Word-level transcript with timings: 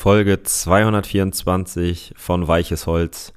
Folge 0.00 0.42
224 0.42 2.14
von 2.16 2.48
Weiches 2.48 2.86
Holz 2.86 3.34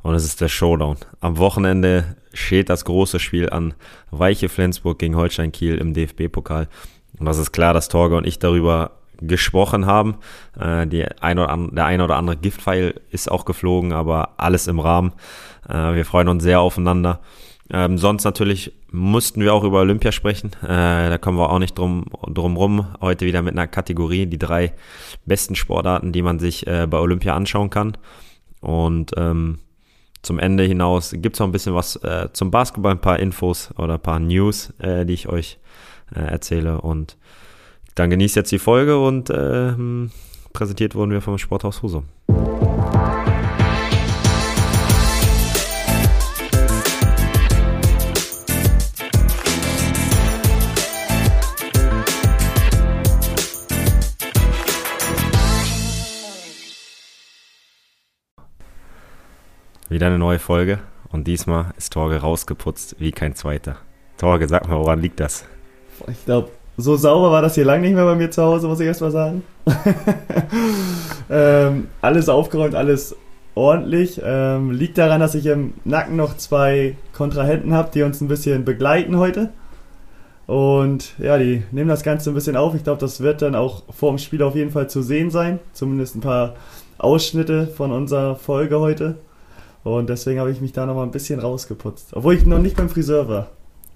und 0.00 0.14
es 0.14 0.24
ist 0.24 0.40
der 0.40 0.48
Showdown. 0.48 0.96
Am 1.20 1.36
Wochenende 1.36 2.16
steht 2.32 2.70
das 2.70 2.86
große 2.86 3.20
Spiel 3.20 3.50
an 3.50 3.74
Weiche 4.10 4.48
Flensburg 4.48 4.98
gegen 4.98 5.16
Holstein 5.16 5.52
Kiel 5.52 5.76
im 5.76 5.92
DFB-Pokal. 5.92 6.68
Und 7.18 7.26
das 7.26 7.36
ist 7.36 7.52
klar, 7.52 7.74
dass 7.74 7.90
Torge 7.90 8.16
und 8.16 8.26
ich 8.26 8.38
darüber 8.38 8.92
gesprochen 9.20 9.84
haben. 9.84 10.16
Äh, 10.58 10.86
die 10.86 11.04
ein 11.20 11.38
oder 11.38 11.50
andere, 11.50 11.74
der 11.74 11.84
eine 11.84 12.04
oder 12.04 12.16
andere 12.16 12.38
Giftpfeil 12.38 12.98
ist 13.10 13.30
auch 13.30 13.44
geflogen, 13.44 13.92
aber 13.92 14.30
alles 14.38 14.66
im 14.66 14.80
Rahmen. 14.80 15.12
Äh, 15.68 15.94
wir 15.94 16.06
freuen 16.06 16.28
uns 16.28 16.42
sehr 16.42 16.60
aufeinander. 16.60 17.20
Ähm, 17.70 17.98
sonst 17.98 18.24
natürlich 18.24 18.72
mussten 18.90 19.42
wir 19.42 19.52
auch 19.52 19.64
über 19.64 19.80
Olympia 19.80 20.12
sprechen. 20.12 20.52
Äh, 20.62 20.66
da 21.10 21.18
kommen 21.18 21.38
wir 21.38 21.50
auch 21.50 21.58
nicht 21.58 21.76
drum, 21.76 22.06
drum 22.26 22.56
rum. 22.56 22.86
Heute 23.00 23.26
wieder 23.26 23.42
mit 23.42 23.52
einer 23.52 23.66
Kategorie, 23.66 24.26
die 24.26 24.38
drei 24.38 24.72
besten 25.26 25.54
Sportarten, 25.54 26.12
die 26.12 26.22
man 26.22 26.38
sich 26.38 26.66
äh, 26.66 26.86
bei 26.88 26.98
Olympia 26.98 27.34
anschauen 27.34 27.68
kann. 27.68 27.96
Und 28.60 29.12
ähm, 29.16 29.58
zum 30.22 30.38
Ende 30.38 30.64
hinaus 30.64 31.12
gibt 31.12 31.36
es 31.36 31.40
noch 31.40 31.46
ein 31.46 31.52
bisschen 31.52 31.74
was 31.74 31.96
äh, 31.96 32.28
zum 32.32 32.50
Basketball, 32.50 32.92
ein 32.92 33.00
paar 33.00 33.18
Infos 33.18 33.70
oder 33.76 33.94
ein 33.94 34.02
paar 34.02 34.18
News, 34.18 34.72
äh, 34.78 35.04
die 35.04 35.14
ich 35.14 35.28
euch 35.28 35.58
äh, 36.14 36.20
erzähle. 36.20 36.80
Und 36.80 37.16
dann 37.94 38.10
genießt 38.10 38.36
jetzt 38.36 38.50
die 38.50 38.58
Folge 38.58 38.98
und 38.98 39.28
äh, 39.28 39.74
präsentiert 40.52 40.94
wurden 40.94 41.10
wir 41.10 41.20
vom 41.20 41.38
Sporthaus 41.38 41.82
Husum. 41.82 42.04
Wieder 59.90 60.08
eine 60.08 60.18
neue 60.18 60.38
Folge 60.38 60.80
und 61.12 61.26
diesmal 61.26 61.72
ist 61.78 61.94
Torge 61.94 62.16
rausgeputzt 62.18 62.96
wie 62.98 63.10
kein 63.10 63.34
zweiter. 63.34 63.76
Torge, 64.18 64.46
sag 64.46 64.68
mal, 64.68 64.78
woran 64.78 65.00
liegt 65.00 65.18
das? 65.18 65.46
Ich 66.08 66.26
glaube, 66.26 66.50
so 66.76 66.96
sauber 66.96 67.30
war 67.30 67.40
das 67.40 67.54
hier 67.54 67.64
lang 67.64 67.80
nicht 67.80 67.94
mehr 67.94 68.04
bei 68.04 68.14
mir 68.14 68.30
zu 68.30 68.42
Hause, 68.42 68.68
muss 68.68 68.80
ich 68.80 68.86
erst 68.86 69.00
mal 69.00 69.10
sagen. 69.10 69.42
ähm, 71.30 71.88
alles 72.02 72.28
aufgeräumt, 72.28 72.74
alles 72.74 73.16
ordentlich. 73.54 74.20
Ähm, 74.22 74.72
liegt 74.72 74.98
daran, 74.98 75.20
dass 75.20 75.34
ich 75.34 75.46
im 75.46 75.72
Nacken 75.84 76.16
noch 76.16 76.36
zwei 76.36 76.94
Kontrahenten 77.14 77.72
habe, 77.72 77.88
die 77.94 78.02
uns 78.02 78.20
ein 78.20 78.28
bisschen 78.28 78.66
begleiten 78.66 79.16
heute. 79.16 79.54
Und 80.46 81.14
ja, 81.18 81.38
die 81.38 81.62
nehmen 81.72 81.88
das 81.88 82.02
Ganze 82.02 82.30
ein 82.30 82.34
bisschen 82.34 82.58
auf. 82.58 82.74
Ich 82.74 82.84
glaube, 82.84 83.00
das 83.00 83.22
wird 83.22 83.40
dann 83.40 83.54
auch 83.54 83.84
vor 83.88 84.10
dem 84.10 84.18
Spiel 84.18 84.42
auf 84.42 84.54
jeden 84.54 84.70
Fall 84.70 84.90
zu 84.90 85.00
sehen 85.00 85.30
sein. 85.30 85.60
Zumindest 85.72 86.14
ein 86.14 86.20
paar 86.20 86.56
Ausschnitte 86.98 87.68
von 87.68 87.90
unserer 87.90 88.36
Folge 88.36 88.80
heute. 88.80 89.16
Und 89.84 90.08
deswegen 90.08 90.40
habe 90.40 90.50
ich 90.50 90.60
mich 90.60 90.72
da 90.72 90.86
nochmal 90.86 91.04
ein 91.04 91.10
bisschen 91.10 91.40
rausgeputzt. 91.40 92.10
Obwohl 92.12 92.34
ich 92.34 92.44
noch 92.44 92.58
nicht 92.58 92.76
beim 92.76 92.88
Friseur 92.88 93.28
war. 93.28 93.50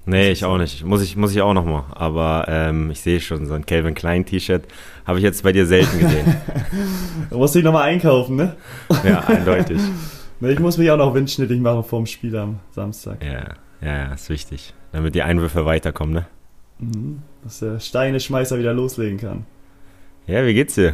Nee, 0.04 0.32
ich 0.32 0.44
auch 0.44 0.58
nicht. 0.58 0.84
Muss 0.84 1.02
ich, 1.02 1.16
muss 1.16 1.32
ich 1.32 1.40
auch 1.42 1.54
nochmal. 1.54 1.84
Aber 1.92 2.46
ähm, 2.48 2.90
ich 2.90 3.00
sehe 3.00 3.20
schon, 3.20 3.46
so 3.46 3.54
ein 3.54 3.66
Calvin 3.66 3.94
Klein 3.94 4.24
T-Shirt 4.24 4.64
habe 5.06 5.18
ich 5.18 5.24
jetzt 5.24 5.42
bei 5.44 5.52
dir 5.52 5.66
selten 5.66 5.98
gesehen. 6.00 6.36
da 7.30 7.36
musst 7.36 7.54
du 7.54 7.60
dich 7.60 7.64
nochmal 7.64 7.88
einkaufen, 7.88 8.36
ne? 8.36 8.56
Ja, 9.04 9.20
eindeutig. 9.20 9.80
ich 10.40 10.58
muss 10.58 10.76
mich 10.76 10.90
auch 10.90 10.96
noch 10.96 11.14
windschnittig 11.14 11.60
machen 11.60 11.84
vor 11.84 12.00
dem 12.00 12.06
Spiel 12.06 12.36
am 12.36 12.58
Samstag. 12.72 13.24
Ja, 13.24 13.54
ja, 13.80 14.12
ist 14.12 14.28
wichtig. 14.28 14.74
Damit 14.90 15.14
die 15.14 15.22
Einwürfe 15.22 15.64
weiterkommen, 15.64 16.14
ne? 16.14 16.26
Mhm, 16.80 17.22
dass 17.44 17.60
der 17.60 17.78
Steine-Schmeißer 17.78 18.58
wieder 18.58 18.74
loslegen 18.74 19.18
kann. 19.18 19.46
Ja, 20.26 20.44
wie 20.44 20.54
geht's 20.54 20.74
dir? 20.74 20.92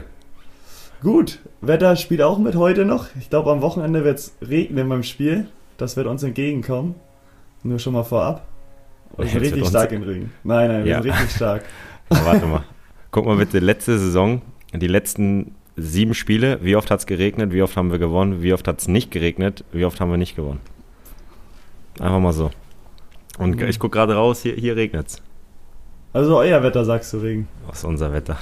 Gut, 1.01 1.39
Wetter 1.61 1.95
spielt 1.95 2.23
auch 2.23 2.39
mit 2.39 2.57
heute 2.57 2.85
noch. 2.85 3.07
Ich 3.19 3.31
glaube, 3.31 3.53
am 3.53 3.61
Wochenende 3.61 4.05
wird 4.05 4.19
es 4.19 4.35
regnen 4.43 4.89
beim 4.89 5.05
Spiel. 5.05 5.47
Das 5.77 5.97
wird 5.97 6.09
uns 6.09 6.25
entgegenkommen. 6.25 6.97
Nur 7.63 7.79
schon 7.79 7.93
mal 7.93 8.03
vorab. 8.03 8.47
Wir 9.17 9.27
sind 9.27 9.41
richtig 9.41 9.67
stark 9.67 9.93
im 9.93 10.03
Regen. 10.03 10.33
Nein, 10.43 10.69
nein, 10.69 10.85
wir 10.85 10.93
ja. 10.93 11.03
sind 11.03 11.13
richtig 11.13 11.37
stark. 11.37 11.65
Aber 12.09 12.27
warte 12.27 12.47
mal. 12.47 12.65
Guck 13.11 13.27
mal 13.27 13.37
bitte, 13.37 13.59
letzte 13.59 13.99
Saison, 13.99 14.43
die 14.73 14.87
letzten 14.87 15.55
sieben 15.77 16.15
Spiele, 16.15 16.59
wie 16.63 16.77
oft 16.77 16.91
hat 16.91 17.01
es 17.01 17.07
geregnet, 17.07 17.53
wie 17.53 17.63
oft 17.63 17.77
haben 17.77 17.91
wir 17.91 17.99
gewonnen, 17.99 18.43
wie 18.43 18.53
oft 18.53 18.67
hat 18.67 18.81
es 18.81 18.89
nicht 18.89 19.11
geregnet, 19.11 19.65
wie 19.73 19.85
oft 19.85 20.01
haben 20.01 20.11
wir 20.11 20.19
nicht 20.19 20.37
gewonnen. 20.37 20.61
Einfach 22.01 22.19
mal 22.19 22.33
so. 22.33 22.51
Und 23.39 23.57
mhm. 23.57 23.69
ich 23.69 23.79
gucke 23.79 23.97
gerade 23.97 24.15
raus, 24.15 24.43
hier, 24.43 24.55
hier 24.55 24.77
regnet 24.77 25.07
es. 25.07 25.23
Also 26.13 26.39
euer 26.39 26.63
Wetter, 26.63 26.85
sagst 26.85 27.13
du, 27.13 27.19
Regen. 27.19 27.49
Ist 27.73 27.85
unser 27.85 28.13
Wetter? 28.13 28.39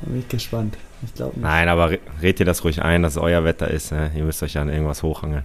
Da 0.00 0.10
bin 0.10 0.20
ich 0.20 0.28
gespannt. 0.28 0.76
Ich 1.06 1.14
glaube 1.14 1.38
Nein, 1.40 1.68
aber 1.68 1.92
red 2.20 2.40
ihr 2.40 2.46
das 2.46 2.64
ruhig 2.64 2.82
ein, 2.82 3.02
dass 3.02 3.14
es 3.14 3.18
euer 3.18 3.44
Wetter 3.44 3.70
ist. 3.70 3.92
Ne? 3.92 4.10
Ihr 4.14 4.24
müsst 4.24 4.42
euch 4.42 4.54
ja 4.54 4.62
an 4.62 4.68
irgendwas 4.68 5.02
hochhangeln. 5.02 5.44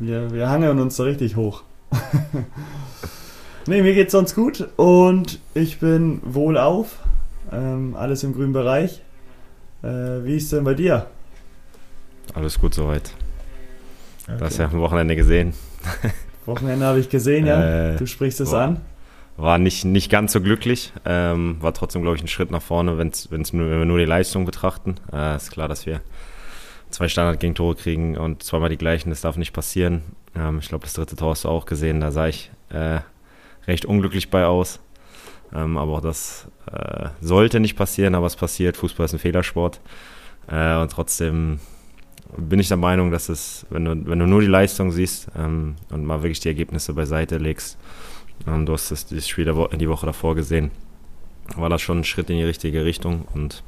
Ja, 0.00 0.32
wir 0.32 0.48
hangeln 0.48 0.78
uns 0.80 0.96
so 0.96 1.04
richtig 1.04 1.36
hoch. 1.36 1.62
nee, 3.66 3.82
mir 3.82 3.94
geht's 3.94 4.12
sonst 4.12 4.34
gut 4.34 4.68
und 4.76 5.40
ich 5.54 5.78
bin 5.78 6.20
wohlauf. 6.24 6.98
Ähm, 7.52 7.96
alles 7.96 8.22
im 8.22 8.34
grünen 8.34 8.52
Bereich. 8.52 9.02
Äh, 9.82 9.88
wie 10.24 10.36
ist 10.36 10.52
denn 10.52 10.64
bei 10.64 10.74
dir? 10.74 11.06
Alles 12.34 12.58
gut 12.58 12.74
soweit. 12.74 13.12
Okay. 14.26 14.38
Du 14.38 14.44
hast 14.44 14.58
ja 14.58 14.66
am 14.66 14.80
Wochenende 14.80 15.16
gesehen. 15.16 15.54
Wochenende 16.46 16.84
habe 16.86 17.00
ich 17.00 17.08
gesehen, 17.08 17.46
ja. 17.46 17.92
Äh, 17.92 17.96
du 17.96 18.06
sprichst 18.06 18.40
es 18.40 18.52
an 18.52 18.80
war 19.40 19.58
nicht, 19.58 19.84
nicht 19.84 20.10
ganz 20.10 20.32
so 20.32 20.40
glücklich. 20.40 20.92
Ähm, 21.04 21.56
war 21.60 21.72
trotzdem, 21.72 22.02
glaube 22.02 22.16
ich, 22.16 22.22
ein 22.22 22.28
Schritt 22.28 22.50
nach 22.50 22.62
vorne, 22.62 22.98
wenn's, 22.98 23.30
wenn's 23.30 23.52
nur, 23.52 23.70
wenn 23.70 23.78
wir 23.78 23.84
nur 23.84 23.98
die 23.98 24.04
Leistung 24.04 24.44
betrachten. 24.44 24.96
Äh, 25.12 25.36
ist 25.36 25.50
klar, 25.50 25.68
dass 25.68 25.86
wir 25.86 26.00
zwei 26.90 27.08
Standard-Gegentore 27.08 27.76
kriegen 27.76 28.16
und 28.16 28.42
zweimal 28.42 28.68
die 28.68 28.76
gleichen. 28.76 29.10
Das 29.10 29.22
darf 29.22 29.36
nicht 29.36 29.52
passieren. 29.52 30.02
Ähm, 30.36 30.58
ich 30.58 30.68
glaube, 30.68 30.84
das 30.84 30.94
dritte 30.94 31.16
Tor 31.16 31.30
hast 31.30 31.44
du 31.44 31.48
auch 31.48 31.66
gesehen. 31.66 32.00
Da 32.00 32.10
sah 32.10 32.28
ich 32.28 32.50
äh, 32.70 33.00
recht 33.66 33.84
unglücklich 33.84 34.30
bei 34.30 34.44
aus. 34.44 34.80
Ähm, 35.54 35.78
aber 35.78 35.92
auch 35.92 36.00
das 36.00 36.48
äh, 36.70 37.08
sollte 37.20 37.60
nicht 37.60 37.76
passieren, 37.76 38.14
aber 38.14 38.26
es 38.26 38.36
passiert. 38.36 38.76
Fußball 38.76 39.06
ist 39.06 39.12
ein 39.14 39.18
Fehlersport. 39.18 39.80
Äh, 40.48 40.76
und 40.76 40.92
trotzdem 40.92 41.60
bin 42.36 42.60
ich 42.60 42.68
der 42.68 42.76
Meinung, 42.76 43.10
dass 43.10 43.28
es, 43.28 43.66
wenn 43.70 43.84
du, 43.84 44.06
wenn 44.06 44.18
du 44.18 44.26
nur 44.26 44.40
die 44.40 44.46
Leistung 44.46 44.92
siehst 44.92 45.28
ähm, 45.36 45.76
und 45.90 46.04
mal 46.04 46.22
wirklich 46.22 46.40
die 46.40 46.48
Ergebnisse 46.48 46.92
beiseite 46.92 47.38
legst, 47.38 47.78
ähm, 48.46 48.66
du 48.66 48.72
hast 48.72 48.90
das, 48.90 49.06
das 49.06 49.28
Spiel 49.28 49.44
die 49.44 49.88
Woche 49.88 50.06
davor 50.06 50.34
gesehen. 50.34 50.70
War 51.56 51.68
das 51.68 51.82
schon 51.82 52.00
ein 52.00 52.04
Schritt 52.04 52.30
in 52.30 52.36
die 52.36 52.44
richtige 52.44 52.84
Richtung 52.84 53.26
und 53.34 53.62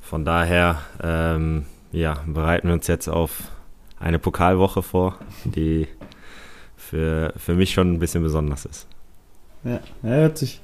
von 0.00 0.24
daher 0.24 0.80
ähm, 1.02 1.66
ja, 1.92 2.22
bereiten 2.26 2.68
wir 2.68 2.74
uns 2.74 2.86
jetzt 2.86 3.08
auf 3.08 3.50
eine 3.98 4.18
Pokalwoche 4.18 4.82
vor, 4.82 5.18
die 5.44 5.88
für, 6.76 7.32
für 7.36 7.54
mich 7.54 7.72
schon 7.72 7.94
ein 7.94 7.98
bisschen 7.98 8.22
besonders 8.22 8.64
ist. 8.64 8.86
Ja, 9.64 9.80
hört 10.02 10.38
sich, 10.38 10.60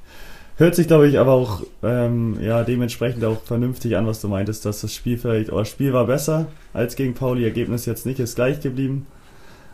hört 0.56 0.74
sich 0.74 0.86
glaube 0.86 1.08
ich, 1.08 1.18
aber 1.18 1.32
auch 1.32 1.62
ähm, 1.82 2.38
ja, 2.40 2.62
dementsprechend 2.64 3.24
auch 3.24 3.42
vernünftig 3.42 3.96
an, 3.96 4.06
was 4.06 4.20
du 4.20 4.28
meintest, 4.28 4.64
dass 4.66 4.82
das 4.82 4.94
Spiel 4.94 5.18
vielleicht, 5.18 5.50
oder 5.50 5.62
das 5.62 5.70
Spiel 5.70 5.92
war 5.92 6.06
besser 6.06 6.46
als 6.74 6.96
gegen 6.96 7.14
Pauli, 7.14 7.44
Ergebnis 7.44 7.86
jetzt 7.86 8.06
nicht, 8.06 8.20
ist 8.20 8.36
gleich 8.36 8.60
geblieben, 8.60 9.06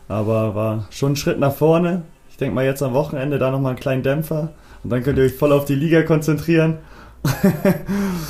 aber 0.08 0.54
war 0.54 0.88
schon 0.90 1.12
ein 1.12 1.16
Schritt 1.16 1.40
nach 1.40 1.54
vorne 1.54 2.02
ich 2.36 2.38
denke 2.38 2.54
mal 2.54 2.66
jetzt 2.66 2.82
am 2.82 2.92
Wochenende 2.92 3.38
da 3.38 3.50
nochmal 3.50 3.70
einen 3.70 3.80
kleinen 3.80 4.02
Dämpfer 4.02 4.50
und 4.84 4.90
dann 4.90 5.02
könnt 5.02 5.16
ihr 5.16 5.24
euch 5.24 5.32
voll 5.32 5.52
auf 5.52 5.64
die 5.64 5.74
Liga 5.74 6.02
konzentrieren. 6.02 6.76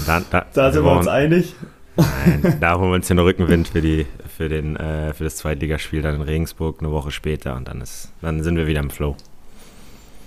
Da, 0.06 0.22
da, 0.30 0.46
da 0.52 0.70
sind 0.70 0.84
wir 0.84 0.92
uns 0.92 1.08
einig. 1.08 1.56
Nein, 1.96 2.56
da 2.60 2.78
holen 2.78 2.90
wir 2.90 2.94
uns 2.94 3.08
den 3.08 3.18
Rückenwind 3.18 3.66
für, 3.66 3.80
die, 3.80 4.06
für, 4.28 4.48
den, 4.48 4.76
äh, 4.76 5.12
für 5.12 5.24
das 5.24 5.34
Zweitligaspiel 5.34 6.02
dann 6.02 6.14
in 6.14 6.22
Regensburg 6.22 6.76
eine 6.78 6.92
Woche 6.92 7.10
später 7.10 7.56
und 7.56 7.66
dann, 7.66 7.80
ist, 7.80 8.12
dann 8.22 8.44
sind 8.44 8.54
wir 8.54 8.68
wieder 8.68 8.78
im 8.78 8.90
Flow. 8.90 9.16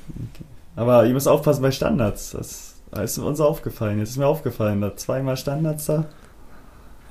Okay. 0.09 0.43
Aber 0.75 1.05
ihr 1.05 1.13
müsst 1.13 1.29
aufpassen 1.29 1.61
bei 1.61 1.71
Standards. 1.71 2.31
Das, 2.31 2.75
das 2.91 3.11
ist 3.13 3.17
uns 3.19 3.39
aufgefallen. 3.39 3.99
Jetzt 3.99 4.09
ist 4.09 4.17
mir 4.17 4.27
aufgefallen, 4.27 4.81
da 4.81 4.97
zweimal 4.97 5.37
Standards 5.37 5.85
da. 5.85 6.03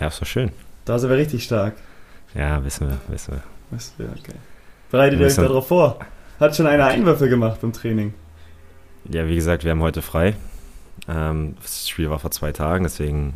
Ja, 0.01 0.09
ist 0.09 0.21
doch 0.21 0.27
schön. 0.27 0.51
Da 0.85 0.99
sind 0.99 1.09
wir 1.09 1.17
richtig 1.17 1.45
stark. 1.45 1.77
Ja, 2.35 2.63
wissen 2.63 2.89
wir, 2.89 2.99
wissen 3.09 3.37
wir. 3.37 3.43
Wissen 3.71 3.95
wir, 3.97 4.11
okay. 4.11 4.37
Bereitet 4.91 5.19
ihr 5.19 5.27
euch 5.27 5.35
darauf 5.35 5.67
vor? 5.67 5.99
Hat 6.41 6.55
schon 6.55 6.67
eine 6.67 6.85
Einwürfe 6.85 7.29
gemacht 7.29 7.61
beim 7.61 7.73
Training. 7.73 8.15
Ja, 9.11 9.27
wie 9.27 9.35
gesagt, 9.35 9.65
wir 9.65 9.73
haben 9.73 9.83
heute 9.83 10.03
frei. 10.03 10.37
Ähm, 11.09 11.57
das 11.61 11.89
Spiel 11.89 12.11
war 12.11 12.21
vor 12.21 12.31
zwei 12.31 12.53
Tagen, 12.53 12.85
deswegen 12.85 13.35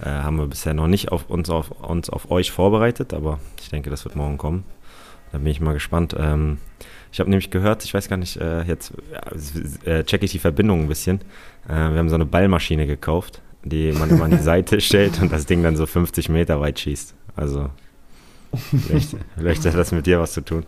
äh, 0.00 0.08
haben 0.08 0.36
wir 0.38 0.46
bisher 0.46 0.72
noch 0.72 0.86
nicht 0.86 1.10
auf 1.10 1.28
uns, 1.28 1.50
auf 1.50 1.70
uns 1.70 2.10
auf 2.10 2.30
euch 2.30 2.52
vorbereitet, 2.52 3.12
aber 3.12 3.40
ich 3.60 3.70
denke, 3.70 3.90
das 3.90 4.04
wird 4.04 4.14
morgen 4.14 4.38
kommen. 4.38 4.64
Da 5.32 5.38
bin 5.38 5.48
ich 5.48 5.60
mal 5.60 5.72
gespannt. 5.72 6.14
Ähm, 6.16 6.58
ich 7.10 7.18
habe 7.18 7.28
nämlich 7.28 7.50
gehört, 7.50 7.84
ich 7.84 7.92
weiß 7.92 8.08
gar 8.08 8.18
nicht, 8.18 8.36
äh, 8.36 8.62
jetzt 8.62 8.92
äh, 9.84 10.04
checke 10.04 10.24
ich 10.24 10.32
die 10.32 10.38
Verbindung 10.38 10.82
ein 10.82 10.88
bisschen. 10.88 11.20
Wir 11.66 11.76
haben 11.76 12.08
so 12.08 12.16
eine 12.16 12.26
Ballmaschine 12.26 12.86
gekauft, 12.88 13.40
die 13.62 13.92
man 13.92 14.10
immer 14.10 14.24
an 14.24 14.32
die 14.32 14.36
Seite 14.42 14.80
stellt 14.80 15.20
und 15.22 15.30
das 15.30 15.46
Ding 15.46 15.62
dann 15.62 15.76
so 15.76 15.86
50 15.86 16.28
Meter 16.28 16.60
weit 16.60 16.80
schießt. 16.80 17.14
Also 17.36 17.70
vielleicht, 18.54 19.16
vielleicht 19.36 19.64
hat 19.64 19.74
das 19.74 19.92
mit 19.92 20.06
dir 20.06 20.18
was 20.18 20.32
zu 20.32 20.40
tun. 20.40 20.64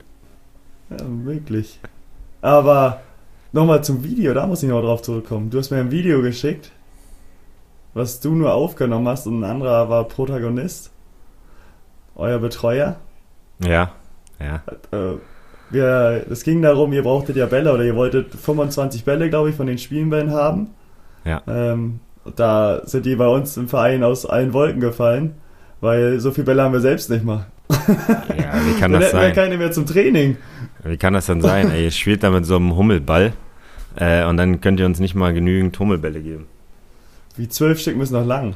Ja, 1.01 1.07
möglich. 1.07 1.81
Aber 2.41 3.01
nochmal 3.53 3.83
zum 3.85 4.05
Video, 4.05 4.35
da 4.35 4.47
muss 4.47 4.63
ich 4.63 4.69
noch 4.69 4.83
drauf 4.83 5.03
zurückkommen. 5.03 5.51
Du 5.51 5.59
hast 5.59 5.71
mir 5.71 5.79
ein 5.79 5.91
Video 5.91 6.23
geschickt. 6.23 6.71
was 7.95 8.19
du 8.21 8.35
nur 8.35 8.53
aufgenommen 8.53 9.07
hast 9.07 9.27
und 9.27 9.41
ein 9.41 9.45
anderer 9.45 9.89
war 9.89 10.05
Protagonist. 10.05 10.91
Euer 12.17 12.39
Betreuer. 12.39 12.97
Ja, 13.65 13.93
ja. 14.41 14.63
Äh, 14.91 15.17
wir, 15.71 16.27
es 16.31 16.43
ging 16.43 16.61
darum, 16.61 16.93
ihr 16.93 17.03
brauchtet 17.03 17.37
ja 17.37 17.47
Bälle 17.47 17.73
oder 17.73 17.85
ihr 17.85 17.97
wolltet 17.97 18.35
25 18.35 19.05
Bälle, 19.05 19.31
glaube 19.31 19.51
ich, 19.51 19.57
von 19.57 19.67
den 19.67 19.79
Spielbällen 19.79 20.33
haben. 20.33 20.71
Ja. 21.25 21.43
Ähm, 21.47 22.01
da 22.37 22.83
sind 22.85 23.07
die 23.07 23.17
bei 23.17 23.29
uns 23.29 23.57
im 23.57 23.69
Verein 23.69 24.03
aus 24.05 24.27
allen 24.27 24.53
Wolken 24.53 24.81
gefallen, 24.81 25.35
weil 25.81 26.21
so 26.21 26.31
viele 26.33 26.47
Bälle 26.47 26.63
haben 26.63 26.73
wir 26.73 26.81
selbst 26.81 27.11
nicht 27.11 27.25
mal. 27.25 27.47
Ja, 27.71 28.55
wie 28.67 28.79
kann 28.81 28.93
das 28.93 29.05
hätten 29.05 29.17
wir 29.17 29.23
sein? 29.23 29.35
keine 29.35 29.57
mehr 29.57 29.73
zum 29.73 29.87
Training. 29.87 30.37
Wie 30.85 30.97
kann 30.97 31.15
das 31.15 31.27
denn 31.27 31.41
sein? 31.41 31.71
Ey, 31.71 31.85
ihr 31.85 31.91
spielt 31.91 32.23
da 32.23 32.31
mit 32.31 32.45
so 32.45 32.57
einem 32.57 32.77
Hummelball 32.77 33.33
äh, 33.97 34.25
und 34.25 34.37
dann 34.37 34.61
könnt 34.61 34.81
ihr 34.81 34.87
uns 34.87 35.01
nicht 35.01 35.15
mal 35.15 35.33
genügend 35.33 35.79
Hummelbälle 35.79 36.21
geben. 36.21 36.47
Wie 37.37 37.49
zwölf 37.49 37.81
Stück 37.81 37.97
müssen 37.97 38.15
noch 38.15 38.27
lang. 38.27 38.55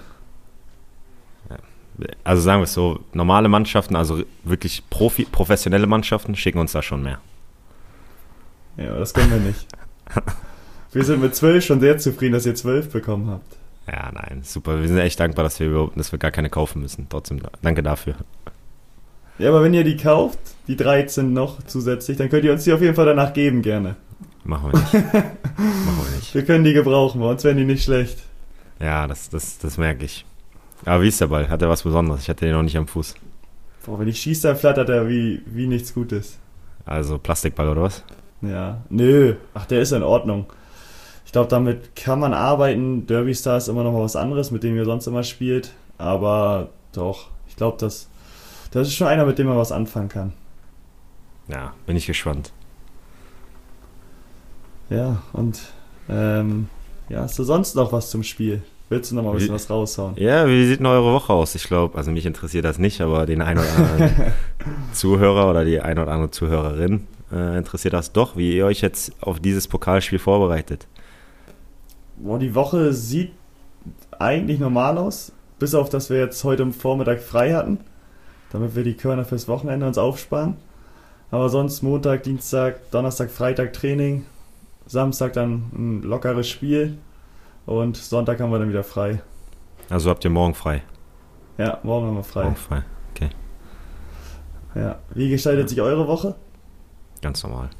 Also 2.22 2.42
sagen 2.42 2.60
wir 2.60 2.64
es 2.64 2.74
so, 2.74 3.00
normale 3.12 3.48
Mannschaften, 3.48 3.96
also 3.96 4.22
wirklich 4.44 4.84
Profi, 4.88 5.24
professionelle 5.24 5.88
Mannschaften, 5.88 6.36
schicken 6.36 6.58
uns 6.58 6.70
da 6.72 6.80
schon 6.80 7.02
mehr. 7.02 7.18
Ja, 8.76 8.96
das 8.96 9.12
können 9.12 9.30
wir 9.30 9.40
nicht. 9.40 9.66
Wir 10.90 11.04
sind 11.04 11.20
mit 11.20 11.34
zwölf 11.34 11.62
schon 11.62 11.80
sehr 11.80 11.98
zufrieden, 11.98 12.32
dass 12.32 12.46
ihr 12.46 12.54
zwölf 12.54 12.90
bekommen 12.90 13.28
habt. 13.28 13.56
Ja, 13.86 14.10
nein, 14.10 14.40
super. 14.42 14.80
Wir 14.80 14.88
sind 14.88 14.96
echt 14.96 15.20
dankbar, 15.20 15.42
dass 15.44 15.60
wir, 15.60 15.90
dass 15.94 16.12
wir 16.12 16.18
gar 16.18 16.30
keine 16.30 16.48
kaufen 16.48 16.80
müssen. 16.80 17.06
Trotzdem, 17.10 17.40
danke 17.60 17.82
dafür. 17.82 18.14
Ja, 19.38 19.50
aber 19.50 19.62
wenn 19.62 19.74
ihr 19.74 19.84
die 19.84 19.96
kauft, 19.96 20.38
die 20.66 20.76
13 20.76 21.32
noch 21.32 21.62
zusätzlich, 21.64 22.16
dann 22.16 22.28
könnt 22.28 22.44
ihr 22.44 22.52
uns 22.52 22.64
die 22.64 22.72
auf 22.72 22.80
jeden 22.80 22.94
Fall 22.94 23.06
danach 23.06 23.32
geben, 23.32 23.62
gerne. 23.62 23.96
Machen 24.44 24.72
wir 24.72 24.78
nicht. 24.78 24.92
Machen 25.14 26.04
wir 26.04 26.16
nicht. 26.16 26.34
Wir 26.34 26.44
können 26.44 26.64
die 26.64 26.72
gebrauchen, 26.72 27.20
bei 27.20 27.28
uns 27.28 27.44
wären 27.44 27.56
die 27.56 27.64
nicht 27.64 27.84
schlecht. 27.84 28.18
Ja, 28.80 29.06
das, 29.06 29.28
das, 29.28 29.58
das 29.58 29.78
merke 29.78 30.04
ich. 30.04 30.24
Aber 30.84 31.02
wie 31.02 31.08
ist 31.08 31.20
der 31.20 31.26
Ball? 31.26 31.48
Hat 31.48 31.62
er 31.62 31.68
was 31.68 31.82
Besonderes? 31.82 32.22
Ich 32.22 32.28
hatte 32.28 32.44
den 32.44 32.54
noch 32.54 32.62
nicht 32.62 32.76
am 32.76 32.86
Fuß. 32.86 33.14
Boah, 33.84 33.98
wenn 33.98 34.08
ich 34.08 34.20
schieße, 34.20 34.48
dann 34.48 34.56
flattert 34.56 34.88
er 34.88 35.08
wie, 35.08 35.42
wie 35.46 35.66
nichts 35.66 35.94
Gutes. 35.94 36.38
Also 36.84 37.18
Plastikball 37.18 37.68
oder 37.68 37.82
was? 37.82 38.04
Ja, 38.42 38.82
nö. 38.88 39.34
Ach, 39.54 39.66
der 39.66 39.80
ist 39.80 39.92
in 39.92 40.02
Ordnung. 40.02 40.46
Ich 41.26 41.32
glaube, 41.32 41.48
damit 41.48 41.94
kann 41.96 42.20
man 42.20 42.32
arbeiten. 42.32 43.06
Derby 43.06 43.34
Star 43.34 43.58
ist 43.58 43.68
immer 43.68 43.84
noch 43.84 43.92
mal 43.92 44.02
was 44.02 44.16
anderes, 44.16 44.50
mit 44.50 44.62
dem 44.62 44.76
ihr 44.76 44.84
sonst 44.84 45.06
immer 45.06 45.22
spielt. 45.22 45.72
Aber 45.98 46.70
doch, 46.92 47.28
ich 47.48 47.56
glaube, 47.56 47.76
das, 47.80 48.07
das 48.70 48.88
ist 48.88 48.94
schon 48.94 49.06
einer, 49.06 49.24
mit 49.26 49.38
dem 49.38 49.46
man 49.46 49.56
was 49.56 49.72
anfangen 49.72 50.08
kann. 50.08 50.32
Ja, 51.48 51.72
bin 51.86 51.96
ich 51.96 52.06
gespannt. 52.06 52.52
Ja, 54.90 55.22
und 55.32 55.60
ähm, 56.08 56.68
ja, 57.08 57.20
hast 57.22 57.38
du 57.38 57.44
sonst 57.44 57.74
noch 57.74 57.92
was 57.92 58.10
zum 58.10 58.22
Spiel? 58.22 58.62
Willst 58.90 59.10
du 59.10 59.16
noch 59.16 59.22
mal 59.22 59.30
ein 59.30 59.34
bisschen 59.34 59.50
Wie- 59.50 59.54
was 59.54 59.68
raushauen? 59.68 60.14
Ja, 60.16 60.46
wie 60.48 60.66
sieht 60.66 60.78
denn 60.78 60.86
eure 60.86 61.12
Woche 61.12 61.32
aus? 61.32 61.54
Ich 61.54 61.64
glaube, 61.64 61.96
also 61.98 62.10
mich 62.10 62.24
interessiert 62.24 62.64
das 62.64 62.78
nicht, 62.78 63.00
aber 63.02 63.26
den 63.26 63.42
einen 63.42 63.60
oder 63.60 63.68
anderen 63.76 64.32
Zuhörer 64.92 65.50
oder 65.50 65.64
die 65.66 65.80
eine 65.80 66.02
oder 66.02 66.12
andere 66.12 66.30
Zuhörerin 66.30 67.06
äh, 67.30 67.58
interessiert 67.58 67.92
das 67.92 68.12
doch, 68.12 68.36
wie 68.36 68.56
ihr 68.56 68.64
euch 68.64 68.80
jetzt 68.80 69.12
auf 69.20 69.40
dieses 69.40 69.68
Pokalspiel 69.68 70.18
vorbereitet. 70.18 70.86
Boah, 72.16 72.38
die 72.38 72.54
Woche 72.54 72.94
sieht 72.94 73.32
eigentlich 74.18 74.58
normal 74.58 74.96
aus, 74.96 75.32
bis 75.58 75.74
auf, 75.74 75.90
dass 75.90 76.08
wir 76.08 76.18
jetzt 76.18 76.42
heute 76.44 76.62
am 76.62 76.72
Vormittag 76.72 77.20
frei 77.20 77.52
hatten, 77.52 77.80
damit 78.52 78.76
wir 78.76 78.84
die 78.84 78.94
Körner 78.94 79.24
fürs 79.24 79.48
Wochenende 79.48 79.86
uns 79.86 79.98
aufsparen. 79.98 80.56
Aber 81.30 81.48
sonst 81.48 81.82
Montag, 81.82 82.22
Dienstag, 82.22 82.90
Donnerstag, 82.90 83.30
Freitag 83.30 83.72
Training, 83.72 84.24
Samstag 84.86 85.34
dann 85.34 85.70
ein 85.74 86.02
lockeres 86.02 86.48
Spiel 86.48 86.98
und 87.66 87.96
Sonntag 87.96 88.40
haben 88.40 88.50
wir 88.50 88.58
dann 88.58 88.70
wieder 88.70 88.84
frei. 88.84 89.20
Also 89.90 90.10
habt 90.10 90.24
ihr 90.24 90.30
morgen 90.30 90.54
frei. 90.54 90.82
Ja, 91.58 91.78
morgen 91.82 92.06
haben 92.06 92.16
wir 92.16 92.24
frei. 92.24 92.44
Morgen 92.44 92.56
frei. 92.56 92.82
Ja. 94.74 94.96
Wie 95.14 95.28
gestaltet 95.28 95.68
sich 95.68 95.80
eure 95.80 96.06
Woche? 96.06 96.34
Ganz 97.22 97.42
normal. 97.42 97.70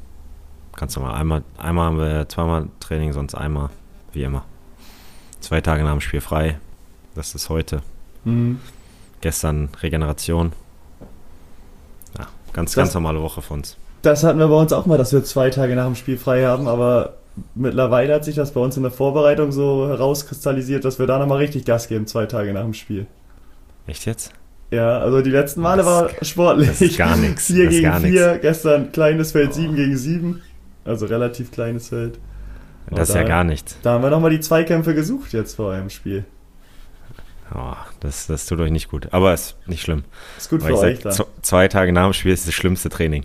Ganz 0.75 0.97
normal. 0.97 1.15
Einmal, 1.15 1.45
einmal 1.57 1.87
haben 1.87 1.99
wir 1.99 2.29
zweimal 2.29 2.69
Training, 2.81 3.13
sonst 3.13 3.35
einmal, 3.35 3.71
wie 4.13 4.23
immer. 4.23 4.45
Zwei 5.41 5.61
Tage 5.61 5.85
nach 5.85 5.93
dem 5.93 6.01
Spiel 6.01 6.21
frei. 6.21 6.59
Das 7.15 7.35
ist 7.35 7.49
heute. 7.49 7.83
Mhm. 8.25 8.61
Gestern 9.21 9.69
Regeneration. 9.83 10.53
Ja, 12.19 12.27
ganz, 12.53 12.71
Das- 12.73 12.77
ganz 12.77 12.95
normale 12.95 13.21
Woche 13.23 13.43
für 13.43 13.55
uns. 13.55 13.77
Das 14.03 14.23
hatten 14.23 14.39
wir 14.39 14.47
bei 14.49 14.55
uns 14.55 14.73
auch 14.73 14.87
mal, 14.87 14.97
dass 14.97 15.13
wir 15.13 15.25
zwei 15.25 15.51
Tage 15.51 15.75
nach 15.75 15.87
dem 15.87 15.97
Spiel 15.97 16.17
frei 16.17 16.45
haben, 16.47 16.69
aber 16.69 17.15
mittlerweile 17.57 18.15
hat 18.15 18.25
sich 18.25 18.37
das 18.37 18.53
bei 18.53 18.61
uns 18.61 18.77
in 18.77 18.85
der 18.85 18.93
Vorbereitung 18.93 19.51
so 19.51 19.89
herauskristallisiert, 19.89 20.85
dass 20.85 20.99
wir 21.01 21.07
da 21.07 21.19
nochmal 21.19 21.39
richtig 21.39 21.65
Gas 21.65 21.89
geben, 21.89 22.07
zwei 22.07 22.27
Tage 22.27 22.53
nach 22.53 22.63
dem 22.63 22.75
Spiel. 22.75 23.07
Echt 23.89 24.07
jetzt? 24.07 24.33
Ja, 24.71 24.99
also 24.99 25.21
die 25.23 25.31
letzten 25.31 25.63
Male 25.63 25.79
Das- 25.83 25.87
war 25.87 26.11
sportlich. 26.23 26.69
Das 26.69 26.81
ist 26.81 26.97
gar 26.99 27.17
nichts. 27.17 27.47
Vier 27.47 27.65
Das 27.65 27.75
ist 27.75 27.81
gegen 27.81 27.91
gar 27.91 28.01
vier, 28.01 28.39
gestern 28.39 28.93
kleines 28.93 29.33
Feld, 29.33 29.53
sieben 29.55 29.75
gegen 29.75 29.97
sieben. 29.97 30.43
Also 30.85 31.07
relativ 31.07 31.51
kleines 31.51 31.89
Feld. 31.89 32.19
Das 32.91 33.09
ist 33.11 33.15
ja 33.17 33.23
da- 33.23 33.29
gar 33.29 33.45
nichts. 33.45 33.77
Da 33.83 33.93
haben 33.95 34.03
wir 34.03 34.11
nochmal 34.11 34.31
die 34.31 34.41
Zweikämpfe 34.41 34.95
gesucht 34.95 35.33
jetzt 35.33 35.57
vor 35.57 35.73
einem 35.73 35.91
Spiel. 35.91 36.25
Oh, 37.55 37.75
das, 38.01 38.27
das 38.27 38.47
tut 38.47 38.61
euch 38.61 38.71
nicht 38.71 38.91
gut. 38.91 39.09
Aber 39.13 39.33
ist 39.33 39.57
nicht 39.67 39.83
schlimm. 39.83 40.05
Ist 40.37 40.51
gut 40.51 40.63
Weil 40.63 40.73
für 40.75 40.79
euch 40.79 41.01
sag, 41.03 41.27
zwei 41.43 41.69
Tage 41.69 41.93
nach 41.93 42.05
dem 42.05 42.13
Spiel 42.13 42.33
ist 42.33 42.47
das 42.47 42.55
schlimmste 42.55 42.89
Training. 42.89 43.25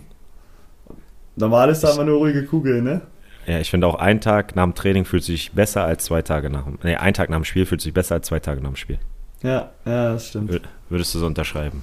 Normal 1.36 1.68
ist 1.70 1.82
da 1.84 1.92
immer 1.92 2.04
nur 2.04 2.18
ruhige 2.18 2.44
Kugel, 2.44 2.80
ne? 2.80 3.02
Ja, 3.46 3.58
ich 3.58 3.68
finde 3.70 3.86
auch 3.86 3.96
ein 3.96 4.20
Tag 4.20 4.56
nach 4.56 4.62
dem 4.64 4.74
Training 4.74 5.04
fühlt 5.04 5.24
sich 5.24 5.52
besser 5.52 5.84
als 5.84 6.04
zwei 6.04 6.22
Tage 6.22 6.48
nach 6.48 6.64
dem. 6.64 6.78
Nee, 6.82 6.96
ein 6.96 7.12
Tag 7.12 7.28
nach 7.28 7.36
dem 7.36 7.44
Spiel 7.44 7.66
fühlt 7.66 7.80
sich 7.82 7.92
besser 7.92 8.14
als 8.14 8.26
zwei 8.28 8.40
Tage 8.40 8.60
nach 8.62 8.70
dem 8.70 8.76
Spiel. 8.76 8.98
Ja, 9.42 9.72
ja, 9.84 10.12
das 10.14 10.28
stimmt. 10.28 10.50
Wür- 10.50 10.60
Würdest 10.88 11.14
du 11.14 11.18
so 11.18 11.26
unterschreiben? 11.26 11.82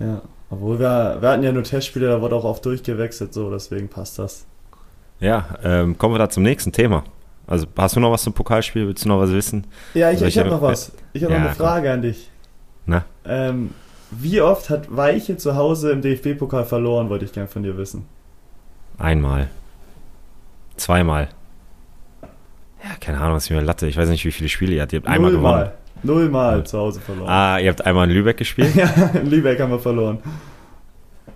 Ja. 0.00 0.22
Obwohl 0.50 0.78
wir, 0.78 1.18
wir 1.20 1.28
hatten 1.28 1.42
ja 1.42 1.52
nur 1.52 1.62
Testspiele, 1.64 2.08
da 2.08 2.20
wurde 2.20 2.34
auch 2.36 2.44
oft 2.44 2.64
durchgewechselt, 2.64 3.34
so, 3.34 3.50
deswegen 3.50 3.88
passt 3.88 4.18
das. 4.18 4.46
Ja, 5.20 5.46
ähm, 5.62 5.98
kommen 5.98 6.14
wir 6.14 6.18
da 6.18 6.28
zum 6.28 6.42
nächsten 6.42 6.72
Thema. 6.72 7.04
Also 7.46 7.66
hast 7.76 7.94
du 7.96 8.00
noch 8.00 8.10
was 8.10 8.22
zum 8.24 8.32
Pokalspiel? 8.32 8.86
Willst 8.88 9.04
du 9.04 9.08
noch 9.08 9.20
was 9.20 9.30
wissen? 9.30 9.66
Ja, 9.94 10.10
ich, 10.10 10.18
Soll 10.18 10.28
ich 10.28 10.34
ich 10.36 10.40
habe 10.40 10.50
noch 10.50 10.62
was. 10.62 10.92
Ich 11.12 11.22
habe 11.22 11.32
Ja, 11.32 11.38
noch 11.40 11.46
eine. 11.46 11.54
Frage 11.54 11.92
an 11.92 12.02
dich. 12.02 12.30
Na? 12.86 13.04
Ähm, 13.24 13.70
wie 14.10 14.40
oft 14.40 14.68
hat 14.70 14.94
Weiche 14.94 15.36
zu 15.36 15.54
Hause 15.56 15.92
im 15.92 16.02
DFB-Pokal 16.02 16.64
verloren, 16.64 17.08
wollte 17.08 17.24
ich 17.24 17.32
gern 17.32 17.48
von 17.48 17.62
dir 17.62 17.76
wissen. 17.76 18.06
Einmal. 18.98 19.48
Zweimal. 20.76 21.28
Ja, 22.82 22.90
keine 23.00 23.18
Ahnung, 23.18 23.36
was 23.36 23.44
ist 23.44 23.50
mir 23.50 23.60
Latte. 23.60 23.86
Ich 23.86 23.96
weiß 23.96 24.08
nicht, 24.08 24.24
wie 24.24 24.32
viele 24.32 24.48
Spiele 24.48 24.74
ihr 24.74 24.82
habt. 24.82 24.92
Ihr 24.92 24.98
habt 25.00 25.08
einmal 25.08 25.30
gewonnen. 25.30 25.42
Nullmal. 25.44 25.72
Nullmal 26.02 26.54
Null. 26.56 26.66
zu 26.66 26.78
Hause 26.78 27.00
verloren. 27.00 27.28
Ah, 27.28 27.58
ihr 27.58 27.70
habt 27.70 27.84
einmal 27.84 28.08
in 28.08 28.14
Lübeck 28.14 28.36
gespielt. 28.36 28.74
Ja, 28.76 28.86
in 29.14 29.26
Lübeck 29.28 29.60
haben 29.60 29.70
wir 29.70 29.78
verloren. 29.78 30.18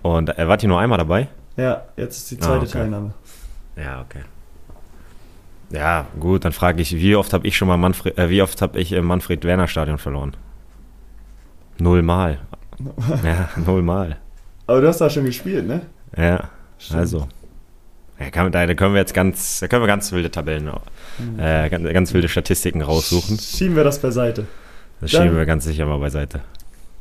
Und 0.01 0.37
äh, 0.37 0.47
wart 0.47 0.63
ihr 0.63 0.69
nur 0.69 0.79
einmal 0.79 0.97
dabei? 0.97 1.27
Ja, 1.57 1.83
jetzt 1.97 2.17
ist 2.17 2.31
die 2.31 2.37
Ah, 2.37 2.45
zweite 2.47 2.63
okay. 2.65 2.71
Teilnahme. 2.71 3.13
Ja, 3.75 4.01
okay. 4.01 4.21
Ja, 5.73 6.05
gut, 6.19 6.43
dann 6.45 6.51
frage 6.51 6.81
ich, 6.81 6.95
wie 6.95 7.15
oft 7.15 7.31
habe 7.33 7.47
ich 7.47 7.55
schon 7.55 7.67
mal 7.67 7.77
Manfred, 7.77 8.17
äh, 8.17 8.29
wie 8.29 8.41
oft 8.41 8.61
habe 8.61 8.79
ich 8.79 8.91
im 8.91 9.05
Manfred-Werner-Stadion 9.05 9.97
verloren? 9.97 10.35
Nullmal. 11.79 12.39
Ja, 13.23 13.49
nullmal. 13.63 14.17
Aber 14.65 14.81
du 14.81 14.87
hast 14.87 14.99
da 15.01 15.09
schon 15.09 15.25
gespielt, 15.25 15.67
ne? 15.67 15.81
Ja, 16.17 16.49
Stimmt. 16.79 16.99
also. 16.99 17.27
Ja, 18.19 18.29
kann, 18.31 18.51
da, 18.51 18.65
da 18.65 18.73
können 18.73 18.93
wir 18.93 18.99
jetzt 19.01 19.13
ganz, 19.13 19.59
da 19.59 19.67
können 19.67 19.83
wir 19.83 19.87
ganz 19.87 20.11
wilde 20.11 20.31
Tabellen, 20.31 20.69
äh, 21.37 21.69
ganz, 21.69 21.87
ganz 21.93 22.13
wilde 22.13 22.27
Statistiken 22.27 22.81
raussuchen. 22.81 23.37
Schieben 23.39 23.75
wir 23.75 23.83
das 23.83 23.99
beiseite. 23.99 24.45
Das 24.99 25.11
Dann- 25.11 25.23
schieben 25.23 25.37
wir 25.37 25.45
ganz 25.45 25.65
sicher 25.65 25.85
mal 25.85 25.97
beiseite. 25.99 26.41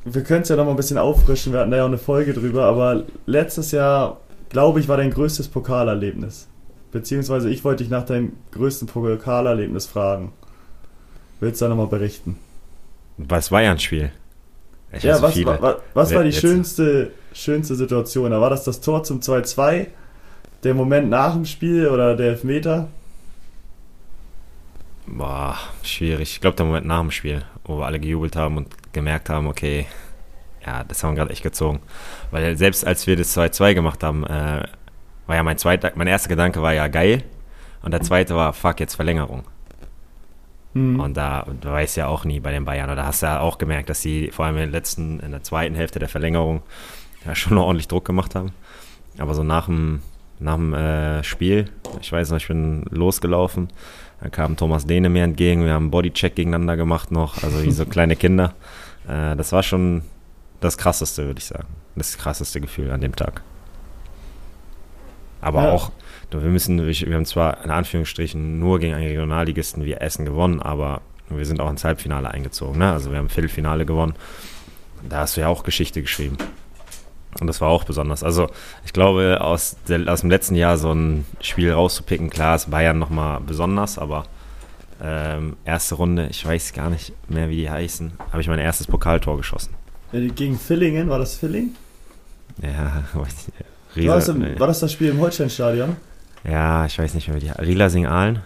Wir 0.05 0.23
können 0.23 0.43
es 0.43 0.49
ja 0.49 0.57
noch 0.57 0.65
mal 0.65 0.71
ein 0.71 0.77
bisschen 0.77 0.97
auffrischen. 0.99 1.53
Wir 1.53 1.61
hatten 1.61 1.71
da 1.71 1.77
ja 1.79 1.83
auch 1.85 1.89
eine 1.89 1.99
Folge 1.99 2.33
drüber, 2.33 2.65
aber 2.65 3.05
letztes 3.27 3.71
Jahr, 3.71 4.19
glaube 4.49 4.81
ich, 4.81 4.89
war 4.89 4.97
dein 4.97 5.11
größtes 5.11 5.49
Pokalerlebnis. 5.49 6.49
Beziehungsweise 6.93 7.51
ich 7.51 7.65
wollte 7.65 7.85
dich 7.85 7.91
nach 7.91 8.05
deinem 8.05 8.33
größten 8.53 8.89
Pokalerlebnis 8.89 9.87
fragen. 9.87 10.33
Willst 11.39 11.61
du 11.61 11.65
da 11.67 11.69
nochmal 11.71 11.87
berichten? 11.87 12.37
Was 13.17 13.53
war 13.53 13.63
ja 13.63 13.71
ein 13.71 13.79
Spiel? 13.79 14.11
Ich 14.93 15.05
ja, 15.05 15.21
was, 15.23 15.35
viele. 15.35 15.47
war, 15.47 15.61
was, 15.63 15.77
was 15.95 16.15
war 16.15 16.25
die 16.25 16.31
Jetzt- 16.31 16.41
schönste, 16.41 17.13
schönste 17.33 17.77
Situation? 17.77 18.31
Da 18.31 18.41
war 18.41 18.51
das 18.51 18.65
das 18.65 18.81
Tor 18.81 19.05
zum 19.05 19.21
2-2, 19.21 19.87
der 20.65 20.75
Moment 20.75 21.09
nach 21.11 21.35
dem 21.35 21.45
Spiel 21.45 21.89
oder 21.89 22.17
der 22.17 22.29
Elfmeter? 22.31 22.89
Boah, 25.07 25.57
schwierig. 25.83 26.33
Ich 26.35 26.41
glaube, 26.41 26.57
der 26.57 26.67
Moment 26.67 26.87
nach 26.87 27.01
dem 27.01 27.11
Spiel, 27.11 27.43
wo 27.65 27.79
wir 27.79 27.87
alle 27.87 27.99
gejubelt 28.01 28.37
haben 28.37 28.57
und 28.57 28.93
gemerkt 28.93 29.29
haben, 29.29 29.47
okay, 29.47 29.87
ja, 30.65 30.85
das 30.85 31.03
haben 31.03 31.13
wir 31.13 31.17
gerade 31.19 31.31
echt 31.33 31.43
gezogen. 31.43 31.81
Weil 32.31 32.57
selbst 32.57 32.87
als 32.87 33.07
wir 33.07 33.17
das 33.17 33.37
2-2 33.37 33.75
gemacht 33.75 34.03
haben, 34.03 34.25
äh, 34.25 34.67
war 35.31 35.37
ja 35.37 35.45
mein 35.45 35.59
zweiter, 35.59 35.93
mein 35.95 36.09
erster 36.09 36.29
Gedanke 36.29 36.61
war 36.61 36.75
ja 36.75 36.89
geil 36.89 37.23
und 37.83 37.93
der 37.93 38.03
zweite 38.03 38.35
war, 38.35 38.53
fuck, 38.53 38.81
jetzt 38.81 38.97
Verlängerung. 38.97 39.45
Hm. 40.75 40.99
Und 40.99 41.17
da, 41.17 41.47
du 41.61 41.69
weißt 41.69 41.97
ja 41.97 42.09
auch 42.09 42.25
nie 42.25 42.41
bei 42.41 42.51
den 42.51 42.65
Bayern, 42.65 42.91
oder 42.91 43.07
hast 43.07 43.23
ja 43.23 43.39
auch 43.39 43.57
gemerkt, 43.57 43.91
dass 43.91 44.03
sie 44.03 44.33
vor 44.33 44.45
allem 44.45 44.57
in 44.57 44.63
der 44.63 44.71
letzten, 44.73 45.21
in 45.21 45.31
der 45.31 45.45
zweiten 45.45 45.77
Hälfte 45.77 46.01
der 46.01 46.09
Verlängerung 46.09 46.63
ja 47.25 47.37
schon 47.37 47.55
noch 47.55 47.63
ordentlich 47.63 47.87
Druck 47.87 48.05
gemacht 48.05 48.35
haben. 48.35 48.51
Aber 49.19 49.35
so 49.35 49.45
nach 49.45 49.67
dem, 49.67 50.03
nach 50.41 50.57
dem 50.57 50.75
äh, 50.75 51.23
Spiel, 51.23 51.71
ich 52.01 52.11
weiß 52.11 52.31
noch, 52.31 52.39
ich 52.39 52.49
bin 52.49 52.83
losgelaufen, 52.91 53.69
Da 54.21 54.31
kam 54.31 54.57
Thomas 54.57 54.85
Dehne 54.85 55.11
mir 55.11 55.23
entgegen, 55.23 55.65
wir 55.65 55.75
haben 55.75 55.85
einen 55.85 55.91
Bodycheck 55.93 56.35
gegeneinander 56.35 56.77
gemacht 56.77 57.13
noch, 57.13 57.41
also 57.45 57.63
wie 57.63 57.71
so 57.71 57.87
kleine 57.87 58.17
Kinder. 58.17 58.55
Äh, 59.07 59.37
das 59.37 59.53
war 59.53 59.63
schon 59.63 60.03
das 60.59 60.77
krasseste, 60.77 61.27
würde 61.27 61.39
ich 61.39 61.47
sagen. 61.47 61.69
Das 61.95 62.19
krasseste 62.19 62.61
Gefühl 62.61 62.91
an 62.91 63.01
dem 63.01 63.15
Tag. 63.15 63.43
Aber 65.41 65.65
ja. 65.65 65.73
auch, 65.73 65.91
wir 66.31 66.41
müssen, 66.41 66.87
wir 66.87 67.15
haben 67.15 67.25
zwar 67.25 67.65
in 67.65 67.71
Anführungsstrichen 67.71 68.59
nur 68.59 68.79
gegen 68.79 68.95
einen 68.95 69.07
Regionalligisten 69.07 69.85
wie 69.85 69.95
Essen 69.95 70.25
gewonnen, 70.25 70.61
aber 70.61 71.01
wir 71.29 71.47
sind 71.47 71.61
auch 71.61 71.71
ins 71.71 71.85
Halbfinale 71.85 72.31
eingezogen. 72.31 72.79
Ne? 72.79 72.93
Also 72.93 73.11
wir 73.11 73.19
haben 73.19 73.29
Viertelfinale 73.29 73.87
gewonnen. 73.87 74.15
Da 75.09 75.21
hast 75.21 75.37
du 75.37 75.41
ja 75.41 75.49
auch 75.49 75.63
Geschichte 75.63 76.03
geschrieben. 76.03 76.37
Und 77.39 77.47
das 77.47 77.61
war 77.61 77.69
auch 77.69 77.85
besonders. 77.85 78.25
Also 78.25 78.49
ich 78.85 78.93
glaube, 78.93 79.39
aus, 79.41 79.77
der, 79.87 80.13
aus 80.13 80.21
dem 80.21 80.31
letzten 80.31 80.57
Jahr 80.57 80.77
so 80.79 80.93
ein 80.93 81.25
Spiel 81.41 81.73
rauszupicken, 81.73 82.29
klar 82.29 82.57
ist 82.57 82.71
Bayern 82.71 82.99
nochmal 82.99 83.41
besonders, 83.41 83.99
aber 83.99 84.25
ähm, 85.03 85.57
erste 85.65 85.95
Runde, 85.95 86.27
ich 86.31 86.45
weiß 86.45 86.73
gar 86.73 86.91
nicht 86.91 87.13
mehr, 87.29 87.49
wie 87.49 87.57
die 87.57 87.71
heißen, 87.71 88.13
habe 88.33 88.43
ich 88.43 88.49
mein 88.49 88.59
erstes 88.59 88.87
Pokaltor 88.87 89.37
geschossen. 89.37 89.75
Gegen 90.13 90.59
Villingen, 90.59 91.09
war 91.09 91.21
das 91.21 91.37
Filling? 91.37 91.77
Ja, 92.61 93.05
weiß 93.15 93.49
nicht. 93.49 93.70
Riesa, 93.97 94.09
war, 94.09 94.17
das 94.17 94.29
im, 94.29 94.61
war, 94.61 94.67
das 94.67 94.81
das 94.81 94.93
Spiel 94.93 95.11
im 95.11 95.21
Holsteinstadion? 95.21 95.97
Ja, 96.45 96.87
ich 96.87 96.99
weiß 96.99 97.15
nicht 97.15 97.29
mehr, 97.29 97.37
wie 97.37 97.47
die 97.47 97.51
Rielasing-Aalen? 97.51 98.41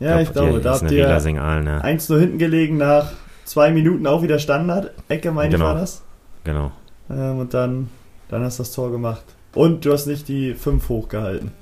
Ja, 0.00 0.20
ich, 0.20 0.32
glaube, 0.32 0.60
da 0.60 0.74
habt 0.74 0.90
ihr 0.90 1.08
ja. 1.08 1.78
eins 1.80 2.08
nur 2.08 2.20
hinten 2.20 2.38
gelegen 2.38 2.76
nach 2.76 3.12
zwei 3.44 3.70
Minuten 3.70 4.06
auch 4.06 4.22
wieder 4.22 4.38
Standard. 4.38 4.92
Ecke, 5.08 5.32
meine 5.32 5.50
genau. 5.50 5.64
ich, 5.64 5.68
war 5.72 5.80
das. 5.80 6.02
Genau. 6.44 6.72
Ähm, 7.10 7.38
und 7.38 7.54
dann, 7.54 7.88
dann 8.28 8.44
hast 8.44 8.58
du 8.58 8.62
das 8.62 8.72
Tor 8.72 8.92
gemacht. 8.92 9.24
Und 9.54 9.84
du 9.84 9.92
hast 9.92 10.06
nicht 10.06 10.28
die 10.28 10.54
5 10.54 10.88
hochgehalten. 10.88 11.52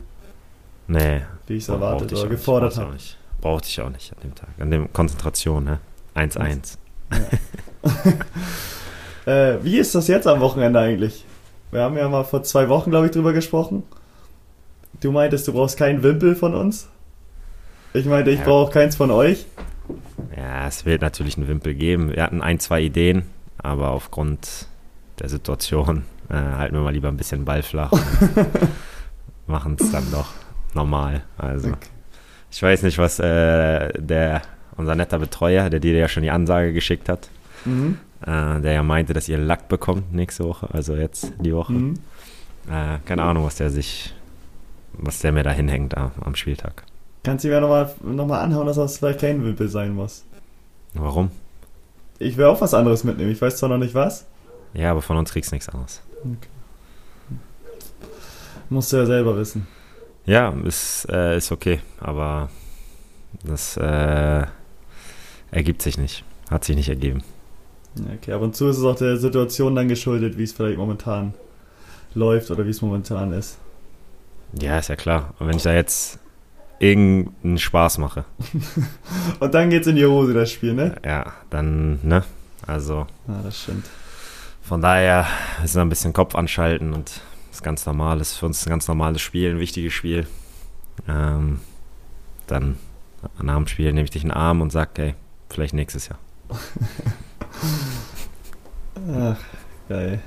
Nee. 0.89 1.23
Wie 1.47 1.55
ich 1.55 1.63
es 1.63 1.69
erwartet 1.69 2.13
oder 2.13 2.29
gefordert 2.29 2.77
habe. 2.77 2.97
Brauchte 3.41 3.69
ich 3.69 3.81
auch 3.81 3.91
nicht 3.91 4.13
an 4.13 4.19
dem 4.23 4.35
Tag. 4.35 4.49
An 4.59 4.71
dem 4.71 4.93
Konzentration, 4.93 5.65
ne? 5.65 5.79
1-1. 6.15 6.77
Ja. 9.27 9.33
äh, 9.33 9.65
wie 9.65 9.79
ist 9.79 9.95
das 9.95 10.09
jetzt 10.09 10.27
am 10.27 10.41
Wochenende 10.41 10.81
eigentlich? 10.81 11.25
Wir 11.71 11.83
haben 11.83 11.97
ja 11.97 12.09
mal 12.09 12.25
vor 12.25 12.43
zwei 12.43 12.69
Wochen, 12.69 12.91
glaube 12.91 13.07
ich, 13.07 13.13
drüber 13.13 13.33
gesprochen. 13.33 13.83
Du 15.01 15.13
meintest, 15.13 15.47
du 15.49 15.53
brauchst 15.53 15.77
keinen 15.77 16.03
Wimpel 16.03 16.35
von 16.37 16.55
uns. 16.55 16.89
Ich 17.93 18.07
meinte, 18.07 18.31
ich 18.31 18.41
ja. 18.41 18.45
brauche 18.45 18.73
keins 18.73 18.97
von 18.97 19.11
euch. 19.11 19.47
Ja, 20.37 20.67
es 20.67 20.85
wird 20.85 21.03
natürlich 21.03 21.37
einen 21.37 21.49
Wimpel 21.49 21.75
geben. 21.75 22.15
Wir 22.15 22.23
hatten 22.23 22.43
ein, 22.43 22.61
zwei 22.61 22.81
Ideen, 22.83 23.25
aber 23.59 23.91
aufgrund 23.91 24.69
der 25.19 25.29
Situation 25.29 26.05
äh, 26.29 26.35
halten 26.35 26.75
wir 26.75 26.83
mal 26.83 26.93
lieber 26.93 27.09
ein 27.09 27.17
bisschen 27.17 27.45
Ball 27.45 27.63
flach 27.63 27.93
und 27.93 28.03
machen 29.47 29.77
es 29.79 29.91
dann 29.91 30.11
doch 30.11 30.29
normal. 30.75 31.23
Also, 31.39 31.69
okay. 31.69 31.79
ich 32.51 32.63
weiß 32.63 32.83
nicht, 32.83 32.99
was 32.99 33.19
äh, 33.19 33.93
der, 34.01 34.43
unser 34.77 34.95
netter 34.95 35.19
Betreuer, 35.19 35.71
der 35.71 35.81
dir 35.81 35.95
ja 35.95 36.09
schon 36.09 36.23
die 36.23 36.31
Ansage 36.31 36.73
geschickt 36.73 37.09
hat, 37.09 37.29
mhm. 37.65 37.99
Äh, 38.23 38.61
der 38.61 38.73
ja 38.73 38.83
meinte, 38.83 39.13
dass 39.13 39.29
ihr 39.29 39.39
Lack 39.39 39.69
bekommt 39.69 40.13
nächste 40.13 40.45
Woche, 40.45 40.69
also 40.73 40.95
jetzt 40.95 41.33
die 41.41 41.55
Woche. 41.55 41.73
Mhm. 41.73 41.95
Äh, 42.69 42.99
keine 43.05 43.23
Ahnung, 43.23 43.45
was 43.45 43.57
der 43.57 43.71
sich, 43.71 44.15
was 44.93 45.21
der 45.21 45.33
mir 45.33 45.43
da 45.43 45.51
hinhängt 45.51 45.97
am 45.97 46.35
Spieltag. 46.35 46.85
Kannst 47.23 47.45
du 47.45 47.49
mir 47.49 47.61
nochmal 47.61 47.93
noch 48.03 48.27
mal 48.27 48.41
anhauen, 48.41 48.67
dass 48.67 48.77
das 48.77 48.99
vielleicht 48.99 49.21
kein 49.21 49.45
Wimpel 49.45 49.69
sein 49.69 49.95
muss. 49.95 50.25
Warum? 50.95 51.31
Ich 52.19 52.37
will 52.37 52.47
auch 52.47 52.61
was 52.61 52.73
anderes 52.73 53.05
mitnehmen. 53.05 53.31
Ich 53.31 53.43
weiß 53.43 53.57
zwar 53.57 53.69
noch 53.69 53.79
nicht 53.79 53.95
was. 53.95 54.27
Ja, 54.73 54.91
aber 54.93 55.03
von 55.03 55.17
uns 55.17 55.33
kriegst 55.33 55.51
du 55.51 55.57
nichts 55.57 55.69
anderes. 55.69 56.03
Okay. 56.21 56.49
Musst 58.71 58.93
du 58.93 58.97
ja 58.97 59.07
selber 59.07 59.37
wissen. 59.37 59.67
Ja, 60.25 60.51
ist, 60.65 61.07
äh, 61.09 61.37
ist 61.37 61.53
okay, 61.53 61.81
aber 62.01 62.49
das 63.45 63.77
äh, 63.77 64.47
ergibt 65.51 65.83
sich 65.83 65.99
nicht. 65.99 66.25
Hat 66.51 66.65
sich 66.65 66.75
nicht 66.75 66.89
ergeben. 66.89 67.23
Okay, 68.17 68.33
ab 68.33 68.43
und 68.43 68.55
zu 68.55 68.69
ist 68.69 68.79
es 68.79 68.85
auch 68.85 68.97
der 68.97 69.17
Situation 69.17 69.75
dann 69.75 69.89
geschuldet, 69.89 70.37
wie 70.39 70.45
es 70.45 70.53
vielleicht 70.53 70.79
momentan 70.79 71.35
läuft 72.15 72.51
oder 72.51 72.67
wie 72.67 72.71
es 72.71 72.83
momentan 72.83 73.33
ist. 73.33 73.59
Ja, 74.59 74.79
ist 74.79 74.89
ja 74.89 74.97
klar. 74.97 75.35
Und 75.39 75.49
wenn 75.49 75.57
ich 75.57 75.63
da 75.63 75.73
jetzt 75.73 76.19
irgendeinen 76.79 77.59
Spaß 77.59 77.99
mache. 77.99 78.25
Und 79.41 79.55
dann 79.55 79.71
geht's 79.71 79.87
in 79.87 79.97
die 79.97 80.07
Hose, 80.07 80.35
das 80.35 80.51
Spiel, 80.51 80.75
ne? 80.75 80.97
Ja, 81.05 81.33
dann, 81.51 82.01
ne? 82.03 82.23
Also. 82.67 83.07
Ja, 83.29 83.41
das 83.43 83.63
stimmt. 83.63 83.87
Von 84.63 84.81
daher 84.83 85.27
ist 85.63 85.71
es 85.71 85.77
ein 85.77 85.89
bisschen 85.89 86.13
Kopf 86.13 86.35
anschalten 86.35 86.93
und 86.93 87.09
das 87.09 87.59
ist 87.59 87.63
ganz 87.63 87.87
normal. 87.87 88.21
Ist 88.21 88.37
für 88.37 88.47
uns 88.47 88.67
ein 88.67 88.71
ganz 88.71 88.89
normales 88.89 89.23
Spiel, 89.23 89.51
ein 89.51 89.61
wichtiges 89.61 89.93
Spiel. 89.93 90.27
Ähm, 91.09 91.61
dann 92.49 92.77
nach 93.41 93.57
dem 93.57 93.69
Spiel 93.69 93.93
nehme 93.93 94.05
ich 94.05 94.11
dich 94.11 94.25
in 94.25 94.31
den 94.31 94.37
Arm 94.37 94.61
und 94.61 94.73
sage, 94.73 94.91
hey, 94.97 95.15
vielleicht 95.51 95.75
nächstes 95.75 96.09
Jahr. 96.09 96.19
Ach, 99.15 99.37
geil. 99.89 100.21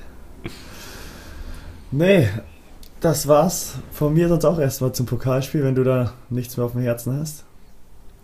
Nee, 1.90 2.28
das 3.00 3.26
war's 3.26 3.78
von 3.92 4.14
mir 4.14 4.28
sonst 4.28 4.44
auch 4.44 4.58
erstmal 4.58 4.92
zum 4.92 5.06
Pokalspiel, 5.06 5.64
wenn 5.64 5.74
du 5.74 5.84
da 5.84 6.12
nichts 6.28 6.56
mehr 6.56 6.66
auf 6.66 6.72
dem 6.72 6.82
Herzen 6.82 7.18
hast. 7.18 7.44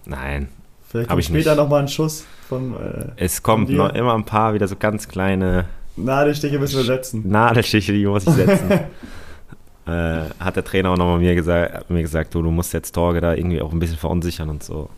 Nein. 0.04 0.48
Vielleicht 0.88 1.10
kommt 1.10 1.24
später 1.24 1.54
nochmal 1.56 1.82
ein 1.82 1.88
Schuss 1.88 2.24
von. 2.48 2.74
Äh, 2.74 3.10
es 3.16 3.42
kommt 3.42 3.70
noch 3.70 3.92
immer 3.94 4.14
ein 4.14 4.24
paar 4.24 4.54
wieder 4.54 4.68
so 4.68 4.76
ganz 4.76 5.08
kleine. 5.08 5.64
Nadelstiche 5.96 6.58
müssen 6.58 6.76
wir 6.76 6.84
setzen. 6.84 7.28
Nadelstiche, 7.28 7.92
die 7.92 8.06
muss 8.06 8.26
ich 8.26 8.34
setzen. 8.34 8.70
äh, 9.86 10.20
hat 10.38 10.56
der 10.56 10.64
Trainer 10.64 10.90
auch 10.90 10.96
nochmal 10.96 11.18
mir 11.18 11.34
gesagt, 11.34 11.90
mir 11.90 12.02
gesagt, 12.02 12.34
du, 12.34 12.42
du 12.42 12.50
musst 12.50 12.72
jetzt 12.72 12.92
Torge 12.92 13.20
da 13.20 13.34
irgendwie 13.34 13.60
auch 13.60 13.72
ein 13.72 13.78
bisschen 13.78 13.96
verunsichern 13.96 14.48
und 14.48 14.62
so. 14.62 14.88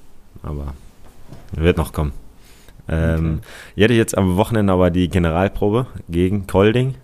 Aber 0.43 0.75
wird 1.53 1.79
noch 1.79 1.93
kommen. 1.93 2.13
Ähm, 2.89 3.39
okay. 3.39 3.49
Ich 3.77 3.85
hatte 3.85 3.95
jetzt 3.95 4.17
am 4.17 4.37
Wochenende 4.37 4.73
aber 4.73 4.91
die 4.91 5.09
Generalprobe 5.09 5.87
gegen 6.09 6.47
Kolding. 6.47 6.95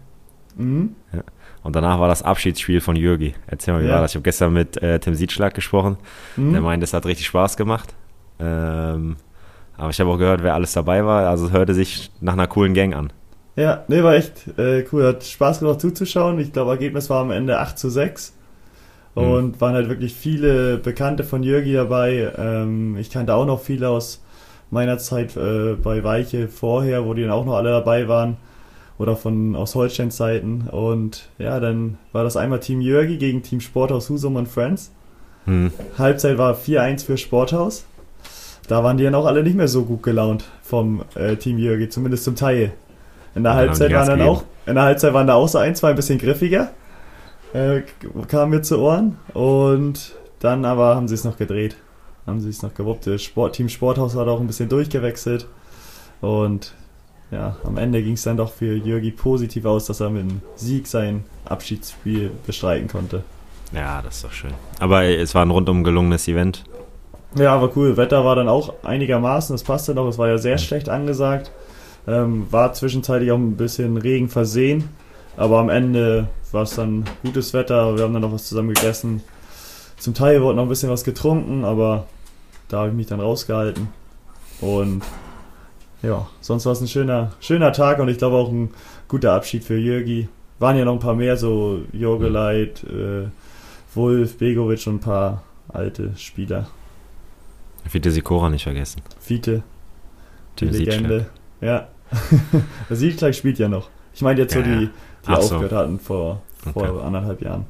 Mhm. 0.57 0.95
Ja. 1.13 1.23
Und 1.63 1.75
danach 1.75 1.99
war 1.99 2.09
das 2.09 2.23
Abschiedsspiel 2.23 2.81
von 2.81 2.95
Jürgi. 2.95 3.35
Erzähl 3.47 3.75
mal, 3.75 3.83
wie 3.83 3.87
ja. 3.87 3.95
war 3.95 4.03
das? 4.03 4.13
Ich 4.13 4.17
habe 4.17 4.23
gestern 4.23 4.53
mit 4.53 4.81
äh, 4.83 4.99
Tim 4.99 5.15
Siedschlag 5.15 5.55
gesprochen. 5.55 5.97
Mhm. 6.37 6.53
Der 6.53 6.61
meinte, 6.61 6.85
es 6.85 6.93
hat 6.93 7.07
richtig 7.07 7.27
Spaß 7.27 7.57
gemacht. 7.57 7.95
Ähm, 8.39 9.17
aber 9.77 9.91
ich 9.91 9.99
habe 10.01 10.11
auch 10.11 10.19
gehört, 10.19 10.43
wer 10.43 10.55
alles 10.55 10.73
dabei 10.73 11.05
war. 11.05 11.29
Also 11.29 11.47
es 11.47 11.53
hörte 11.53 11.75
sich 11.75 12.11
nach 12.21 12.35
einer 12.35 12.47
coolen 12.47 12.75
Gang 12.75 12.95
an. 12.95 13.13
Ja, 13.57 13.85
nee, 13.89 14.03
war 14.03 14.15
echt 14.15 14.59
äh, 14.59 14.85
cool. 14.93 15.07
Hat 15.07 15.25
Spaß 15.25 15.61
gemacht 15.61 15.81
zuzuschauen. 15.81 16.39
Ich 16.39 16.53
glaube, 16.53 16.73
Ergebnis 16.73 17.09
war 17.09 17.21
am 17.21 17.31
Ende 17.31 17.59
8 17.59 17.79
zu 17.79 17.89
6. 17.89 18.35
Mhm. 19.15 19.23
Und 19.23 19.47
mhm. 19.57 19.61
waren 19.61 19.75
halt 19.75 19.89
wirklich 19.89 20.15
viele 20.15 20.79
Bekannte 20.79 21.25
von 21.25 21.43
Jürgi 21.43 21.73
dabei. 21.73 22.33
Ähm, 22.37 22.97
ich 22.99 23.11
kannte 23.11 23.35
auch 23.35 23.47
noch 23.47 23.61
viele 23.61 23.89
aus 23.89 24.24
meiner 24.75 24.99
Zeit 24.99 25.37
äh, 25.37 25.75
bei 25.75 26.05
Weiche 26.05 26.49
vorher, 26.49 27.07
wo 27.07 27.15
die 27.15 27.23
dann 27.23 27.31
auch 27.31 27.47
noch 27.47 27.55
alle 27.55 27.71
dabei 27.71 28.09
waren 28.09 28.37
oder 28.99 29.17
von 29.17 29.57
aus 29.57 29.75
Holsteins 29.75 30.19
Seiten. 30.19 30.69
Und 30.71 31.29
ja, 31.39 31.59
dann 31.61 31.97
war 32.13 32.25
das 32.25 32.37
einmal 32.37 32.61
Team 32.61 32.83
Jörgi 32.83 33.17
gegen 33.17 33.43
Team 33.43 33.61
Sporthaus 33.61 34.11
Husum 34.11 34.37
und 34.37 34.49
Friends. 34.49 34.93
Hm. 35.47 35.73
Halbzeit 35.97 36.37
war 36.37 36.55
4-1 36.55 37.07
für 37.07 37.17
Sporthaus. 37.17 37.87
Da 38.69 38.83
waren 38.83 38.97
die 38.97 39.05
dann 39.05 39.15
auch 39.15 39.27
alle 39.27 39.43
nicht 39.43 39.57
mehr 39.57 39.69
so 39.69 39.85
gut 39.85 40.03
gelaunt 40.03 40.45
vom 40.63 41.03
äh, 41.15 41.37
Team 41.37 41.59
Jörgi, 41.59 41.89
zumindest 41.89 42.25
zum 42.25 42.35
Teil. 42.35 42.73
In 43.35 43.43
der 43.43 43.53
ja, 43.53 43.59
Halbzeit 43.59 43.93
waren 43.93 44.07
dann 44.07 44.23
auch, 44.23 44.45
in 44.67 44.75
der 44.75 44.85
Halbzeit 44.85 45.13
waren 45.13 45.27
da 45.27 45.35
auch 45.35 45.49
so 45.49 45.59
ein, 45.59 45.75
zwei 45.75 45.91
ein 45.91 45.97
bisschen 45.97 46.19
griffiger. 46.19 46.71
Äh, 47.53 47.83
kam 48.29 48.51
mir 48.51 48.63
zu 48.63 48.79
Ohren. 48.81 49.17
Und 49.35 50.15
dann 50.41 50.65
aber 50.65 50.97
haben 50.97 51.09
sie 51.09 51.15
es 51.15 51.25
noch 51.25 51.37
gedreht. 51.37 51.77
Haben 52.27 52.41
sie 52.41 52.49
es 52.49 52.63
noch 52.63 52.75
gewuppt. 52.75 53.07
Das 53.07 53.23
Sport, 53.23 53.55
Team 53.55 53.69
Sporthaus 53.69 54.17
hat 54.17 54.29
auch 54.29 54.41
ein 54.41 54.47
bisschen 54.47 54.69
durchgewechselt. 54.69 55.47
Und 56.21 56.75
ja, 57.31 57.57
am 57.65 57.77
Ende 57.77 58.03
ging 58.03 58.15
es 58.15 58.23
dann 58.23 58.37
doch 58.37 58.53
für 58.53 58.77
Jürgi 58.77 59.11
positiv 59.11 59.65
aus, 59.67 59.87
dass 59.87 60.01
er 60.01 60.11
mit 60.11 60.31
dem 60.31 60.41
Sieg 60.57 60.87
sein 60.87 61.25
Abschiedsspiel 61.45 62.31
bestreiten 62.47 62.89
konnte. 62.89 63.25
Ja, 63.73 64.01
das 64.03 64.17
ist 64.17 64.25
doch 64.25 64.33
schön. 64.33 64.55
Aber 64.79 65.05
es 65.05 65.35
war 65.35 65.45
ein 65.45 65.51
rundum 65.51 65.85
gelungenes 65.85 66.29
Event. 66.29 66.65
Ja, 67.35 67.61
war 67.61 67.77
cool. 67.77 67.97
Wetter 67.97 68.25
war 68.25 68.37
dann 68.37 68.49
auch 68.49 68.75
einigermaßen, 68.85 69.55
das 69.55 69.65
passte 69.65 69.95
noch. 69.95 70.07
Es 70.07 70.19
war 70.19 70.29
ja 70.29 70.39
sehr 70.39 70.59
schlecht 70.59 70.89
angesagt. 70.89 71.51
Ähm, 72.07 72.47
war 72.51 72.73
zwischenzeitlich 72.73 73.33
auch 73.33 73.39
ein 73.39 73.57
bisschen 73.57 73.97
Regen 73.97 74.29
versehen. 74.29 74.89
Aber 75.37 75.59
am 75.59 75.69
Ende 75.69 76.29
war 76.53 76.63
es 76.63 76.77
dann 76.77 77.05
gutes 77.23 77.53
Wetter. 77.53 77.97
Wir 77.97 78.05
haben 78.05 78.13
dann 78.13 78.23
noch 78.23 78.33
was 78.33 78.47
zusammen 78.47 78.73
gegessen. 78.73 79.23
Zum 79.97 80.15
Teil 80.15 80.43
wurde 80.43 80.57
noch 80.57 80.65
ein 80.65 80.69
bisschen 80.69 80.91
was 80.91 81.05
getrunken, 81.05 81.65
aber 81.65 82.07
da 82.69 82.81
habe 82.81 82.89
ich 82.91 82.95
mich 82.95 83.07
dann 83.07 83.21
rausgehalten. 83.21 83.89
Und 84.61 85.03
ja, 86.03 86.29
sonst 86.41 86.67
war 86.67 86.73
es 86.73 86.81
ein 86.81 86.89
schöner, 86.89 87.33
schöner 87.41 87.73
Tag 87.73 87.99
und 87.99 88.09
ich 88.09 88.19
glaube 88.19 88.37
auch 88.37 88.51
ein 88.51 88.71
guter 89.09 89.33
Abschied 89.33 89.65
für 89.65 89.77
Jürgi. 89.77 90.29
Waren 90.59 90.77
ja 90.77 90.85
noch 90.85 90.93
ein 90.93 90.99
paar 90.99 91.15
mehr, 91.15 91.37
so 91.37 91.81
Jorgeleit, 91.93 92.85
äh, 92.85 93.29
Wolf, 93.95 94.39
Begovic 94.39 94.87
und 94.87 94.97
ein 94.97 95.01
paar 95.01 95.43
alte 95.69 96.13
Spieler. 96.17 96.69
Fiete 97.89 98.11
Sikora 98.11 98.49
nicht 98.49 98.65
vergessen. 98.65 99.03
Fiete, 99.21 99.63
die 100.59 100.67
Legende. 100.67 101.27
Ja. 101.61 101.89
Der 102.89 102.97
Siegtag 102.97 103.35
spielt 103.35 103.59
ja 103.59 103.69
noch. 103.69 103.89
Ich 104.15 104.23
meine 104.23 104.41
jetzt 104.41 104.55
so 104.55 104.61
ja, 104.61 104.65
die, 104.65 104.91
die 105.27 105.31
aufgehört 105.31 105.71
so. 105.71 105.77
hatten 105.77 105.99
vor, 105.99 106.43
vor 106.73 106.77
okay. 106.77 107.05
anderthalb 107.05 107.43
Jahren. 107.43 107.67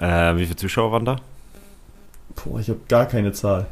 Äh, 0.00 0.36
wie 0.36 0.44
viele 0.44 0.56
Zuschauer 0.56 0.92
waren 0.92 1.04
da? 1.04 1.16
Boah, 2.44 2.58
ich 2.58 2.68
habe 2.68 2.80
gar 2.88 3.06
keine 3.06 3.32
Zahl. 3.32 3.66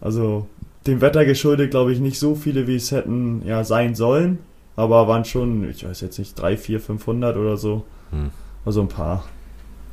Also 0.00 0.46
dem 0.86 1.00
Wetter 1.00 1.24
geschuldet, 1.24 1.70
glaube 1.70 1.92
ich, 1.92 1.98
nicht 2.00 2.18
so 2.18 2.34
viele, 2.34 2.66
wie 2.66 2.76
es 2.76 2.92
hätten 2.92 3.42
ja 3.44 3.64
sein 3.64 3.94
sollen. 3.94 4.38
Aber 4.76 5.08
waren 5.08 5.24
schon, 5.24 5.68
ich 5.68 5.84
weiß 5.84 6.02
jetzt 6.02 6.18
nicht, 6.18 6.38
3, 6.38 6.56
4, 6.56 6.80
500 6.80 7.36
oder 7.36 7.56
so. 7.56 7.84
Hm. 8.10 8.30
Also 8.64 8.80
ein 8.82 8.88
paar. 8.88 9.24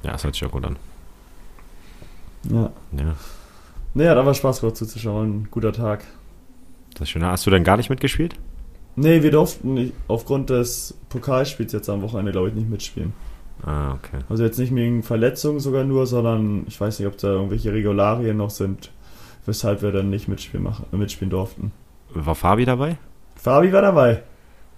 Ja, 0.03 0.11
das 0.11 0.23
hört 0.23 0.35
sich 0.35 0.45
auch 0.45 0.51
gut 0.51 0.65
an. 0.65 0.75
Ja. 2.49 2.69
Ja, 2.91 3.15
Nee, 3.95 4.09
hat 4.09 4.17
aber 4.17 4.33
Spaß 4.33 4.59
gemacht 4.59 4.75
zuzuschauen. 4.75 5.47
Guter 5.49 5.71
Tag. 5.71 6.03
das 6.93 7.03
ist 7.03 7.09
schön. 7.09 7.25
Hast 7.25 7.45
du 7.45 7.49
denn 7.49 7.63
gar 7.63 7.77
nicht 7.77 7.89
mitgespielt? 7.89 8.35
Nee, 8.97 9.23
wir 9.23 9.31
durften 9.31 9.73
nicht, 9.73 9.93
aufgrund 10.07 10.49
des 10.49 10.93
Pokalspiels 11.09 11.71
jetzt 11.71 11.89
am 11.89 12.01
Wochenende, 12.01 12.31
glaube 12.33 12.49
ich, 12.49 12.55
nicht 12.55 12.69
mitspielen. 12.69 13.13
Ah, 13.63 13.93
okay. 13.93 14.19
Also 14.29 14.43
jetzt 14.43 14.59
nicht 14.59 14.73
wegen 14.75 15.01
Verletzungen 15.03 15.59
sogar 15.59 15.83
nur, 15.83 16.05
sondern 16.07 16.65
ich 16.67 16.79
weiß 16.79 16.99
nicht, 16.99 17.07
ob 17.07 17.17
da 17.17 17.27
irgendwelche 17.29 17.73
Regularien 17.73 18.37
noch 18.37 18.49
sind, 18.49 18.91
weshalb 19.45 19.81
wir 19.81 19.91
dann 19.91 20.09
nicht 20.09 20.27
mitspielen, 20.27 20.63
machen, 20.63 20.85
mitspielen 20.91 21.29
durften. 21.29 21.71
War 22.13 22.35
Fabi 22.35 22.65
dabei? 22.65 22.97
Fabi 23.35 23.71
war 23.73 23.81
dabei. 23.81 24.23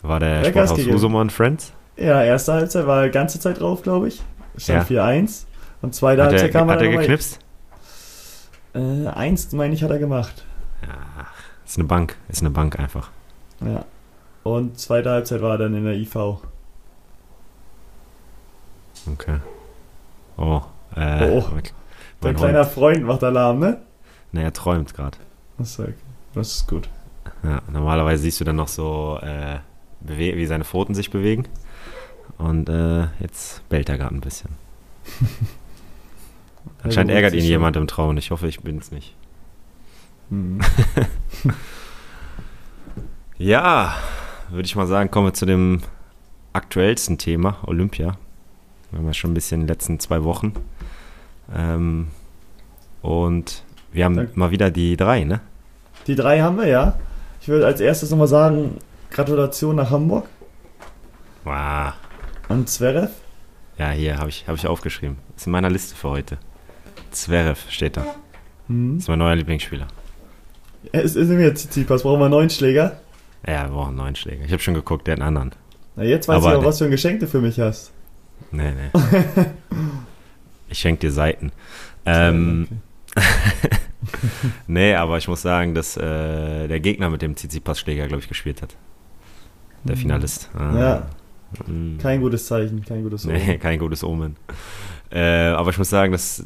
War 0.04 0.20
der 0.20 0.42
Der 0.44 0.50
Sporthaus 0.68 1.04
und 1.04 1.32
Friends? 1.32 1.74
Ja, 1.98 2.24
erste 2.24 2.54
Halbzeit 2.54 2.86
war 2.88 3.06
die 3.06 3.12
ganze 3.12 3.40
Zeit 3.40 3.60
drauf, 3.60 3.82
glaube 3.82 4.08
ich. 4.10 4.22
Stand 4.58 4.88
4-1. 4.88 5.46
Und 5.82 5.94
zweite 5.96 6.22
Hat 6.24 6.30
er, 6.32 6.40
Halbzeit 6.40 6.52
kam 6.54 6.70
hat 6.70 6.80
er 6.82 6.86
nochmal- 6.88 7.02
geknipst? 7.02 7.40
Äh, 8.74 9.08
eins, 9.08 9.52
meine 9.54 9.74
ich, 9.74 9.84
hat 9.84 9.90
er 9.92 10.00
gemacht. 10.00 10.46
Ja, 10.84 11.26
ist 11.66 11.78
eine 11.78 11.88
Bank. 11.88 12.16
Ist 12.30 12.42
eine 12.42 12.52
Bank 12.52 12.78
einfach. 12.80 13.10
Ja. 13.66 13.86
Und 14.44 14.80
zweite 14.80 15.10
Halbzeit 15.10 15.42
war 15.42 15.52
er 15.52 15.58
dann 15.58 15.74
in 15.76 15.84
der 15.86 15.96
IV. 15.96 16.16
Okay. 19.14 19.38
Oh. 20.38 20.62
Äh, 20.96 21.30
Oh, 21.30 21.46
Dein 22.22 22.36
kleiner 22.36 22.64
Hund. 22.64 22.72
Freund 22.72 23.04
macht 23.06 23.24
Alarm, 23.24 23.60
ne? 23.60 23.82
Ne, 24.32 24.44
er 24.44 24.54
träumt 24.54 24.94
gerade. 24.94 25.18
Das 25.58 25.72
ist, 25.72 25.80
okay. 25.80 25.94
das 26.34 26.48
ist 26.56 26.68
gut. 26.68 26.90
Ja, 27.44 27.62
normalerweise 27.72 28.24
siehst 28.24 28.40
du 28.40 28.44
dann 28.44 28.56
noch 28.56 28.68
so, 28.68 29.20
äh, 29.22 29.60
wie 30.02 30.46
seine 30.46 30.64
Pfoten 30.64 30.96
sich 30.96 31.12
bewegen. 31.12 31.48
Und 32.38 32.70
äh, 32.70 33.08
jetzt 33.20 33.68
bellt 33.70 33.90
er 33.90 33.98
gerade 33.98 34.16
ein 34.16 34.22
bisschen. 34.22 34.50
Anscheinend 36.84 37.10
beruhigt 37.10 37.24
ärgert 37.26 37.34
ihn 37.34 37.46
jemand 37.46 37.76
im 37.76 37.88
Traum. 37.88 38.18
Ich 38.18 38.32
hoffe, 38.32 38.48
ich 38.48 38.62
bin 38.62 38.78
es 38.78 38.92
nicht. 38.92 39.16
Mhm. 40.30 40.60
Ja, 43.40 43.94
würde 44.50 44.66
ich 44.66 44.76
mal 44.76 44.88
sagen, 44.88 45.12
kommen 45.12 45.28
wir 45.28 45.34
zu 45.34 45.46
dem 45.46 45.82
aktuellsten 46.54 47.20
Thema, 47.20 47.58
Olympia. 47.68 48.18
Wir 48.92 49.00
haben 49.00 49.06
ja 49.08 49.14
schon 49.14 49.32
ein 49.32 49.34
bisschen 49.34 49.62
in 49.62 49.68
den 49.68 49.74
letzten 49.74 50.00
zwei 50.00 50.24
Wochen. 50.24 50.54
Ähm, 51.56 52.08
und 53.02 53.64
wir 53.92 54.06
haben 54.06 54.16
Danke. 54.16 54.38
mal 54.40 54.52
wieder 54.52 54.72
die 54.72 54.98
drei, 54.98 55.24
ne? 55.24 55.42
Die 56.08 56.16
drei 56.16 56.42
haben 56.42 56.58
wir, 56.58 56.68
ja. 56.68 56.98
Ich 57.42 57.48
würde 57.48 57.66
als 57.66 57.80
erstes 57.82 58.10
nochmal 58.12 58.28
sagen, 58.28 58.78
Gratulation 59.12 59.76
nach 59.76 59.90
Hamburg 59.90 60.26
Wow. 61.44 61.94
an 62.50 62.68
Zverev. 62.68 63.12
Ja, 63.78 63.92
hier 63.92 64.18
habe 64.18 64.30
ich, 64.30 64.48
hab 64.48 64.56
ich 64.56 64.68
aufgeschrieben. 64.68 65.18
Ist 65.36 65.46
in 65.46 65.52
meiner 65.52 65.70
Liste 65.70 65.96
für 65.96 66.10
heute. 66.10 66.38
Zverev 67.12 67.70
steht 67.70 67.96
da. 67.98 68.06
Mhm. 68.68 68.98
Ist 68.98 69.08
mein 69.08 69.20
neuer 69.20 69.36
Lieblingsspieler. 69.36 69.88
Es 70.92 71.16
ist 71.16 71.30
mir 71.30 71.40
jetzt 71.46 71.60
Tsitsipas, 71.62 72.04
brauchen 72.04 72.20
wir 72.20 72.26
einen 72.26 72.32
neuen 72.32 72.50
Schläger. 72.50 73.00
Ja, 73.46 73.64
wir 73.64 73.70
brauchen 73.70 73.90
einen 73.90 73.98
neuen 73.98 74.16
Schläger. 74.16 74.44
Ich 74.46 74.52
habe 74.52 74.62
schon 74.62 74.74
geguckt, 74.74 75.08
der 75.08 75.14
hat 75.14 75.22
einen 75.22 75.28
anderen. 75.38 75.52
Na, 75.96 76.04
jetzt 76.04 76.28
weiß 76.28 76.38
Aber 76.38 76.54
ich 76.54 76.60
auch, 76.60 76.66
was 76.66 76.78
für 76.80 76.86
ein 76.86 76.92
Geschenk 76.92 77.20
du 77.20 77.28
für 77.28 77.40
mich 77.42 77.60
hast. 77.60 77.92
Nee, 78.52 78.72
nee. 78.72 79.02
ich 80.70 80.80
schenke 80.80 81.02
dir 81.02 81.12
Seiten. 81.12 81.52
Ähm, 82.06 82.68
nee, 84.68 84.94
aber 84.96 85.18
ich 85.18 85.28
muss 85.28 85.42
sagen, 85.42 85.74
dass 85.76 85.98
äh, 85.98 86.68
der 86.68 86.80
Gegner 86.80 87.10
mit 87.10 87.22
dem 87.22 87.36
Tsitsipas-Schläger, 87.36 88.08
glaube 88.08 88.22
ich, 88.22 88.30
gespielt 88.30 88.62
hat. 88.62 88.76
Der 89.84 89.96
Mhm. 89.96 90.00
Finalist. 90.00 90.50
Ah. 90.58 90.78
Ja. 90.80 91.08
Mm. 91.66 91.98
Kein 91.98 92.20
gutes 92.22 92.46
Zeichen, 92.48 92.84
kein 92.84 93.04
gutes 93.04 93.24
Nee, 93.26 93.42
Omen. 93.52 93.60
kein 93.62 93.80
gutes 93.80 94.04
Omen. 94.04 94.36
Äh, 95.12 95.48
aber 95.48 95.70
ich 95.70 95.78
muss 95.78 95.90
sagen, 95.90 96.12
dass 96.12 96.44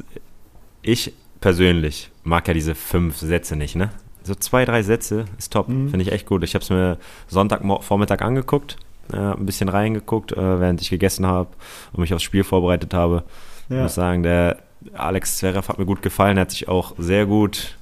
ich 0.82 1.12
persönlich 1.40 2.10
mag 2.22 2.46
ja 2.46 2.54
diese 2.54 2.74
fünf 2.76 3.16
Sätze 3.18 3.56
nicht, 3.56 3.74
ne? 3.74 3.90
So 4.22 4.36
zwei, 4.36 4.64
drei 4.64 4.84
Sätze 4.84 5.24
ist 5.38 5.52
top. 5.52 5.68
Mhm. 5.68 5.90
Finde 5.90 6.04
ich 6.04 6.12
echt 6.12 6.26
gut. 6.26 6.44
Ich 6.44 6.54
habe 6.54 6.62
es 6.62 6.70
mir 6.70 6.98
Sonntagvormittag 7.26 8.20
angeguckt, 8.22 8.76
äh, 9.12 9.16
ein 9.16 9.46
bisschen 9.46 9.68
reingeguckt, 9.68 10.32
äh, 10.32 10.60
während 10.60 10.80
ich 10.80 10.90
gegessen 10.90 11.26
habe 11.26 11.48
und 11.92 12.00
mich 12.00 12.12
aufs 12.14 12.22
Spiel 12.22 12.44
vorbereitet 12.44 12.94
habe. 12.94 13.24
Ich 13.68 13.76
Ja. 13.76 13.82
muss 13.82 13.94
sagen, 13.94 14.22
der 14.22 14.58
Alex 14.94 15.38
Zverev 15.38 15.68
hat 15.68 15.78
mir 15.78 15.86
gut 15.86 16.02
gefallen. 16.02 16.36
Er 16.36 16.42
hat 16.42 16.50
sich 16.50 16.68
auch 16.68 16.94
sehr 16.98 17.26
gut, 17.26 17.76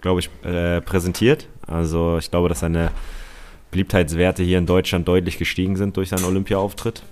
glaube 0.00 0.20
ich, 0.20 0.30
äh, 0.44 0.80
präsentiert. 0.80 1.46
Also 1.66 2.18
ich 2.18 2.30
glaube, 2.30 2.48
dass 2.48 2.60
seine 2.60 2.90
Beliebtheitswerte 3.70 4.42
hier 4.42 4.58
in 4.58 4.66
Deutschland 4.66 5.06
deutlich 5.06 5.38
gestiegen 5.38 5.76
sind 5.76 5.96
durch 5.96 6.08
seinen 6.08 6.24
Olympia-Auftritt. 6.24 7.02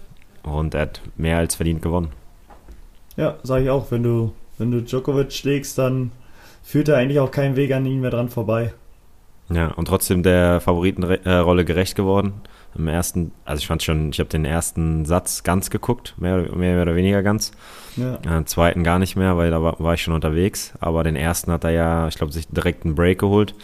Und 0.42 0.74
er 0.74 0.82
hat 0.82 1.00
mehr 1.16 1.38
als 1.38 1.54
verdient 1.54 1.82
gewonnen. 1.82 2.08
Ja, 3.16 3.36
sage 3.42 3.64
ich 3.64 3.70
auch. 3.70 3.90
Wenn 3.90 4.02
du, 4.02 4.32
wenn 4.58 4.70
du 4.70 4.82
Djokovic 4.82 5.32
schlägst, 5.32 5.78
dann 5.78 6.10
führt 6.62 6.88
er 6.88 6.96
eigentlich 6.96 7.20
auch 7.20 7.30
keinen 7.30 7.56
Weg 7.56 7.72
an 7.72 7.86
ihm 7.86 8.00
mehr 8.00 8.10
dran 8.10 8.28
vorbei. 8.28 8.72
Ja, 9.50 9.68
und 9.68 9.86
trotzdem 9.86 10.22
der 10.22 10.60
Favoritenrolle 10.60 11.64
gerecht 11.64 11.94
geworden. 11.94 12.34
Im 12.78 12.86
ersten, 12.88 13.32
also 13.44 13.60
ich 13.60 13.66
fand 13.66 13.82
schon, 13.82 14.10
ich 14.10 14.20
habe 14.20 14.28
den 14.28 14.44
ersten 14.44 15.04
Satz 15.04 15.42
ganz 15.42 15.68
geguckt, 15.68 16.14
mehr, 16.16 16.54
mehr 16.54 16.80
oder 16.80 16.94
weniger 16.94 17.22
ganz. 17.24 17.50
Ja. 17.96 18.14
Äh, 18.38 18.44
zweiten 18.44 18.84
gar 18.84 18.98
nicht 19.00 19.16
mehr, 19.16 19.36
weil 19.36 19.50
da 19.50 19.60
war, 19.62 19.80
war 19.80 19.94
ich 19.94 20.02
schon 20.02 20.14
unterwegs. 20.14 20.72
Aber 20.80 21.02
den 21.02 21.16
ersten 21.16 21.50
hat 21.50 21.64
er 21.64 21.70
ja, 21.70 22.08
ich 22.08 22.16
glaube, 22.16 22.32
sich 22.32 22.46
direkt 22.48 22.84
einen 22.84 22.94
Break 22.94 23.18
geholt. 23.18 23.54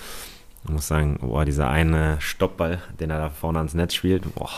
Ich 0.65 0.71
muss 0.71 0.89
sagen, 0.89 1.19
boah, 1.21 1.45
dieser 1.45 1.69
eine 1.71 2.17
Stoppball, 2.21 2.81
den 2.99 3.11
er 3.11 3.19
da 3.19 3.31
vorne 3.31 3.59
ans 3.59 3.75
Netz 3.75 3.95
spielt, 3.95 4.35
boah, 4.35 4.51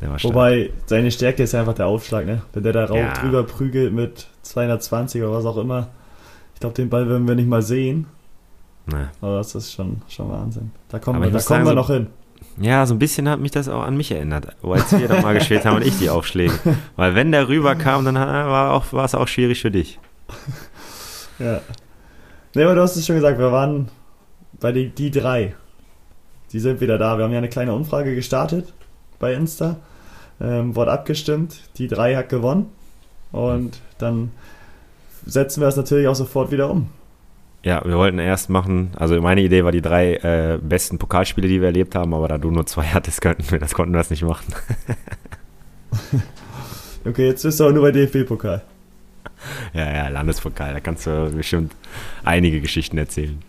der 0.00 0.10
war 0.10 0.18
stark. 0.18 0.34
Wobei, 0.34 0.70
seine 0.86 1.10
Stärke 1.10 1.44
ist 1.44 1.52
ja 1.52 1.60
einfach 1.60 1.74
der 1.74 1.86
Aufschlag, 1.86 2.26
ne? 2.26 2.42
Wenn 2.52 2.64
der 2.64 2.72
da 2.72 2.92
Ja. 2.94 3.12
drüber 3.14 3.44
prügelt 3.44 3.92
mit 3.92 4.26
220 4.42 5.22
oder 5.22 5.32
was 5.32 5.46
auch 5.46 5.56
immer. 5.56 5.88
Ich 6.54 6.60
glaube, 6.60 6.74
den 6.74 6.90
Ball 6.90 7.08
werden 7.08 7.26
wir 7.26 7.34
nicht 7.34 7.48
mal 7.48 7.62
sehen. 7.62 8.06
Nee. 8.86 9.06
Aber 9.20 9.36
das 9.36 9.54
ist 9.54 9.72
schon, 9.72 10.02
schon 10.08 10.28
Wahnsinn. 10.28 10.72
Da 10.88 10.98
kommen, 10.98 11.20
wir, 11.20 11.26
da 11.26 11.38
kommen 11.38 11.40
sagen, 11.40 11.64
wir 11.64 11.74
noch 11.74 11.88
hin. 11.88 12.08
Ja, 12.60 12.86
so 12.86 12.94
ein 12.94 12.98
bisschen 12.98 13.28
hat 13.28 13.40
mich 13.40 13.50
das 13.50 13.68
auch 13.68 13.82
an 13.82 13.96
mich 13.96 14.10
erinnert, 14.10 14.56
als 14.62 14.92
wir 14.92 15.08
da 15.08 15.20
mal 15.20 15.34
gespielt 15.34 15.64
haben 15.64 15.76
und 15.76 15.86
ich 15.86 15.98
die 15.98 16.10
Aufschläge. 16.10 16.52
Weil 16.96 17.14
wenn 17.14 17.32
der 17.32 17.48
rüberkam, 17.48 18.04
dann 18.04 18.14
war, 18.14 18.72
auch, 18.72 18.92
war 18.92 19.04
es 19.04 19.14
auch 19.14 19.28
schwierig 19.28 19.60
für 19.60 19.70
dich. 19.70 19.98
Ja. 21.38 21.60
Ne, 22.54 22.64
aber 22.64 22.74
du 22.74 22.82
hast 22.82 22.96
es 22.96 23.06
schon 23.06 23.16
gesagt, 23.16 23.38
wir 23.38 23.50
waren 23.50 23.88
bei 24.60 24.72
die, 24.72 24.90
die 24.90 25.10
drei. 25.10 25.54
Die 26.52 26.60
sind 26.60 26.80
wieder 26.80 26.98
da. 26.98 27.16
Wir 27.16 27.24
haben 27.24 27.32
ja 27.32 27.38
eine 27.38 27.48
kleine 27.48 27.74
Umfrage 27.74 28.14
gestartet 28.14 28.72
bei 29.18 29.32
Insta. 29.32 29.76
Ähm, 30.40 30.76
wurde 30.76 30.92
abgestimmt. 30.92 31.60
Die 31.78 31.88
drei 31.88 32.14
hat 32.14 32.28
gewonnen. 32.28 32.70
Und 33.32 33.80
dann 33.98 34.30
setzen 35.24 35.60
wir 35.60 35.66
das 35.66 35.76
natürlich 35.76 36.08
auch 36.08 36.14
sofort 36.14 36.50
wieder 36.50 36.70
um. 36.70 36.90
Ja, 37.64 37.84
wir 37.84 37.96
wollten 37.96 38.18
erst 38.18 38.50
machen, 38.50 38.90
also 38.96 39.20
meine 39.20 39.40
Idee 39.40 39.62
war 39.62 39.70
die 39.70 39.82
drei 39.82 40.14
äh, 40.14 40.58
besten 40.60 40.98
Pokalspiele, 40.98 41.46
die 41.46 41.60
wir 41.60 41.68
erlebt 41.68 41.94
haben, 41.94 42.12
aber 42.12 42.26
da 42.26 42.38
du 42.38 42.50
nur 42.50 42.66
zwei 42.66 42.84
hattest, 42.94 43.20
könnten 43.20 43.48
wir 43.50 43.58
das, 43.58 43.74
konnten 43.74 43.92
wir 43.94 43.98
das 43.98 44.10
nicht 44.10 44.22
machen. 44.22 44.52
Okay, 47.04 47.26
jetzt 47.26 47.42
bist 47.42 47.58
du 47.58 47.64
aber 47.64 47.72
nur 47.72 47.82
bei 47.82 47.90
DFB-Pokal. 47.90 48.62
ja, 49.74 49.92
ja, 49.92 50.08
Landespokal, 50.08 50.72
da 50.72 50.80
kannst 50.80 51.06
du 51.06 51.30
bestimmt 51.34 51.74
einige 52.22 52.60
Geschichten 52.60 52.96
erzählen. 52.96 53.42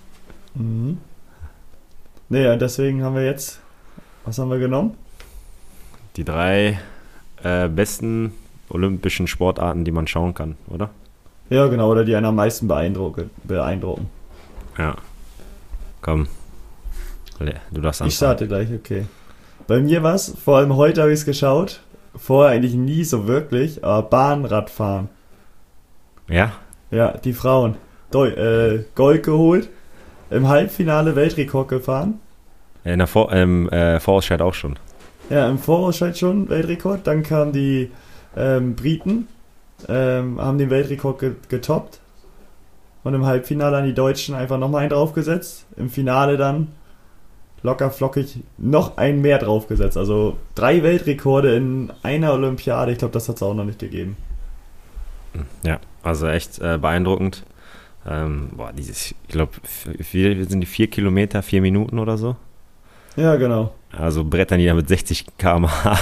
Mhm. 0.56 0.98
Und 2.30 2.62
deswegen 2.62 3.04
haben 3.04 3.16
wir 3.16 3.26
jetzt. 3.26 3.60
Was 4.26 4.40
haben 4.40 4.50
wir 4.50 4.58
genommen? 4.58 4.96
Die 6.16 6.24
drei 6.24 6.80
äh, 7.44 7.68
besten 7.68 8.34
olympischen 8.70 9.28
Sportarten, 9.28 9.86
die 9.86 9.92
man 9.92 10.08
schauen 10.08 10.34
kann, 10.34 10.56
oder? 10.68 10.90
Ja, 11.50 11.68
genau, 11.68 11.92
oder 11.92 12.04
die 12.06 12.16
einen 12.16 12.26
am 12.26 12.36
meisten 12.36 12.68
beeindrucken. 12.68 13.30
beeindrucken. 13.44 14.10
Ja. 14.78 14.96
Komm. 16.02 16.28
Du 17.72 17.82
darfst 17.82 18.00
Ich 18.00 18.06
anfangen. 18.06 18.12
starte 18.12 18.48
gleich, 18.48 18.70
okay. 18.74 19.06
Bei 19.68 19.80
mir 19.80 20.04
war 20.04 20.16
es, 20.16 20.34
vor 20.44 20.58
allem 20.58 20.76
heute 20.76 21.02
habe 21.02 21.12
ich 21.12 21.20
es 21.20 21.26
geschaut. 21.26 21.82
Vorher 22.16 22.52
eigentlich 22.54 22.74
nie 22.76 23.04
so 23.04 23.28
wirklich, 23.28 23.84
aber 23.84 24.08
Bahnradfahren. 24.08 25.10
Ja? 26.30 26.52
Ja, 26.92 27.18
die 27.18 27.34
Frauen. 27.34 27.76
Deu 28.12 28.28
äh, 28.30 28.86
Gold 28.96 29.24
geholt. 29.24 29.70
Im 30.30 30.48
Halbfinale 30.48 31.16
Weltrekord 31.16 31.68
gefahren. 31.68 32.20
In 32.84 33.00
der 33.00 33.08
Vor 33.08 33.32
ähm, 33.32 33.70
äh, 33.70 34.00
Vorausscheid 34.00 34.42
auch 34.42 34.54
schon. 34.54 34.78
Ja, 35.30 35.50
im 35.50 35.58
Vorausscheid 35.58 36.18
schon 36.18 36.50
Weltrekord. 36.50 37.06
Dann 37.08 37.24
kamen 37.24 37.52
die 37.52 37.92
ähm, 38.36 38.76
Briten, 38.76 39.28
ähm, 39.90 40.40
haben 40.40 40.58
den 40.58 40.70
Weltrekord 40.70 41.20
ge 41.20 41.32
getoppt. 41.50 42.00
Und 43.04 43.14
im 43.14 43.26
Halbfinale 43.26 43.78
an 43.78 43.86
die 43.86 43.94
Deutschen 43.94 44.34
einfach 44.34 44.58
nochmal 44.58 44.82
einen 44.82 44.90
draufgesetzt. 44.90 45.66
Im 45.76 45.90
Finale 45.90 46.38
dann 46.38 46.70
locker 47.64 47.92
flockig 47.92 48.40
noch 48.58 48.98
einen 48.98 49.22
mehr 49.22 49.40
draufgesetzt. 49.40 49.98
Also 49.98 50.38
drei 50.56 50.84
Weltrekorde 50.84 51.56
in 51.56 51.92
einer 52.04 52.34
Olympiade. 52.34 52.92
Ich 52.92 53.00
glaube, 53.00 53.14
das 53.14 53.28
hat 53.28 53.38
es 53.38 53.44
auch 53.44 53.54
noch 53.54 53.66
nicht 53.66 53.80
gegeben. 53.80 54.16
Ja, 55.64 55.80
also 56.04 56.28
echt 56.28 56.60
äh, 56.60 56.78
beeindruckend. 56.78 57.44
Ähm, 58.06 58.50
boah, 58.52 58.72
dieses, 58.74 59.12
ich 59.12 59.16
glaube, 59.30 59.54
sind 59.64 60.60
die 60.62 60.66
vier 60.66 60.90
Kilometer, 60.90 61.42
vier 61.42 61.62
Minuten 61.62 62.00
oder 62.00 62.18
so. 62.18 62.36
Ja, 63.16 63.36
genau. 63.36 63.74
Also 63.92 64.24
brettern 64.24 64.60
die 64.60 64.66
da 64.66 64.74
mit 64.74 64.88
60 64.88 65.38
km/h. 65.38 65.98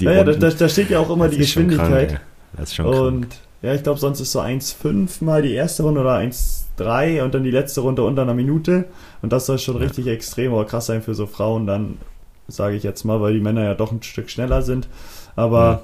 ja, 0.00 0.12
ja 0.12 0.24
da, 0.24 0.32
da, 0.50 0.68
steht 0.68 0.90
ja 0.90 0.98
auch 0.98 1.10
immer 1.10 1.26
das 1.26 1.34
die 1.34 1.40
Geschwindigkeit. 1.40 2.08
Krank, 2.08 2.20
das 2.56 2.70
ist 2.70 2.76
schon 2.76 2.86
und 2.86 3.20
krank. 3.22 3.34
ja, 3.62 3.74
ich 3.74 3.82
glaube, 3.82 3.98
sonst 3.98 4.20
ist 4.20 4.32
so 4.32 4.40
1,5 4.40 5.24
mal 5.24 5.42
die 5.42 5.52
erste 5.52 5.82
Runde 5.82 6.00
oder 6.00 6.16
1,3 6.16 7.22
und 7.22 7.34
dann 7.34 7.44
die 7.44 7.50
letzte 7.50 7.80
Runde 7.80 8.02
unter 8.02 8.22
einer 8.22 8.34
Minute. 8.34 8.86
Und 9.22 9.32
das 9.32 9.46
soll 9.46 9.58
schon 9.58 9.76
ja. 9.76 9.82
richtig 9.82 10.06
extrem 10.06 10.52
oder 10.52 10.64
krass 10.64 10.86
sein 10.86 11.02
für 11.02 11.14
so 11.14 11.26
Frauen 11.26 11.66
dann, 11.66 11.98
sage 12.48 12.76
ich 12.76 12.82
jetzt 12.82 13.04
mal, 13.04 13.20
weil 13.20 13.34
die 13.34 13.40
Männer 13.40 13.64
ja 13.64 13.74
doch 13.74 13.92
ein 13.92 14.02
Stück 14.02 14.30
schneller 14.30 14.62
sind. 14.62 14.88
Aber 15.34 15.72
mhm. 15.72 15.78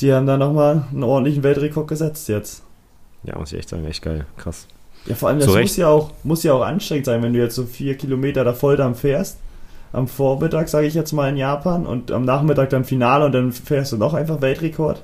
die 0.00 0.12
haben 0.12 0.26
da 0.26 0.36
nochmal 0.36 0.84
einen 0.90 1.02
ordentlichen 1.02 1.42
Weltrekord 1.42 1.88
gesetzt 1.88 2.28
jetzt. 2.28 2.62
Ja, 3.24 3.38
muss 3.38 3.52
ich 3.52 3.58
echt 3.58 3.68
sagen, 3.68 3.84
echt 3.84 4.02
geil, 4.02 4.26
krass. 4.36 4.66
Ja, 5.06 5.14
vor 5.14 5.28
allem, 5.28 5.40
das 5.40 5.48
muss 5.48 5.76
ja, 5.76 5.88
auch, 5.88 6.10
muss 6.22 6.42
ja 6.42 6.52
auch 6.52 6.62
anstrengend 6.62 7.06
sein, 7.06 7.22
wenn 7.22 7.32
du 7.32 7.40
jetzt 7.40 7.54
so 7.54 7.64
vier 7.64 7.96
Kilometer 7.96 8.44
da 8.44 8.52
Volldampf 8.52 9.00
fährst. 9.00 9.38
Am 9.92 10.08
Vormittag, 10.08 10.68
sage 10.68 10.86
ich 10.86 10.94
jetzt 10.94 11.12
mal, 11.12 11.28
in 11.28 11.36
Japan 11.36 11.86
und 11.86 12.10
am 12.12 12.24
Nachmittag 12.24 12.70
dann 12.70 12.84
Finale 12.84 13.26
und 13.26 13.32
dann 13.32 13.52
fährst 13.52 13.92
du 13.92 13.96
noch 13.96 14.14
einfach 14.14 14.40
Weltrekord. 14.40 15.02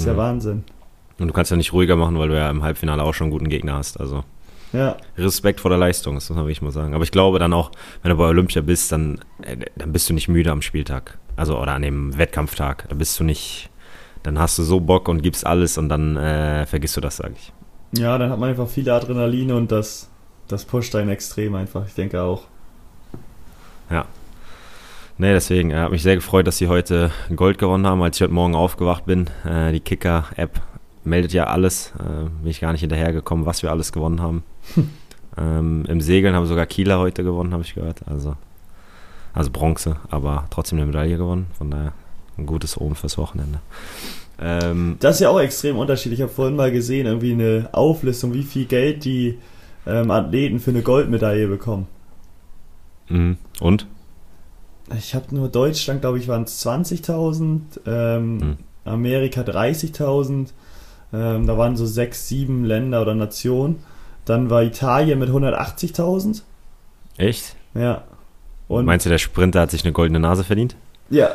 Das 0.00 0.06
ist 0.06 0.12
mhm. 0.12 0.18
ja 0.18 0.24
Wahnsinn. 0.24 0.64
Und 1.18 1.28
du 1.28 1.34
kannst 1.34 1.50
ja 1.50 1.56
nicht 1.56 1.72
ruhiger 1.72 1.96
machen, 1.96 2.18
weil 2.18 2.28
du 2.28 2.36
ja 2.36 2.48
im 2.48 2.62
Halbfinale 2.62 3.02
auch 3.02 3.12
schon 3.12 3.26
einen 3.26 3.32
guten 3.32 3.48
Gegner 3.48 3.74
hast. 3.74 4.00
Also 4.00 4.24
ja. 4.72 4.96
Respekt 5.18 5.60
vor 5.60 5.68
der 5.68 5.78
Leistung, 5.78 6.14
das 6.14 6.30
muss 6.30 6.36
man 6.36 6.46
wirklich 6.46 6.62
mal 6.62 6.70
sagen. 6.70 6.94
Aber 6.94 7.04
ich 7.04 7.10
glaube 7.10 7.38
dann 7.38 7.52
auch, 7.52 7.70
wenn 8.02 8.10
du 8.10 8.16
bei 8.16 8.24
Olympia 8.24 8.62
bist, 8.62 8.92
dann, 8.92 9.20
äh, 9.42 9.58
dann 9.76 9.92
bist 9.92 10.08
du 10.08 10.14
nicht 10.14 10.28
müde 10.28 10.50
am 10.50 10.62
Spieltag. 10.62 11.18
Also 11.36 11.58
oder 11.58 11.72
an 11.72 11.82
dem 11.82 12.16
Wettkampftag. 12.16 12.88
Da 12.88 12.94
bist 12.94 13.18
du 13.20 13.24
nicht, 13.24 13.68
dann 14.22 14.38
hast 14.38 14.58
du 14.58 14.62
so 14.62 14.80
Bock 14.80 15.08
und 15.08 15.22
gibst 15.22 15.46
alles 15.46 15.76
und 15.76 15.88
dann 15.88 16.16
äh, 16.16 16.64
vergisst 16.66 16.96
du 16.96 17.00
das, 17.00 17.16
sage 17.16 17.34
ich. 17.36 17.52
Ja, 18.00 18.16
dann 18.16 18.30
hat 18.30 18.38
man 18.38 18.48
einfach 18.48 18.68
viel 18.68 18.88
Adrenalin 18.88 19.52
und 19.52 19.72
das, 19.72 20.08
das 20.48 20.64
pusht 20.64 20.94
einen 20.94 21.10
extrem 21.10 21.54
einfach. 21.54 21.86
Ich 21.86 21.94
denke 21.94 22.22
auch. 22.22 22.44
Ja. 23.90 24.06
Nee, 25.20 25.34
deswegen, 25.34 25.70
er 25.70 25.82
hat 25.82 25.90
mich 25.90 26.02
sehr 26.02 26.14
gefreut, 26.14 26.46
dass 26.46 26.56
sie 26.56 26.68
heute 26.68 27.10
Gold 27.36 27.58
gewonnen 27.58 27.86
haben, 27.86 28.02
als 28.02 28.16
ich 28.16 28.22
heute 28.22 28.32
Morgen 28.32 28.54
aufgewacht 28.54 29.04
bin. 29.04 29.28
Äh, 29.44 29.70
die 29.70 29.80
Kicker-App 29.80 30.62
meldet 31.04 31.34
ja 31.34 31.44
alles. 31.44 31.92
Äh, 31.98 32.30
bin 32.40 32.50
ich 32.50 32.60
gar 32.60 32.72
nicht 32.72 32.80
hinterhergekommen, 32.80 33.44
was 33.44 33.62
wir 33.62 33.70
alles 33.70 33.92
gewonnen 33.92 34.22
haben. 34.22 34.44
ähm, 35.36 35.84
Im 35.86 36.00
Segeln 36.00 36.34
haben 36.34 36.46
sogar 36.46 36.64
Kieler 36.64 37.00
heute 37.00 37.22
gewonnen, 37.22 37.52
habe 37.52 37.62
ich 37.62 37.74
gehört. 37.74 38.00
Also, 38.06 38.34
also 39.34 39.50
Bronze, 39.50 39.96
aber 40.08 40.46
trotzdem 40.48 40.78
eine 40.78 40.86
Medaille 40.86 41.18
gewonnen. 41.18 41.48
Von 41.58 41.70
daher 41.70 41.92
ein 42.38 42.46
gutes 42.46 42.78
Oben 42.78 42.94
fürs 42.94 43.18
Wochenende. 43.18 43.58
Ähm, 44.40 44.96
das 45.00 45.16
ist 45.16 45.20
ja 45.20 45.28
auch 45.28 45.40
extrem 45.40 45.76
unterschiedlich. 45.76 46.20
Ich 46.20 46.22
habe 46.22 46.32
vorhin 46.32 46.56
mal 46.56 46.72
gesehen, 46.72 47.04
irgendwie 47.04 47.32
eine 47.32 47.68
Auflistung, 47.72 48.32
wie 48.32 48.42
viel 48.42 48.64
Geld 48.64 49.04
die 49.04 49.36
ähm, 49.86 50.10
Athleten 50.10 50.60
für 50.60 50.70
eine 50.70 50.80
Goldmedaille 50.80 51.46
bekommen. 51.46 51.88
Mhm. 53.10 53.36
Und? 53.60 53.86
Ich 54.98 55.14
habe 55.14 55.34
nur 55.34 55.48
Deutschland, 55.48 56.00
glaube 56.00 56.18
ich, 56.18 56.28
waren 56.28 56.44
es 56.44 56.64
20.000, 56.66 57.60
ähm, 57.86 58.36
mhm. 58.36 58.56
Amerika 58.84 59.42
30.000, 59.42 60.48
ähm, 61.12 61.46
da 61.46 61.58
waren 61.58 61.76
so 61.76 61.86
sechs, 61.86 62.28
sieben 62.28 62.64
Länder 62.64 63.02
oder 63.02 63.14
Nationen. 63.14 63.82
Dann 64.24 64.50
war 64.50 64.62
Italien 64.62 65.18
mit 65.18 65.30
180.000. 65.30 66.42
Echt? 67.16 67.56
Ja. 67.74 68.04
Und 68.68 68.84
Meinst 68.84 69.06
du, 69.06 69.10
der 69.10 69.18
Sprinter 69.18 69.60
hat 69.60 69.70
sich 69.70 69.84
eine 69.84 69.92
goldene 69.92 70.20
Nase 70.20 70.44
verdient? 70.44 70.76
Ja. 71.10 71.34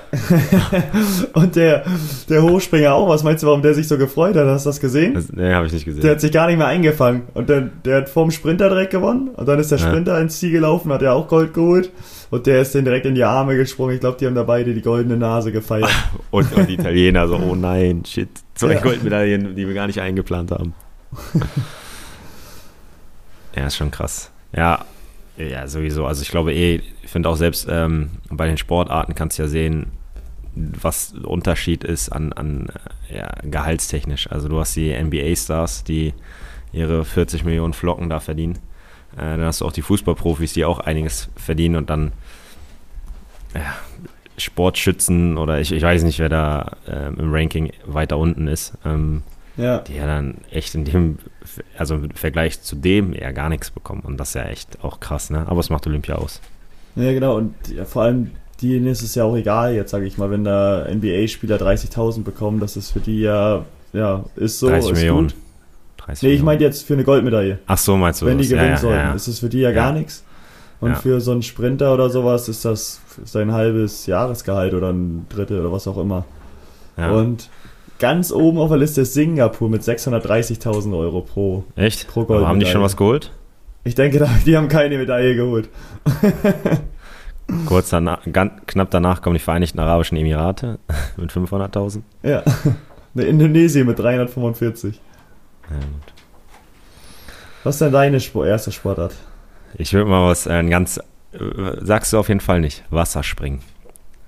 und 1.33 1.57
der, 1.57 1.83
der 2.29 2.41
Hochspringer 2.41 2.93
auch. 2.93 3.09
Was 3.09 3.23
meinst 3.23 3.43
du, 3.43 3.47
warum 3.47 3.61
der 3.61 3.73
sich 3.73 3.89
so 3.89 3.97
gefreut 3.97 4.35
hat? 4.37 4.47
Hast 4.47 4.65
du 4.65 4.69
das 4.69 4.79
gesehen? 4.79 5.13
Das, 5.13 5.31
nee, 5.33 5.53
habe 5.53 5.67
ich 5.67 5.73
nicht 5.73 5.83
gesehen. 5.83 6.01
Der 6.01 6.11
hat 6.11 6.21
sich 6.21 6.31
gar 6.31 6.47
nicht 6.47 6.57
mehr 6.57 6.67
eingefangen. 6.67 7.23
Und 7.33 7.49
dann, 7.49 7.71
der 7.83 7.97
hat 7.97 8.09
vorm 8.09 8.31
Sprinter 8.31 8.69
direkt 8.69 8.91
gewonnen. 8.91 9.29
Und 9.35 9.45
dann 9.47 9.59
ist 9.59 9.71
der 9.71 9.77
Sprinter 9.77 10.13
ja. 10.13 10.21
ins 10.21 10.39
Ziel 10.39 10.51
gelaufen, 10.51 10.93
hat 10.93 11.01
ja 11.01 11.11
auch 11.11 11.27
Gold 11.27 11.53
geholt. 11.53 11.91
Und 12.31 12.47
der 12.47 12.61
ist 12.61 12.73
den 12.73 12.85
direkt 12.85 13.05
in 13.05 13.15
die 13.15 13.25
Arme 13.25 13.57
gesprungen. 13.57 13.95
Ich 13.95 13.99
glaube, 13.99 14.17
die 14.17 14.25
haben 14.25 14.35
da 14.35 14.43
beide 14.43 14.73
die 14.73 14.81
goldene 14.81 15.17
Nase 15.17 15.51
gefeiert. 15.51 15.91
und, 16.31 16.55
und 16.55 16.69
die 16.69 16.75
Italiener 16.75 17.27
so, 17.27 17.35
oh 17.35 17.55
nein, 17.55 18.03
shit. 18.05 18.29
Zwei 18.53 18.75
ja. 18.75 18.79
Goldmedaillen, 18.79 19.55
die 19.55 19.67
wir 19.67 19.73
gar 19.73 19.87
nicht 19.87 19.99
eingeplant 19.99 20.51
haben. 20.51 20.73
ja, 23.55 23.67
ist 23.67 23.75
schon 23.75 23.91
krass. 23.91 24.31
Ja, 24.55 24.85
ja, 25.37 25.67
sowieso. 25.67 26.05
Also 26.05 26.21
ich 26.21 26.29
glaube 26.29 26.53
eh, 26.53 26.81
ich 27.03 27.09
finde 27.09 27.29
auch 27.29 27.35
selbst 27.35 27.67
ähm, 27.69 28.11
bei 28.29 28.47
den 28.47 28.57
Sportarten 28.57 29.15
kannst 29.15 29.37
du 29.37 29.43
ja 29.43 29.47
sehen, 29.47 29.87
was 30.55 31.13
Unterschied 31.23 31.83
ist 31.83 32.09
an, 32.09 32.31
an 32.33 32.67
ja, 33.13 33.29
gehaltstechnisch. 33.43 34.31
Also 34.31 34.47
du 34.47 34.59
hast 34.59 34.75
die 34.75 34.93
NBA-Stars, 34.93 35.83
die 35.83 36.13
ihre 36.71 37.03
40 37.03 37.43
Millionen 37.43 37.73
Flocken 37.73 38.09
da 38.09 38.19
verdienen. 38.19 38.59
Äh, 39.17 39.37
dann 39.37 39.45
hast 39.45 39.61
du 39.61 39.65
auch 39.65 39.73
die 39.73 39.81
Fußballprofis, 39.81 40.53
die 40.53 40.65
auch 40.65 40.79
einiges 40.79 41.29
verdienen 41.35 41.75
und 41.75 41.89
dann 41.89 42.13
ja, 43.53 43.75
Sportschützen 44.37 45.37
oder 45.37 45.59
ich, 45.59 45.71
ich 45.71 45.83
weiß 45.83 46.03
nicht, 46.03 46.19
wer 46.19 46.29
da 46.29 46.77
äh, 46.87 47.07
im 47.07 47.33
Ranking 47.33 47.71
weiter 47.85 48.17
unten 48.17 48.47
ist. 48.47 48.73
Ähm, 48.85 49.23
ja. 49.57 49.79
Die 49.79 49.95
ja 49.95 50.05
dann 50.05 50.35
echt 50.51 50.75
in 50.75 50.85
dem, 50.85 51.17
also 51.77 51.95
im 51.95 52.11
Vergleich 52.11 52.61
zu 52.61 52.75
dem 52.75 53.13
eher 53.13 53.33
gar 53.33 53.49
nichts 53.49 53.71
bekommen. 53.71 54.01
Und 54.01 54.17
das 54.17 54.29
ist 54.29 54.35
ja 54.35 54.43
echt 54.43 54.83
auch 54.83 54.99
krass, 54.99 55.29
ne? 55.29 55.45
Aber 55.47 55.59
es 55.59 55.69
macht 55.69 55.87
Olympia 55.87 56.15
aus. 56.15 56.41
Ja, 56.95 57.11
genau. 57.11 57.37
Und 57.37 57.55
ja, 57.73 57.85
vor 57.85 58.03
allem 58.03 58.31
denen 58.61 58.87
ist 58.87 59.01
es 59.01 59.15
ja 59.15 59.23
auch 59.23 59.35
egal, 59.35 59.73
jetzt 59.73 59.91
sage 59.91 60.05
ich 60.05 60.17
mal, 60.17 60.31
wenn 60.31 60.43
da 60.43 60.85
NBA-Spieler 60.89 61.57
30.000 61.57 62.23
bekommen, 62.23 62.59
das 62.59 62.77
ist 62.77 62.91
für 62.91 62.99
die 62.99 63.21
ja, 63.21 63.65
ja, 63.93 64.23
ist 64.35 64.59
so. 64.59 64.69
30 64.69 64.91
ist 64.91 64.97
Millionen. 64.99 65.27
Gut. 65.27 65.35
30 65.97 66.23
nee, 66.23 66.35
ich 66.35 66.43
meine 66.43 66.61
jetzt 66.61 66.85
für 66.85 66.93
eine 66.93 67.03
Goldmedaille. 67.03 67.59
Ach 67.67 67.77
so, 67.77 67.97
meinst 67.97 68.21
du 68.21 68.25
Wenn 68.25 68.37
die 68.37 68.47
gewinnen 68.47 68.65
ja, 68.65 68.71
ja, 68.71 68.77
sollen, 68.77 68.99
ja, 68.99 69.13
ist 69.13 69.27
es 69.27 69.39
für 69.39 69.49
die 69.49 69.59
ja, 69.59 69.71
gar 69.71 69.91
nichts. 69.91 70.23
Und 70.81 70.97
für 70.97 71.19
so 71.19 71.31
einen 71.31 71.41
Sprinter 71.41 71.93
oder 71.93 72.09
sowas 72.09 72.47
ist 72.47 72.63
das 72.63 73.01
sein 73.23 73.53
halbes 73.53 74.05
Jahresgehalt 74.05 74.73
oder 74.73 74.91
ein 74.91 75.25
Drittel 75.29 75.61
oder 75.61 75.71
was 75.71 75.87
auch 75.87 75.97
immer. 75.97 76.25
Und 76.97 77.49
ganz 77.99 78.31
oben 78.31 78.57
auf 78.57 78.69
der 78.69 78.77
Liste 78.77 79.01
ist 79.01 79.13
Singapur 79.13 79.69
mit 79.69 79.81
630.000 79.81 80.97
Euro 80.97 81.21
pro, 81.21 81.63
Echt? 81.75 82.07
pro 82.07 82.25
Gold. 82.25 82.45
haben 82.45 82.59
die 82.59 82.65
schon 82.65 82.81
was 82.81 82.97
geholt? 82.97 83.31
Ich 83.83 83.95
denke, 83.95 84.27
die 84.45 84.57
haben 84.57 84.67
keine 84.67 84.97
Medaille 84.97 85.35
geholt. 85.35 85.69
Kurz 87.67 87.89
danach, 87.91 88.21
ganz, 88.31 88.53
knapp 88.65 88.89
danach 88.89 89.21
kommen 89.21 89.35
die 89.35 89.43
Vereinigten 89.43 89.79
Arabischen 89.79 90.17
Emirate 90.17 90.79
mit 91.17 91.31
500.000. 91.31 92.01
Ja, 92.23 92.43
eine 93.15 93.23
Indonesien 93.25 93.85
mit 93.85 93.99
345. 93.99 94.99
Ja, 95.69 95.75
gut. 95.75 96.13
Was 97.63 97.75
ist 97.75 97.81
denn 97.81 97.91
deine 97.91 98.19
Sport, 98.19 98.47
erste 98.47 98.71
Sportart? 98.71 99.13
Ich 99.77 99.93
würde 99.93 100.09
mal 100.09 100.27
was, 100.27 100.47
äh, 100.47 100.63
ganz, 100.63 100.97
äh, 101.33 101.39
sagst 101.81 102.13
du 102.13 102.19
auf 102.19 102.27
jeden 102.27 102.39
Fall 102.39 102.59
nicht, 102.61 102.83
Wasserspringen. 102.89 103.59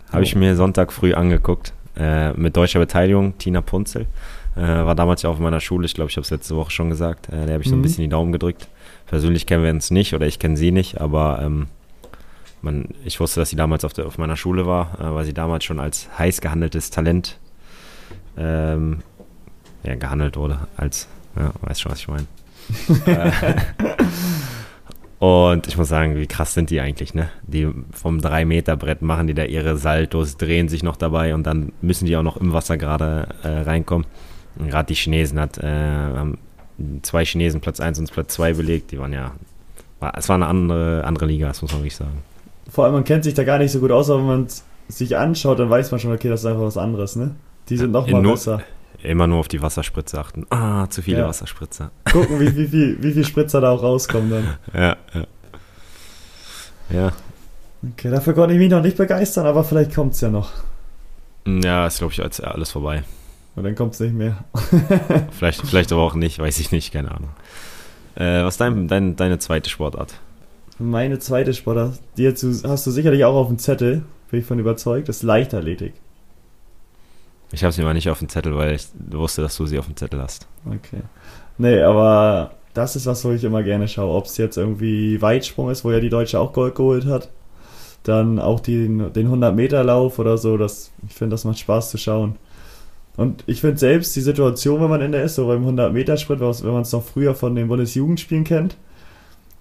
Habe 0.10 0.20
oh. 0.20 0.24
ich 0.24 0.36
mir 0.36 0.56
Sonntag 0.56 0.94
früh 0.94 1.14
angeguckt. 1.14 1.74
Äh, 1.98 2.34
mit 2.34 2.56
deutscher 2.56 2.80
Beteiligung, 2.80 3.38
Tina 3.38 3.62
Punzel. 3.62 4.06
Äh, 4.56 4.62
war 4.62 4.96
damals 4.96 5.24
ja 5.24 5.32
in 5.32 5.42
meiner 5.42 5.60
Schule, 5.60 5.86
ich 5.86 5.94
glaube, 5.94 6.10
ich 6.10 6.18
habe 6.18 6.24
es 6.24 6.32
letzte 6.32 6.56
Woche 6.56 6.72
schon 6.72 6.90
gesagt. 6.90 7.30
Äh, 7.30 7.46
der 7.46 7.54
habe 7.54 7.64
ich 7.64 7.70
so 7.70 7.76
ein 7.76 7.80
mhm. 7.80 7.84
bisschen 7.84 8.04
die 8.04 8.10
Daumen 8.10 8.32
gedrückt. 8.32 8.68
Persönlich 9.08 9.46
kennen 9.46 9.64
wir 9.64 9.72
uns 9.72 9.90
nicht 9.90 10.14
oder 10.14 10.28
ich 10.28 10.38
kenne 10.38 10.58
sie 10.58 10.72
nicht, 10.72 11.02
aber 11.02 11.40
ähm, 11.42 11.68
man, 12.62 12.90
ich 13.04 13.20
wusste, 13.20 13.40
dass 13.40 13.50
sie 13.50 13.56
damals 13.56 13.84
auf, 13.84 13.94
der, 13.94 14.06
auf 14.06 14.18
meiner 14.18 14.36
Schule 14.36 14.66
war, 14.66 15.00
äh, 15.00 15.14
weil 15.14 15.26
sie 15.26 15.34
damals 15.34 15.64
schon 15.64 15.80
als 15.80 16.08
heiß 16.18 16.42
gehandeltes 16.42 16.92
Talent 16.92 17.40
ähm, 18.38 19.00
ja, 19.84 19.96
gehandelt 19.96 20.38
wurde. 20.38 20.60
Als, 20.76 21.08
ja, 21.36 21.52
weißt 21.62 21.82
schon, 21.82 21.92
was 21.92 22.00
ich 22.00 22.08
meine. 22.08 22.28
Und 25.20 25.68
ich 25.68 25.78
muss 25.78 25.88
sagen, 25.88 26.16
wie 26.16 26.28
krass 26.28 26.54
sind 26.54 26.70
die 26.70 26.80
eigentlich, 26.80 27.16
ne? 27.16 27.30
Die 27.44 27.68
vom 27.92 28.20
3-Meter-Brett 28.20 29.02
machen 29.02 29.26
die 29.28 29.34
da 29.34 29.44
ihre 29.44 29.78
Saltos, 29.78 30.38
drehen 30.38 30.70
sich 30.70 30.84
noch 30.84 30.96
dabei 30.96 31.34
und 31.34 31.44
dann 31.44 31.72
müssen 31.82 32.06
die 32.06 32.16
auch 32.16 32.24
noch 32.24 32.38
im 32.38 32.54
Wasser 32.54 32.78
gerade 32.78 33.28
äh, 33.44 33.48
reinkommen. 33.48 34.06
Gerade 34.60 34.88
die 34.88 34.96
Chinesen 34.96 35.40
hat, 35.40 35.58
äh, 35.58 35.68
haben 35.68 36.38
zwei 37.02 37.26
Chinesen 37.26 37.62
Platz 37.62 37.80
1 37.80 38.00
und 38.00 38.12
Platz 38.12 38.34
2 38.36 38.54
belegt. 38.54 38.92
Die 38.92 39.00
waren 39.00 39.14
ja, 39.14 39.32
war, 40.00 40.16
es 40.18 40.30
war 40.30 40.36
eine 40.36 40.46
andere, 40.46 41.04
andere 41.04 41.26
Liga, 41.26 41.48
das 41.48 41.62
muss 41.64 41.72
man 41.72 41.82
wirklich 41.82 41.96
sagen. 41.96 42.24
Vor 42.70 42.86
allem, 42.86 42.94
man 42.94 43.04
kennt 43.04 43.24
sich 43.24 43.34
da 43.34 43.44
gar 43.44 43.58
nicht 43.58 43.72
so 43.72 43.80
gut 43.80 43.92
aus, 43.92 44.10
aber 44.10 44.20
wenn 44.20 44.28
man 44.28 44.44
es 44.44 44.64
sich 44.88 45.18
anschaut, 45.18 45.60
dann 45.60 45.70
weiß 45.70 45.92
man 45.92 46.00
schon, 46.00 46.12
okay, 46.12 46.30
das 46.30 46.42
ist 46.42 46.46
einfach 46.46 46.64
was 46.64 46.78
anderes, 46.78 47.16
ne? 47.16 47.36
Die 47.70 47.78
sind 47.78 47.92
noch 47.92 48.08
mal 48.08 48.22
besser. 48.22 48.62
Immer 49.08 49.26
nur 49.26 49.40
auf 49.40 49.48
die 49.48 49.62
Wasserspritze 49.62 50.20
achten. 50.20 50.46
Ah, 50.50 50.88
zu 50.90 51.02
viele 51.02 51.20
ja. 51.20 51.28
Wasserspritzer. 51.28 51.92
Gucken, 52.12 52.42
wie, 52.42 52.56
wie, 52.58 52.72
wie, 52.74 53.02
wie 53.02 53.14
viel 53.14 53.24
Spritzer 53.24 53.62
da 53.62 53.72
auch 53.72 53.82
rauskommen 53.82 54.30
dann. 54.30 54.58
Ja, 54.74 54.98
ja. 55.14 55.28
Ja. 56.90 57.12
Okay, 57.92 58.10
dafür 58.10 58.34
konnte 58.34 58.54
ich 58.54 58.60
mich 58.60 58.70
noch 58.70 58.82
nicht 58.82 58.98
begeistern, 58.98 59.46
aber 59.46 59.64
vielleicht 59.64 59.96
kommt 59.96 60.14
es 60.14 60.22
ja 60.22 60.30
noch. 60.30 60.52
Ja, 61.46 61.88
ist 61.88 62.00
glaube 62.00 62.14
ich 62.14 62.46
alles 62.46 62.72
vorbei. 62.72 63.04
Und 63.56 63.64
dann 63.64 63.76
kommt 63.76 63.94
es 63.94 64.02
nicht 64.02 64.14
mehr. 64.14 64.44
vielleicht, 65.32 65.66
vielleicht 65.66 65.92
aber 65.94 66.02
auch 66.02 66.16
nicht, 66.16 66.40
weiß 66.40 66.60
ich 66.60 66.72
nicht, 66.74 66.92
keine 66.92 67.12
Ahnung. 67.12 67.30
Äh, 68.16 68.44
was 68.44 68.56
ist 68.56 68.62
dein, 68.62 68.90
dein, 68.90 69.16
deine 69.16 69.40
zweite 69.40 69.70
Sportart? 69.70 70.16
Meine 70.80 71.20
zweite 71.20 71.54
Sportart, 71.54 72.00
die 72.18 72.28
hast 72.28 72.44
du, 72.44 72.54
hast 72.68 72.86
du 72.86 72.92
sicherlich 72.92 73.24
auch 73.24 73.36
auf 73.36 73.48
dem 73.48 73.58
Zettel, 73.58 74.04
bin 74.30 74.42
ich 74.42 74.46
von 74.46 74.60
überzeugt, 74.60 75.08
das 75.08 75.18
ist 75.18 75.24
Leichtathletik. 75.24 75.94
Ich 77.52 77.64
habe 77.64 77.72
sie 77.72 77.82
mal 77.82 77.94
nicht 77.94 78.10
auf 78.10 78.20
dem 78.20 78.30
Zettel, 78.30 78.56
weil 78.56 78.76
ich 78.76 78.88
wusste, 79.10 79.42
dass 79.42 79.56
du 79.56 79.66
sie 79.66 79.80
auf 79.80 79.86
dem 79.86 79.96
Zettel 79.96 80.22
hast. 80.22 80.48
Okay. 80.66 81.02
Nee, 81.58 81.82
aber 81.82 82.52
das 82.74 82.96
ist 82.96 83.06
was, 83.06 83.24
wo 83.24 83.32
ich 83.32 83.44
immer 83.44 83.64
gerne 83.64 83.88
schaue. 83.88 84.16
Ob 84.16 84.26
es 84.26 84.38
jetzt 84.38 84.58
irgendwie 84.58 85.22
Weitsprung 85.22 85.70
ist, 85.70 85.84
wo 85.84 85.92
ja 85.92 86.00
die 86.00 86.10
Deutsche 86.10 86.40
auch 86.40 86.54
Gold 86.54 86.76
geholt 86.76 87.06
hat. 87.06 87.30
Dann 88.04 88.40
auch 88.40 88.60
den, 88.60 89.12
den 89.14 89.30
100-Meter-Lauf 89.30 90.20
oder 90.20 90.38
so. 90.38 90.58
Das, 90.58 90.92
ich 91.08 91.16
finde, 91.16 91.34
das 91.34 91.46
macht 91.46 91.60
Spaß 91.60 91.90
zu 91.92 91.98
schauen. 91.98 92.36
Und 93.16 93.44
ich 93.48 93.62
finde 93.62 93.78
selbst 93.78 94.16
die 94.16 94.22
Situation, 94.22 94.80
wenn 94.80 94.90
man 94.90 95.02
in 95.02 95.12
der 95.12 95.24
ist, 95.24 95.36
so 95.36 95.48
beim 95.48 95.66
100-Meter-Sprint, 95.66 96.40
wenn 96.40 96.74
man 96.74 96.84
es 96.84 96.92
noch 96.92 97.04
früher 97.04 97.34
von 97.34 97.56
den 97.56 97.68
Bundesjugendspielen 97.68 98.44
kennt, 98.44 98.78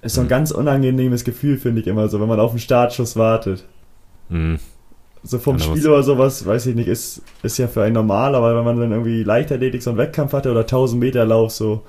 ist 0.03 0.14
so 0.14 0.20
ein 0.20 0.27
mhm. 0.27 0.31
ganz 0.31 0.51
unangenehmes 0.51 1.25
Gefühl, 1.25 1.57
finde 1.57 1.81
ich 1.81 1.87
immer 1.87 2.09
so, 2.09 2.20
wenn 2.20 2.29
man 2.29 2.38
auf 2.38 2.51
den 2.51 2.61
Startschuss 2.61 3.16
wartet. 3.16 3.64
Mhm. 4.29 4.59
So 5.27 5.41
vom 5.41 5.59
Spiel 5.59 5.89
oder 5.89 6.05
sowas, 6.05 6.47
weiß 6.47 6.67
ich 6.67 6.77
nicht, 6.77 6.87
ist, 6.87 7.21
ist 7.43 7.59
ja 7.59 7.67
für 7.67 7.83
einen 7.83 7.95
normal, 7.95 8.37
aber 8.37 8.57
wenn 8.57 8.65
man 8.65 8.79
dann 8.79 8.93
irgendwie 8.93 9.25
Leichtathletik 9.25 9.83
so 9.83 9.91
einen 9.91 9.99
Wettkampf 9.99 10.33
hatte 10.33 10.53
oder 10.53 10.61
1000 10.61 11.01
Meter 11.01 11.25
Lauf, 11.25 11.51
so, 11.51 11.83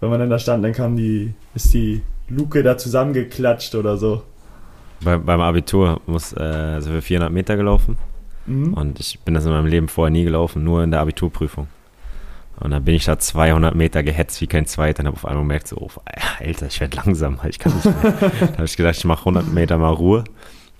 wenn 0.00 0.08
man 0.08 0.18
dann 0.20 0.30
da 0.30 0.38
stand, 0.38 0.64
dann 0.64 0.72
kam 0.72 0.96
die, 0.96 1.34
ist 1.54 1.74
die 1.74 2.00
Luke 2.30 2.62
da 2.62 2.78
zusammengeklatscht 2.78 3.74
oder 3.74 3.98
so. 3.98 4.22
Bei, 5.04 5.18
beim 5.18 5.40
Abitur 5.42 6.00
muss, 6.06 6.32
äh, 6.32 6.40
also 6.40 6.90
wir 6.90 7.02
400 7.02 7.30
Meter 7.30 7.56
gelaufen 7.58 7.98
mhm. 8.46 8.72
und 8.72 8.98
ich 9.00 9.20
bin 9.20 9.34
das 9.34 9.44
in 9.44 9.50
meinem 9.50 9.66
Leben 9.66 9.88
vorher 9.88 10.10
nie 10.10 10.24
gelaufen, 10.24 10.64
nur 10.64 10.82
in 10.82 10.90
der 10.90 11.00
Abiturprüfung. 11.00 11.68
Und 12.60 12.70
dann 12.70 12.84
bin 12.84 12.94
ich 12.94 13.04
da 13.04 13.18
200 13.18 13.74
Meter 13.74 14.02
gehetzt 14.02 14.40
wie 14.40 14.46
kein 14.46 14.64
Zweiter 14.64 15.00
und 15.00 15.08
habe 15.08 15.16
auf 15.16 15.26
einmal 15.26 15.44
gemerkt, 15.44 15.68
so, 15.68 15.76
oh, 15.76 15.90
Alter, 16.40 16.66
ich 16.66 16.80
werde 16.80 16.96
langsam, 16.96 17.38
ich 17.46 17.58
kann 17.58 17.74
nicht 17.74 17.84
mehr. 17.84 18.12
da 18.40 18.52
habe 18.54 18.64
ich 18.64 18.76
gedacht, 18.76 18.96
ich 18.96 19.04
mache 19.04 19.20
100 19.20 19.52
Meter 19.52 19.76
mal 19.76 19.92
Ruhe. 19.92 20.24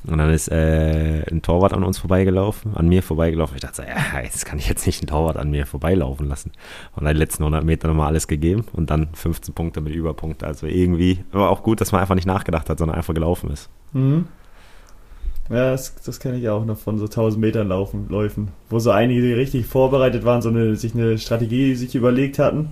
Und 0.07 0.19
dann 0.19 0.31
ist 0.31 0.49
äh, 0.51 1.25
ein 1.29 1.43
Torwart 1.43 1.73
an 1.73 1.83
uns 1.83 1.99
vorbeigelaufen, 1.99 2.77
an 2.77 2.89
mir 2.89 3.03
vorbeigelaufen. 3.03 3.57
Ich 3.57 3.63
dachte, 3.63 3.83
ja, 3.83 4.21
jetzt 4.21 4.47
kann 4.47 4.59
ich 4.59 4.69
jetzt 4.69 4.87
nicht 4.87 5.03
einen 5.03 5.09
Torwart 5.09 5.37
an 5.37 5.51
mir 5.51 5.67
vorbeilaufen 5.67 6.29
lassen. 6.29 6.53
Und 6.95 7.05
dann 7.05 7.15
die 7.15 7.19
letzten 7.19 7.43
100 7.43 7.65
Meter 7.65 7.89
nochmal 7.89 8.07
alles 8.07 8.29
gegeben 8.29 8.65
und 8.73 8.91
dann 8.91 9.09
15 9.13 9.55
Punkte 9.55 9.81
mit 9.81 9.95
Überpunkte. 9.95 10.47
Also 10.47 10.67
irgendwie, 10.67 11.25
aber 11.33 11.51
auch 11.51 11.63
gut, 11.63 11.81
dass 11.81 11.93
man 11.93 12.01
einfach 12.01 12.15
nicht 12.15 12.27
nachgedacht 12.27 12.71
hat, 12.71 12.79
sondern 12.79 12.97
einfach 12.97 13.15
gelaufen 13.15 13.51
ist. 13.51 13.69
Mhm. 13.93 14.29
Ja, 15.51 15.71
das, 15.71 15.95
das 16.03 16.21
kenne 16.21 16.39
ich 16.39 16.49
auch 16.49 16.65
noch 16.65 16.77
von 16.77 16.99
so 16.99 17.07
1000 17.07 17.41
Metern 17.41 17.69
Laufen, 17.69 18.09
Läufen, 18.09 18.49
wo 18.69 18.79
so 18.79 18.91
einige, 18.91 19.37
richtig 19.37 19.67
vorbereitet 19.67 20.25
waren, 20.25 20.43
so 20.43 20.51
eine, 20.51 20.77
sich 20.77 20.95
eine 20.95 21.19
Strategie 21.19 21.75
sich 21.75 21.95
überlegt 21.95 22.39
hatten. 22.39 22.71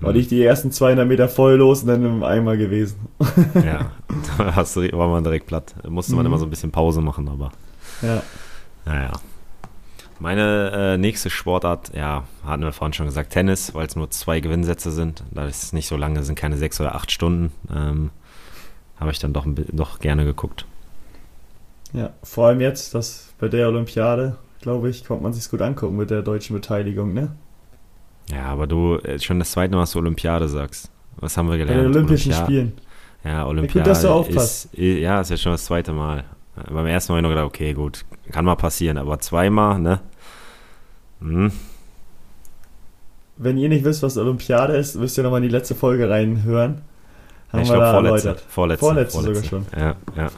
War 0.00 0.14
ich 0.14 0.28
die 0.28 0.42
ersten 0.42 0.70
200 0.70 1.08
Meter 1.08 1.28
voll 1.28 1.54
los 1.54 1.82
und 1.82 1.88
dann 1.88 2.04
im 2.04 2.22
Eimer 2.22 2.56
gewesen. 2.56 3.08
Ja, 3.54 3.92
da 4.38 4.66
war 4.66 5.08
man 5.08 5.24
direkt 5.24 5.46
platt. 5.46 5.74
Da 5.82 5.90
musste 5.90 6.14
man 6.14 6.24
mhm. 6.24 6.26
immer 6.26 6.38
so 6.38 6.46
ein 6.46 6.50
bisschen 6.50 6.70
Pause 6.70 7.00
machen, 7.00 7.28
aber. 7.28 7.50
Ja. 8.02 8.22
Naja. 8.84 9.12
Meine 10.20 10.72
äh, 10.74 10.98
nächste 10.98 11.30
Sportart, 11.30 11.94
ja, 11.94 12.24
hatten 12.44 12.62
wir 12.62 12.72
vorhin 12.72 12.92
schon 12.92 13.06
gesagt, 13.06 13.32
Tennis, 13.32 13.74
weil 13.74 13.86
es 13.86 13.94
nur 13.94 14.10
zwei 14.10 14.40
Gewinnsätze 14.40 14.90
sind. 14.90 15.22
Da 15.30 15.46
es 15.46 15.72
nicht 15.72 15.86
so 15.86 15.96
lange 15.96 16.22
sind, 16.24 16.36
keine 16.36 16.56
sechs 16.56 16.80
oder 16.80 16.94
acht 16.94 17.12
Stunden. 17.12 17.52
Ähm, 17.72 18.10
Habe 18.98 19.12
ich 19.12 19.20
dann 19.20 19.32
doch, 19.32 19.46
doch 19.46 20.00
gerne 20.00 20.24
geguckt. 20.24 20.64
Ja, 21.92 22.10
vor 22.22 22.48
allem 22.48 22.60
jetzt, 22.60 22.94
dass 22.94 23.32
bei 23.38 23.48
der 23.48 23.68
Olympiade, 23.68 24.36
glaube 24.60 24.90
ich, 24.90 25.04
konnte 25.04 25.22
man 25.22 25.32
sich 25.32 25.48
gut 25.50 25.62
angucken 25.62 25.96
mit 25.96 26.10
der 26.10 26.22
deutschen 26.22 26.54
Beteiligung, 26.54 27.14
ne? 27.14 27.30
Ja, 28.30 28.44
aber 28.46 28.66
du, 28.66 28.96
äh, 28.96 29.18
schon 29.18 29.38
das 29.38 29.52
zweite 29.52 29.74
Mal, 29.74 29.82
was 29.82 29.92
du 29.92 29.98
Olympiade 29.98 30.48
sagst. 30.48 30.90
Was 31.16 31.36
haben 31.36 31.48
wir 31.50 31.58
gelernt? 31.58 31.78
Bei 31.78 31.82
den 31.82 31.92
Olympischen 31.96 32.32
Olympiade. 32.32 32.52
Spielen. 32.52 32.72
Ja, 33.24 33.46
Olympiade. 33.46 33.78
Ja, 33.78 33.84
gut, 33.84 33.90
dass 33.90 34.02
du 34.02 34.08
aufpasst. 34.08 34.74
Ist, 34.74 35.00
ja, 35.00 35.20
ist 35.20 35.30
ja 35.30 35.36
schon 35.36 35.52
das 35.52 35.64
zweite 35.64 35.92
Mal. 35.92 36.24
Beim 36.70 36.86
ersten 36.86 37.12
Mal 37.12 37.18
habe 37.18 37.28
ich 37.28 37.30
noch 37.30 37.36
gedacht, 37.36 37.46
okay, 37.46 37.72
gut, 37.72 38.04
kann 38.30 38.44
mal 38.44 38.56
passieren, 38.56 38.98
aber 38.98 39.18
zweimal, 39.20 39.78
ne? 39.78 40.00
Hm. 41.20 41.52
Wenn 43.36 43.56
ihr 43.56 43.68
nicht 43.68 43.84
wisst, 43.84 44.02
was 44.02 44.16
Olympiade 44.16 44.76
ist, 44.76 44.96
müsst 44.96 45.16
ihr 45.16 45.22
nochmal 45.22 45.38
in 45.38 45.48
die 45.48 45.54
letzte 45.54 45.74
Folge 45.74 46.10
reinhören. 46.10 46.82
Haben 47.52 47.62
ich 47.62 47.68
glaube, 47.68 47.90
vorletzte, 47.90 48.36
vorletzte, 48.48 48.84
vorletzte. 48.84 49.18
Vorletzte 49.18 49.22
sogar 49.22 49.44
schon. 49.44 49.66
Ja, 49.76 49.96
ja. 50.16 50.30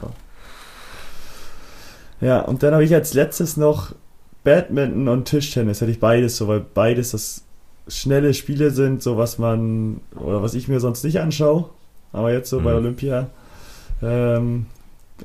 Ja, 2.21 2.39
und 2.41 2.61
dann 2.61 2.73
habe 2.73 2.83
ich 2.83 2.93
als 2.93 3.13
letztes 3.15 3.57
noch 3.57 3.93
Badminton 4.43 5.07
und 5.07 5.25
Tischtennis. 5.25 5.81
Hätte 5.81 5.91
ich 5.91 5.99
beides 5.99 6.37
so, 6.37 6.47
weil 6.47 6.59
beides 6.59 7.11
das 7.11 7.43
schnelle 7.87 8.33
Spiele 8.33 8.71
sind, 8.71 9.01
so 9.01 9.17
was 9.17 9.37
man, 9.37 10.01
oder 10.15 10.41
was 10.41 10.53
ich 10.53 10.67
mir 10.67 10.79
sonst 10.79 11.03
nicht 11.03 11.19
anschaue. 11.19 11.69
Aber 12.13 12.31
jetzt 12.31 12.49
so 12.49 12.59
mhm. 12.59 12.63
bei 12.63 12.73
Olympia. 12.73 13.29
Ähm, 14.01 14.65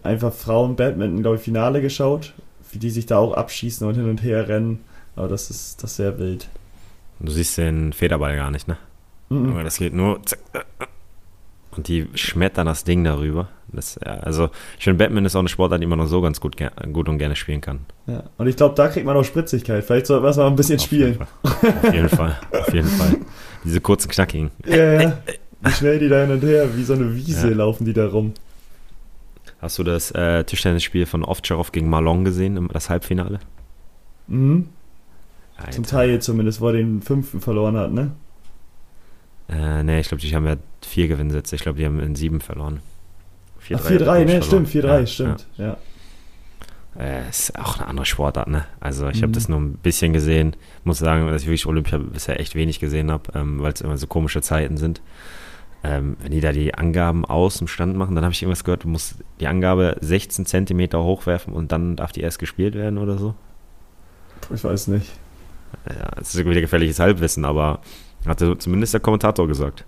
einfach 0.02 0.32
Frauen 0.32 0.76
Badminton, 0.76 1.22
glaube 1.22 1.36
ich, 1.36 1.42
Finale 1.42 1.80
geschaut, 1.80 2.34
wie 2.70 2.78
die 2.78 2.90
sich 2.90 3.06
da 3.06 3.18
auch 3.18 3.32
abschießen 3.34 3.86
und 3.86 3.94
hin 3.94 4.08
und 4.08 4.22
her 4.22 4.48
rennen. 4.48 4.80
Aber 5.14 5.28
das 5.28 5.50
ist, 5.50 5.82
das 5.82 5.92
ist 5.92 5.96
sehr 5.96 6.18
wild. 6.18 6.48
Du 7.20 7.32
siehst 7.32 7.56
den 7.56 7.92
Federball 7.92 8.36
gar 8.36 8.50
nicht, 8.50 8.68
ne? 8.68 8.76
Mhm. 9.30 9.50
Aber 9.50 9.64
das 9.64 9.78
geht 9.78 9.94
nur. 9.94 10.20
Und 11.76 11.88
die 11.88 12.06
schmettern 12.14 12.66
das 12.66 12.84
Ding 12.84 13.04
darüber. 13.04 13.48
Das, 13.68 13.98
ja, 14.04 14.14
also, 14.14 14.48
ich 14.78 14.84
finde, 14.84 15.04
Batman 15.04 15.24
ist 15.24 15.36
auch 15.36 15.40
eine 15.40 15.48
Sportart, 15.48 15.82
die 15.82 15.86
man 15.86 15.98
noch 15.98 16.06
so 16.06 16.20
ganz 16.20 16.40
gut, 16.40 16.56
gut 16.92 17.08
und 17.08 17.18
gerne 17.18 17.36
spielen 17.36 17.60
kann. 17.60 17.80
Ja, 18.06 18.24
und 18.38 18.46
ich 18.46 18.56
glaube, 18.56 18.74
da 18.74 18.88
kriegt 18.88 19.04
man 19.04 19.16
auch 19.16 19.24
Spritzigkeit. 19.24 19.84
Vielleicht 19.84 20.06
soll 20.06 20.20
man 20.20 20.34
mal 20.34 20.46
ein 20.46 20.56
bisschen 20.56 20.78
auf 20.78 20.84
spielen. 20.84 21.18
Jeden 21.62 21.76
auf 21.82 21.94
jeden 21.94 22.08
Fall. 22.08 22.38
Auf 22.52 22.72
jeden 22.72 22.88
Fall. 22.88 23.16
Diese 23.64 23.80
kurzen, 23.80 24.10
knackigen. 24.10 24.50
Ja, 24.66 25.00
ja. 25.02 25.18
Wie 25.60 25.70
schnell 25.70 25.98
die 25.98 26.08
da 26.08 26.20
hin 26.22 26.30
und 26.30 26.42
her, 26.42 26.68
wie 26.76 26.84
so 26.84 26.92
eine 26.92 27.14
Wiese 27.14 27.48
ja. 27.48 27.56
laufen 27.56 27.84
die 27.84 27.92
da 27.92 28.06
rum. 28.06 28.34
Hast 29.60 29.78
du 29.78 29.84
das 29.84 30.10
äh, 30.12 30.44
Tischtennisspiel 30.44 31.06
von 31.06 31.24
Ovtcharov 31.24 31.72
gegen 31.72 31.88
Malon 31.88 32.24
gesehen, 32.24 32.68
das 32.72 32.90
Halbfinale? 32.90 33.40
Mhm. 34.28 34.68
Alter. 35.56 35.72
Zum 35.72 35.86
Teil 35.86 36.20
zumindest, 36.20 36.60
wo 36.60 36.68
er 36.68 36.74
den 36.74 37.00
fünften 37.00 37.40
verloren 37.40 37.76
hat, 37.76 37.92
ne? 37.92 38.12
Äh, 39.48 39.82
ne, 39.82 40.00
ich 40.00 40.08
glaube, 40.08 40.20
die 40.20 40.34
haben 40.34 40.46
ja 40.46 40.56
vier 40.84 41.08
Gewinnsätze. 41.08 41.56
Ich 41.56 41.62
glaube, 41.62 41.78
die 41.78 41.86
haben 41.86 42.00
in 42.00 42.14
sieben 42.14 42.40
verloren. 42.40 42.80
4-3, 43.68 44.24
ne, 44.24 44.42
stimmt, 44.42 44.68
4-3, 44.68 44.86
ja, 44.86 45.06
stimmt, 45.06 45.46
ja. 45.56 45.64
ja. 45.66 45.76
Äh, 46.98 47.28
ist 47.28 47.58
auch 47.58 47.78
eine 47.78 47.88
andere 47.88 48.06
Sportart, 48.06 48.48
ne? 48.48 48.64
Also 48.80 49.08
ich 49.08 49.18
mhm. 49.18 49.24
habe 49.24 49.32
das 49.32 49.48
nur 49.48 49.58
ein 49.58 49.74
bisschen 49.74 50.12
gesehen. 50.12 50.56
Muss 50.84 50.98
sagen, 50.98 51.26
dass 51.26 51.42
ich 51.42 51.48
wirklich 51.48 51.66
Olympia 51.66 51.98
bisher 51.98 52.40
echt 52.40 52.54
wenig 52.54 52.80
gesehen 52.80 53.10
habe, 53.10 53.24
ähm, 53.34 53.60
weil 53.60 53.72
es 53.72 53.82
immer 53.82 53.98
so 53.98 54.06
komische 54.06 54.40
Zeiten 54.40 54.76
sind. 54.76 55.02
Ähm, 55.84 56.16
wenn 56.20 56.32
die 56.32 56.40
da 56.40 56.52
die 56.52 56.74
Angaben 56.74 57.26
aus 57.26 57.58
dem 57.58 57.68
Stand 57.68 57.96
machen, 57.96 58.14
dann 58.14 58.24
habe 58.24 58.32
ich 58.32 58.42
irgendwas 58.42 58.64
gehört, 58.64 58.84
du 58.84 58.88
musst 58.88 59.16
die 59.40 59.46
Angabe 59.46 59.96
16 60.00 60.46
Zentimeter 60.46 61.02
hochwerfen 61.02 61.52
und 61.52 61.70
dann 61.70 61.96
darf 61.96 62.12
die 62.12 62.22
erst 62.22 62.38
gespielt 62.38 62.74
werden 62.74 62.98
oder 62.98 63.18
so. 63.18 63.34
Ich 64.54 64.64
weiß 64.64 64.88
nicht. 64.88 65.12
Ja, 65.88 66.10
es 66.20 66.34
ist 66.34 66.44
wieder 66.44 66.60
gefährliches 66.60 66.98
Halbwissen, 66.98 67.44
aber 67.44 67.80
hatte 68.28 68.56
zumindest 68.58 68.94
der 68.94 69.00
Kommentator 69.00 69.46
gesagt. 69.46 69.84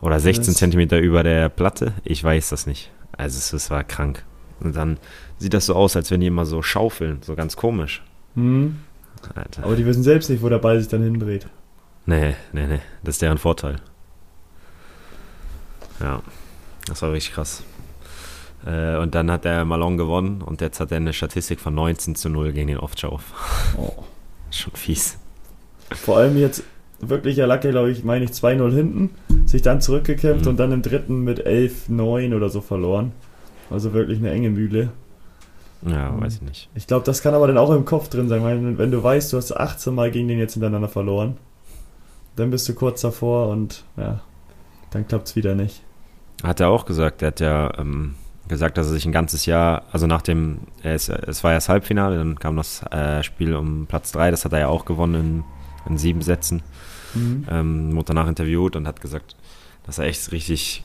Oder 0.00 0.20
16 0.20 0.54
Zentimeter 0.54 0.98
über 0.98 1.22
der 1.22 1.48
Platte, 1.48 1.92
ich 2.04 2.22
weiß 2.22 2.50
das 2.50 2.66
nicht. 2.66 2.90
Also 3.16 3.38
es, 3.38 3.52
es, 3.52 3.70
war 3.70 3.82
krank. 3.82 4.24
Und 4.60 4.76
dann 4.76 4.98
sieht 5.38 5.54
das 5.54 5.66
so 5.66 5.74
aus, 5.74 5.96
als 5.96 6.10
wenn 6.10 6.20
die 6.20 6.28
immer 6.28 6.46
so 6.46 6.62
schaufeln, 6.62 7.18
so 7.22 7.34
ganz 7.34 7.56
komisch. 7.56 8.02
Mhm. 8.34 8.78
Aber 9.60 9.74
die 9.74 9.84
wissen 9.84 10.04
selbst 10.04 10.30
nicht, 10.30 10.42
wo 10.42 10.48
der 10.48 10.58
Ball 10.58 10.78
sich 10.78 10.88
dann 10.88 11.02
hindreht. 11.02 11.48
Nee, 12.06 12.36
nee, 12.52 12.66
nee. 12.66 12.80
Das 13.02 13.16
ist 13.16 13.22
deren 13.22 13.38
Vorteil. 13.38 13.76
Ja, 16.00 16.22
das 16.86 17.02
war 17.02 17.12
richtig 17.12 17.34
krass. 17.34 17.64
Äh, 18.64 18.96
und 18.96 19.14
dann 19.14 19.30
hat 19.30 19.44
der 19.44 19.64
Malone 19.64 19.96
gewonnen 19.96 20.42
und 20.42 20.60
jetzt 20.60 20.78
hat 20.78 20.92
er 20.92 20.98
eine 20.98 21.12
Statistik 21.12 21.60
von 21.60 21.74
19 21.74 22.14
zu 22.14 22.28
0 22.28 22.52
gegen 22.52 22.68
den 22.68 22.78
Ovtcharov. 22.78 23.22
Oh. 23.76 24.04
Schon 24.50 24.74
fies. 24.74 25.18
Vor 25.90 26.18
allem 26.18 26.38
jetzt 26.38 26.62
wirklich 27.00 27.36
ja 27.36 27.46
Lacke, 27.46 27.70
glaube 27.70 27.90
ich, 27.90 28.04
meine 28.04 28.24
ich 28.24 28.32
2-0 28.32 28.72
hinten, 28.72 29.10
sich 29.46 29.62
dann 29.62 29.80
zurückgekämpft 29.80 30.44
mhm. 30.44 30.50
und 30.50 30.56
dann 30.58 30.72
im 30.72 30.82
dritten 30.82 31.22
mit 31.22 31.46
11-9 31.46 32.34
oder 32.34 32.48
so 32.48 32.60
verloren. 32.60 33.12
Also 33.70 33.92
wirklich 33.92 34.18
eine 34.18 34.30
enge 34.30 34.50
Mühle. 34.50 34.90
Ja, 35.82 36.18
weiß 36.20 36.36
ich 36.36 36.42
nicht. 36.42 36.68
Ich 36.74 36.86
glaube, 36.86 37.04
das 37.04 37.22
kann 37.22 37.34
aber 37.34 37.46
dann 37.46 37.58
auch 37.58 37.70
im 37.70 37.84
Kopf 37.84 38.08
drin 38.08 38.28
sein, 38.28 38.42
weil 38.42 38.78
wenn 38.78 38.90
du 38.90 39.02
weißt, 39.02 39.32
du 39.32 39.36
hast 39.36 39.52
18 39.52 39.94
Mal 39.94 40.10
gegen 40.10 40.26
den 40.26 40.38
jetzt 40.38 40.54
hintereinander 40.54 40.88
verloren, 40.88 41.36
dann 42.36 42.50
bist 42.50 42.68
du 42.68 42.74
kurz 42.74 43.00
davor 43.00 43.48
und 43.48 43.84
ja, 43.96 44.20
dann 44.90 45.06
klappt 45.06 45.28
es 45.28 45.36
wieder 45.36 45.54
nicht. 45.54 45.82
Hat 46.42 46.60
er 46.60 46.68
auch 46.70 46.84
gesagt, 46.84 47.22
er 47.22 47.28
hat 47.28 47.40
ja 47.40 47.78
ähm, 47.78 48.14
gesagt, 48.48 48.78
dass 48.78 48.86
er 48.86 48.92
sich 48.92 49.06
ein 49.06 49.12
ganzes 49.12 49.46
Jahr, 49.46 49.82
also 49.92 50.06
nach 50.06 50.22
dem, 50.22 50.58
ist, 50.82 51.08
es 51.08 51.44
war 51.44 51.52
ja 51.52 51.56
das 51.58 51.68
Halbfinale, 51.68 52.16
dann 52.16 52.38
kam 52.38 52.56
das 52.56 52.82
äh, 52.90 53.22
Spiel 53.22 53.54
um 53.54 53.86
Platz 53.86 54.12
3, 54.12 54.30
das 54.30 54.44
hat 54.44 54.52
er 54.52 54.60
ja 54.60 54.68
auch 54.68 54.84
gewonnen 54.84 55.44
in, 55.86 55.92
in 55.92 55.98
sieben 55.98 56.22
Sätzen. 56.22 56.62
Mhm. 57.14 57.46
Ähm, 57.50 58.02
danach 58.06 58.28
interviewt 58.28 58.76
und 58.76 58.86
hat 58.86 59.00
gesagt, 59.00 59.36
dass 59.86 59.98
er 59.98 60.06
echt 60.06 60.32
richtig 60.32 60.84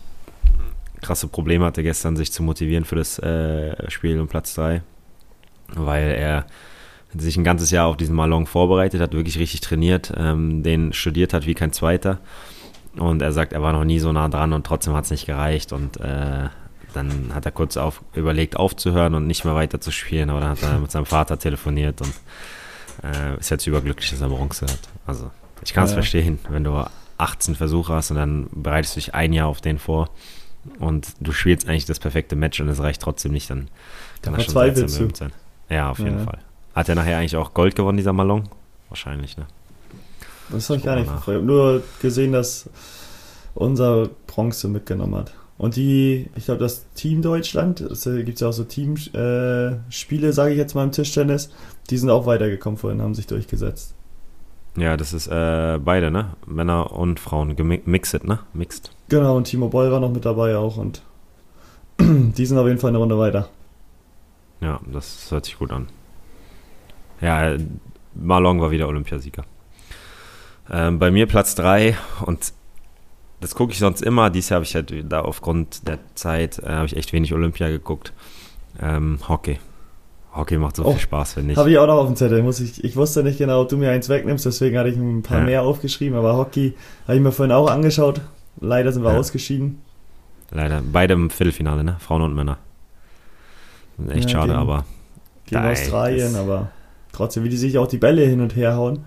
krasse 1.01 1.27
Probleme 1.27 1.65
hatte 1.65 1.83
gestern, 1.83 2.15
sich 2.15 2.31
zu 2.31 2.43
motivieren 2.43 2.85
für 2.85 2.95
das 2.95 3.19
äh, 3.19 3.89
Spiel 3.91 4.19
um 4.19 4.27
Platz 4.27 4.55
3, 4.55 4.81
weil 5.75 6.11
er 6.11 6.45
sich 7.15 7.37
ein 7.37 7.43
ganzes 7.43 7.69
Jahr 7.71 7.87
auf 7.87 7.97
diesen 7.97 8.15
Malong 8.15 8.47
vorbereitet 8.47 9.01
hat, 9.01 9.13
wirklich 9.13 9.37
richtig 9.37 9.61
trainiert, 9.61 10.13
ähm, 10.17 10.63
den 10.63 10.93
studiert 10.93 11.33
hat 11.33 11.45
wie 11.45 11.53
kein 11.53 11.71
Zweiter. 11.71 12.19
Und 12.97 13.21
er 13.21 13.31
sagt, 13.31 13.53
er 13.53 13.61
war 13.61 13.73
noch 13.73 13.83
nie 13.83 13.99
so 13.99 14.11
nah 14.11 14.29
dran 14.29 14.53
und 14.53 14.65
trotzdem 14.65 14.93
hat 14.93 15.05
es 15.05 15.11
nicht 15.11 15.25
gereicht. 15.25 15.73
Und 15.73 15.99
äh, 15.99 16.49
dann 16.93 17.31
hat 17.33 17.45
er 17.45 17.51
kurz 17.51 17.75
auf, 17.77 18.01
überlegt, 18.13 18.55
aufzuhören 18.55 19.15
und 19.15 19.25
nicht 19.25 19.45
mehr 19.45 19.55
weiter 19.55 19.81
zu 19.81 19.91
spielen. 19.91 20.29
Aber 20.29 20.39
dann 20.39 20.49
hat 20.51 20.63
er 20.63 20.79
mit 20.79 20.91
seinem 20.91 21.05
Vater 21.05 21.39
telefoniert 21.39 22.01
und 22.01 22.13
äh, 23.03 23.39
ist 23.39 23.49
jetzt 23.49 23.65
überglücklich, 23.65 24.11
dass 24.11 24.21
er 24.21 24.29
Bronze 24.29 24.65
hat. 24.65 24.79
Also 25.07 25.31
ich 25.63 25.73
kann 25.73 25.85
es 25.85 25.91
ja. 25.91 25.95
verstehen, 25.95 26.39
wenn 26.49 26.63
du 26.63 26.85
18 27.17 27.55
Versuche 27.55 27.93
hast 27.93 28.11
und 28.11 28.17
dann 28.17 28.47
bereitest 28.51 28.95
du 28.95 28.99
dich 28.99 29.13
ein 29.13 29.33
Jahr 29.33 29.47
auf 29.47 29.61
den 29.61 29.79
vor 29.79 30.09
und 30.79 31.07
du 31.19 31.31
spielst 31.31 31.67
eigentlich 31.67 31.85
das 31.85 31.99
perfekte 31.99 32.35
Match 32.35 32.59
und 32.59 32.69
es 32.69 32.79
reicht 32.79 33.01
trotzdem 33.01 33.31
nicht, 33.31 33.49
dann 33.49 33.69
kann 34.21 34.33
Da 34.33 34.37
das 34.37 34.45
schon 34.45 34.75
seltsam 34.75 35.15
sein. 35.15 35.31
Ja, 35.69 35.89
auf 35.91 35.99
jeden 35.99 36.19
Ja. 36.19 36.23
Fall. 36.23 36.39
Hat 36.75 36.89
er 36.89 36.95
nachher 36.95 37.17
eigentlich 37.17 37.35
auch 37.35 37.53
Gold 37.53 37.75
gewonnen, 37.75 37.97
dieser 37.97 38.13
Malon? 38.13 38.49
Wahrscheinlich, 38.89 39.37
ne? 39.37 39.45
Das 40.49 40.69
habe 40.69 40.79
ich 40.79 40.85
gar 40.85 40.95
nicht 40.95 41.07
verfolgt. 41.07 41.27
Ich 41.29 41.35
habe 41.35 41.45
nur 41.45 41.83
gesehen, 42.01 42.31
dass 42.31 42.69
unser 43.55 44.09
Bronze 44.27 44.67
mitgenommen 44.67 45.15
hat. 45.15 45.33
Und 45.57 45.75
die, 45.75 46.29
ich 46.35 46.45
glaube, 46.45 46.59
das 46.59 46.85
Team 46.95 47.21
Deutschland, 47.21 47.79
es 47.79 48.03
gibt 48.03 48.39
ja 48.39 48.49
auch 48.49 48.53
so 48.53 48.63
Teamspiele, 48.63 49.79
äh, 50.27 50.31
sage 50.31 50.51
ich 50.51 50.57
jetzt 50.57 50.73
mal 50.73 50.83
im 50.83 50.91
Tischtennis, 50.91 51.51
die 51.89 51.97
sind 51.97 52.09
auch 52.09 52.25
weitergekommen 52.25 52.77
vorhin, 52.77 53.01
haben 53.01 53.13
sich 53.13 53.27
durchgesetzt. 53.27 53.93
Ja, 54.75 54.97
das 54.97 55.13
ist 55.13 55.27
äh, 55.27 55.79
beide, 55.83 56.09
ne? 56.09 56.31
Männer 56.47 56.93
und 56.93 57.19
Frauen, 57.19 57.55
gemixed, 57.55 58.23
ne? 58.23 58.39
Mixed. 58.53 58.91
Genau, 59.09 59.37
und 59.37 59.45
Timo 59.45 59.67
Boll 59.67 59.91
war 59.91 59.99
noch 59.99 60.11
mit 60.11 60.25
dabei 60.25 60.57
auch 60.57 60.77
und 60.77 61.03
die 61.99 62.45
sind 62.45 62.57
auf 62.57 62.67
jeden 62.67 62.79
Fall 62.79 62.89
eine 62.89 62.97
Runde 62.97 63.17
weiter. 63.19 63.49
Ja, 64.61 64.79
das 64.91 65.29
hört 65.29 65.45
sich 65.45 65.59
gut 65.59 65.71
an. 65.71 65.87
Ja, 67.21 67.51
äh, 67.51 67.59
Malong 68.15 68.61
war 68.61 68.71
wieder 68.71 68.87
Olympiasieger. 68.87 69.43
Ähm, 70.71 70.97
bei 70.97 71.11
mir 71.11 71.27
Platz 71.27 71.55
3 71.55 71.97
und 72.25 72.53
das 73.41 73.55
gucke 73.55 73.73
ich 73.73 73.79
sonst 73.79 74.01
immer. 74.01 74.29
Dieses 74.29 74.49
Jahr 74.49 74.57
habe 74.57 74.65
ich 74.65 74.73
halt 74.73 74.93
da 75.11 75.21
aufgrund 75.21 75.87
der 75.87 75.99
Zeit 76.15 76.59
äh, 76.59 76.69
habe 76.69 76.85
ich 76.85 76.95
echt 76.95 77.13
wenig 77.13 77.33
Olympia 77.33 77.67
geguckt. 77.67 78.13
Ähm, 78.81 79.19
Hockey. 79.27 79.59
Hockey 80.35 80.57
macht 80.57 80.75
so 80.77 80.85
Oh, 80.85 80.91
viel 80.91 81.01
Spaß, 81.01 81.33
finde 81.33 81.51
ich. 81.53 81.57
Habe 81.57 81.69
ich 81.71 81.77
auch 81.77 81.85
noch 81.87 81.97
auf 81.97 82.07
dem 82.07 82.15
Zettel. 82.15 82.41
Muss 82.41 82.59
ich, 82.59 82.83
ich 82.83 82.95
wusste 82.95 83.23
nicht 83.23 83.37
genau, 83.37 83.61
ob 83.61 83.69
du 83.69 83.77
mir 83.77 83.91
eins 83.91 84.09
wegnimmst, 84.09 84.45
deswegen 84.45 84.77
hatte 84.77 84.89
ich 84.89 84.97
ein 84.97 85.21
paar 85.21 85.39
Ja. 85.39 85.43
mehr 85.45 85.63
aufgeschrieben, 85.63 86.17
aber 86.17 86.35
Hockey 86.37 86.73
habe 87.07 87.15
ich 87.17 87.21
mir 87.21 87.31
vorhin 87.31 87.51
auch 87.53 87.69
angeschaut. 87.69 88.21
Leider 88.59 88.91
sind 88.91 89.03
wir 89.03 89.11
Ja. 89.13 89.19
ausgeschieden. 89.19 89.81
Leider. 90.51 90.81
Beide 90.91 91.13
im 91.13 91.29
Viertelfinale, 91.29 91.83
ne? 91.83 91.97
Frauen 91.99 92.21
und 92.23 92.35
Männer. 92.35 92.57
Echt 94.09 94.23
Ja, 94.25 94.29
schade, 94.29 94.47
gegen- 94.49 94.59
aber 94.59 94.85
gegen 95.45 95.61
Geil, 95.61 95.71
Australien, 95.73 96.35
aber 96.35 96.71
trotzdem, 97.11 97.43
wie 97.43 97.49
die 97.49 97.57
sich 97.57 97.77
auch 97.77 97.87
die 97.87 97.97
Bälle 97.97 98.25
hin 98.25 98.41
und 98.41 98.55
her 98.55 98.75
hauen. 98.75 98.99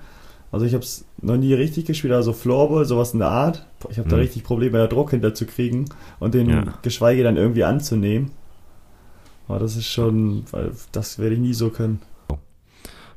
Also 0.53 0.65
ich 0.65 0.75
habe 0.75 0.85
es 0.85 1.05
noch 1.21 1.37
nie 1.37 1.55
richtig 1.55 1.87
gespielt, 1.87 2.13
also 2.13 2.33
Floorball, 2.33 2.85
sowas 2.85 3.13
in 3.13 3.19
der 3.19 3.29
Art. 3.31 3.67
Ich 3.91 3.99
habe 3.99 4.09
da 4.09 4.17
Mhm. 4.17 4.23
richtig 4.23 4.45
Probleme, 4.45 4.79
da 4.79 4.87
Druck 4.87 5.11
hinterzukriegen 5.11 5.87
und 6.21 6.35
den 6.35 6.71
geschweige 6.83 7.23
dann 7.25 7.37
irgendwie 7.37 7.65
anzunehmen. 7.65 8.31
Aber 9.49 9.59
das 9.59 9.77
ist 9.77 9.87
schon, 9.87 10.45
weil 10.51 10.73
das 10.93 11.19
werde 11.19 11.35
ich 11.35 11.41
nie 11.41 11.55
so 11.55 11.71
können. 11.71 12.03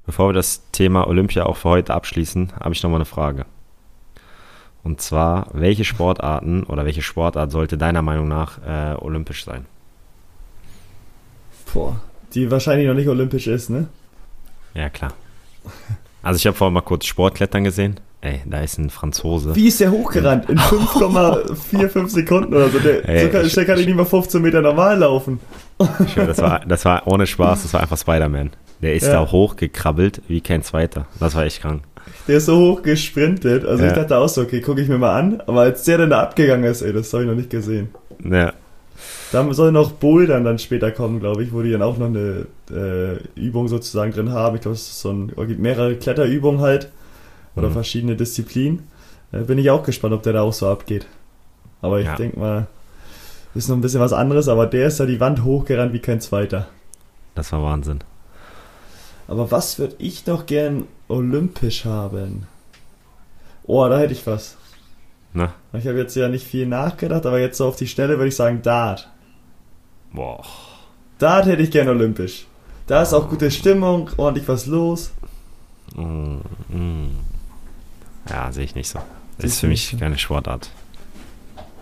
Bevor 0.06 0.30
wir 0.30 0.34
das 0.34 0.64
Thema 0.72 1.08
Olympia 1.08 1.46
auch 1.46 1.58
für 1.58 1.70
heute 1.70 1.94
abschließen, 1.94 2.54
habe 2.60 2.74
ich 2.74 2.82
noch 2.82 2.90
mal 2.90 2.98
eine 2.98 3.06
Frage. 3.06 3.46
Und 4.84 5.02
zwar, 5.02 5.48
welche 5.54 5.86
Sportarten 5.86 6.64
oder 6.64 6.86
welche 6.86 7.02
Sportart 7.02 7.52
sollte 7.52 7.78
deiner 7.78 8.02
Meinung 8.02 8.28
nach 8.28 8.60
äh, 8.66 8.96
olympisch 8.96 9.46
sein? 9.46 9.66
Boah, 11.74 12.00
die 12.34 12.50
wahrscheinlich 12.50 12.88
noch 12.88 12.96
nicht 12.96 13.10
olympisch 13.10 13.48
ist, 13.48 13.70
ne? 13.70 13.88
Ja, 14.74 14.90
klar. 14.90 15.14
Also 16.22 16.38
ich 16.38 16.48
habe 16.48 16.58
vorhin 16.58 16.74
mal 16.74 16.82
kurz 16.82 17.06
Sportklettern 17.06 17.64
gesehen. 17.64 18.00
Ey, 18.22 18.42
da 18.46 18.60
ist 18.62 18.78
ein 18.78 18.90
Franzose. 18.90 19.56
Wie 19.56 19.68
ist 19.68 19.80
der 19.80 19.92
hochgerannt? 19.92 20.50
In 20.50 20.58
5,45 20.60 22.08
Sekunden 22.10 22.54
oder 22.54 22.70
so. 22.70 22.80
Der, 22.80 23.08
Ey, 23.08 23.26
so 23.26 23.30
kann, 23.32 23.46
ich- 23.46 23.54
schnell 23.54 23.66
kann 23.66 23.80
ich 23.80 23.86
nicht 23.86 23.96
mal 23.96 24.06
15 24.06 24.42
Meter 24.42 24.62
normal 24.62 24.98
laufen. 25.00 25.40
Ich 26.06 26.16
Das 26.16 26.38
war, 26.40 26.60
das 26.68 26.84
war 26.84 27.08
ohne 27.08 27.26
Spaß, 27.26 27.64
das 27.64 27.74
war 27.74 27.82
einfach 27.82 27.98
Spider-Man. 27.98 28.50
Der 28.82 28.96
ist 28.96 29.08
Ja. 29.08 29.14
da 29.14 29.32
hochgekrabbelt 29.32 30.22
wie 30.28 30.42
kein 30.42 30.64
Zweiter. 30.64 31.06
Das 31.20 31.36
war 31.36 31.46
echt 31.46 31.62
krank. 31.62 31.84
Der 32.28 32.38
ist 32.38 32.46
so 32.48 32.58
hoch 32.58 32.82
gesprintet. 32.82 33.66
Also 33.66 33.84
Ja. 33.84 33.90
ich 33.90 33.96
dachte 33.96 34.18
auch 34.18 34.28
so, 34.28 34.42
okay, 34.42 34.60
gucke 34.62 34.82
ich 34.82 34.90
mir 34.90 34.98
mal 34.98 35.18
an. 35.18 35.42
Aber 35.48 35.62
als 35.62 35.84
der 35.84 36.00
dann 36.00 36.10
da 36.10 36.22
abgegangen 36.22 36.70
ist, 36.70 36.82
ey, 36.82 36.92
das 36.92 37.12
habe 37.14 37.24
ich 37.24 37.30
noch 37.30 37.36
nicht 37.36 37.50
gesehen. 37.50 37.90
Ja, 38.24 38.52
Da 39.32 39.54
soll 39.54 39.72
noch 39.72 39.92
Bouldern 39.92 40.44
dann 40.44 40.60
später 40.60 40.92
kommen, 40.92 41.20
glaube 41.22 41.44
ich, 41.44 41.54
wo 41.54 41.62
die 41.62 41.72
dann 41.72 41.82
auch 41.84 41.98
noch 41.98 42.08
eine 42.08 42.48
äh, 42.70 43.40
Übung 43.40 43.68
sozusagen 43.70 44.12
drin 44.12 44.32
haben. 44.32 44.56
Ich 44.56 44.62
glaube, 44.62 44.76
es 44.76 44.82
ist 44.90 45.00
so 45.02 45.12
ein, 45.12 45.32
es 45.38 45.48
gibt 45.48 45.60
mehrere 45.62 45.96
Kletterübungen 45.96 46.60
halt. 46.62 46.90
Oder 47.60 47.70
Mhm. 47.70 47.74
verschiedene 47.74 48.16
Disziplinen. 48.16 48.88
Äh, 49.32 49.40
bin 49.42 49.58
ich 49.58 49.70
auch 49.70 49.84
gespannt, 49.84 50.14
ob 50.14 50.24
der 50.24 50.34
da 50.34 50.42
auch 50.42 50.54
so 50.54 50.68
abgeht. 50.68 51.06
Aber 51.82 52.00
ich 52.00 52.06
Ja. 52.08 52.16
denke 52.16 52.40
mal, 52.40 52.68
ist 53.56 53.70
noch 53.70 53.76
ein 53.78 53.82
bisschen 53.82 54.00
was 54.02 54.14
anderes. 54.14 54.48
Aber 54.48 54.66
der 54.68 54.88
ist 54.88 55.00
da 55.00 55.06
die 55.06 55.20
Wand 55.20 55.44
hochgerannt 55.44 55.94
wie 55.94 56.00
kein 56.00 56.22
zweiter. 56.22 56.68
das 57.36 57.52
war 57.54 57.64
Wahnsinn. 57.64 58.00
Aber 59.30 59.50
was 59.52 59.80
würde 59.80 59.96
ich 60.00 60.26
noch 60.26 60.46
gern 60.46 60.86
olympisch 61.08 61.86
haben? 61.86 62.48
Oh, 63.64 63.88
da 63.88 63.98
hätte 64.00 64.12
ich 64.14 64.26
was. 64.28 64.58
Ne? 65.34 65.52
Ich 65.74 65.86
habe 65.88 66.00
jetzt 66.00 66.16
ja 66.16 66.28
nicht 66.28 66.46
viel 66.46 66.66
nachgedacht, 66.66 67.26
aber 67.28 67.40
jetzt 67.40 67.58
so 67.58 67.68
auf 67.68 67.76
die 67.76 67.88
Stelle 67.88 68.18
würde 68.18 68.28
ich 68.30 68.36
sagen 68.36 68.62
Dart. 68.64 69.08
Boah. 70.12 70.44
Dart 71.20 71.46
hätte 71.46 71.62
ich 71.62 71.70
gern 71.72 71.88
olympisch. 71.88 72.46
Da 72.88 73.04
ist 73.04 73.14
auch 73.14 73.30
gute 73.30 73.52
Stimmung, 73.52 74.10
ordentlich 74.18 74.48
was 74.48 74.66
los. 74.66 75.12
Mm, 75.96 76.38
mm. 76.70 77.10
Ja, 78.30 78.52
sehe 78.52 78.64
ich 78.64 78.76
nicht 78.76 78.88
so. 78.90 79.00
Das 79.38 79.52
ist 79.52 79.60
für 79.60 79.68
mich 79.68 79.98
keine 80.00 80.18
Sportart, 80.18 80.70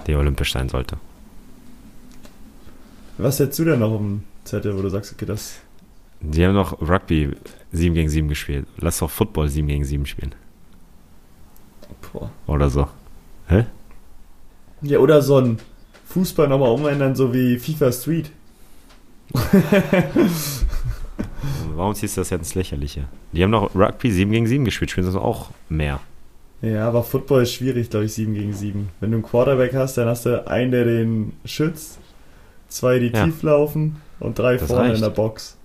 die 0.06 0.16
olympisch 0.16 0.54
sein 0.54 0.70
sollte. 0.70 0.98
Was 3.18 3.40
hättest 3.40 3.60
du 3.60 3.66
denn 3.66 3.80
noch 3.80 4.00
im 4.00 4.24
Zettel, 4.44 4.78
wo 4.78 4.82
du 4.82 4.90
sagst, 4.90 5.14
okay, 5.14 5.26
das. 5.26 5.60
Die 6.22 6.46
haben 6.46 6.54
noch 6.54 6.82
Rugby 6.82 7.36
7 7.72 7.94
gegen 7.96 8.10
7 8.10 8.28
gespielt. 8.28 8.68
Lass 8.78 9.00
doch 9.00 9.10
Football 9.10 9.50
7 9.50 9.68
gegen 9.68 9.84
7 9.84 10.06
spielen. 10.06 10.36
Boah. 12.12 12.30
Oder 12.46 12.70
so. 12.70 12.88
Ja, 14.82 15.00
oder 15.00 15.22
so 15.22 15.40
ein 15.40 15.58
Fußball 16.06 16.48
nochmal 16.48 16.70
umändern, 16.70 17.16
so 17.16 17.34
wie 17.34 17.58
FIFA 17.58 17.92
Street. 17.92 18.32
Warum 21.76 21.96
ziehst 21.96 22.18
du 22.18 22.22
das 22.22 22.30
jetzt 22.30 22.40
ins 22.40 22.56
Lächerliche? 22.56 23.06
Die 23.32 23.44
haben 23.44 23.52
noch 23.52 23.74
Rugby 23.76 24.12
7 24.12 24.32
gegen 24.32 24.48
7 24.48 24.66
gespielt, 24.66 24.92
spielen 24.92 25.08
das 25.08 25.16
auch 25.16 25.50
mehr. 25.70 26.00
Ja, 26.62 26.88
aber 26.88 27.04
Football 27.04 27.44
ist 27.44 27.54
schwierig, 27.54 27.90
glaube 27.90 28.06
ich, 28.06 28.14
7 28.14 28.34
gegen 28.34 28.54
7. 28.54 28.90
Wenn 29.00 29.12
du 29.12 29.18
einen 29.18 29.24
Quarterback 29.26 29.76
hast, 29.76 29.98
dann 29.98 30.08
hast 30.08 30.26
du 30.26 30.48
einen, 30.48 30.72
der 30.72 30.86
den 30.86 31.34
schützt, 31.46 32.00
zwei, 32.68 32.98
die 33.00 33.08
Ja. 33.10 33.26
tief 33.26 33.44
laufen 33.44 33.98
und 34.20 34.40
drei 34.40 34.58
Das 34.58 34.68
vorne 34.68 34.86
reicht. 34.90 34.96
in 34.96 35.02
der 35.02 35.10
Box. 35.12 35.58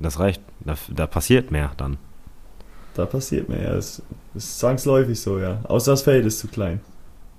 Das 0.00 0.18
reicht. 0.18 0.42
Da, 0.60 0.74
da 0.92 1.06
passiert 1.06 1.50
mehr 1.50 1.70
dann. 1.76 1.98
Da 2.94 3.06
passiert 3.06 3.48
mir 3.48 3.62
ja. 3.62 3.74
Das 3.74 4.02
ist 4.34 4.58
zwangsläufig 4.58 5.20
so, 5.20 5.38
ja. 5.38 5.60
Außer 5.64 5.92
das 5.92 6.02
Feld 6.02 6.26
ist 6.26 6.40
zu 6.40 6.48
klein. 6.48 6.80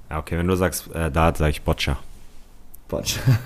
Ja, 0.09 0.19
okay, 0.19 0.37
wenn 0.37 0.47
du 0.47 0.55
sagst, 0.55 0.89
äh, 0.93 1.11
da 1.11 1.33
sage 1.35 1.51
ich 1.51 1.61
Boccia. 1.61 1.97
Quatsch. 2.87 3.17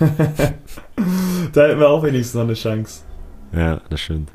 da 1.52 1.62
hätten 1.66 1.80
wir 1.80 1.88
auch 1.88 2.02
wenigstens 2.02 2.34
noch 2.34 2.42
eine 2.42 2.54
Chance. 2.54 3.02
Ja, 3.52 3.80
das 3.90 4.00
stimmt. 4.00 4.30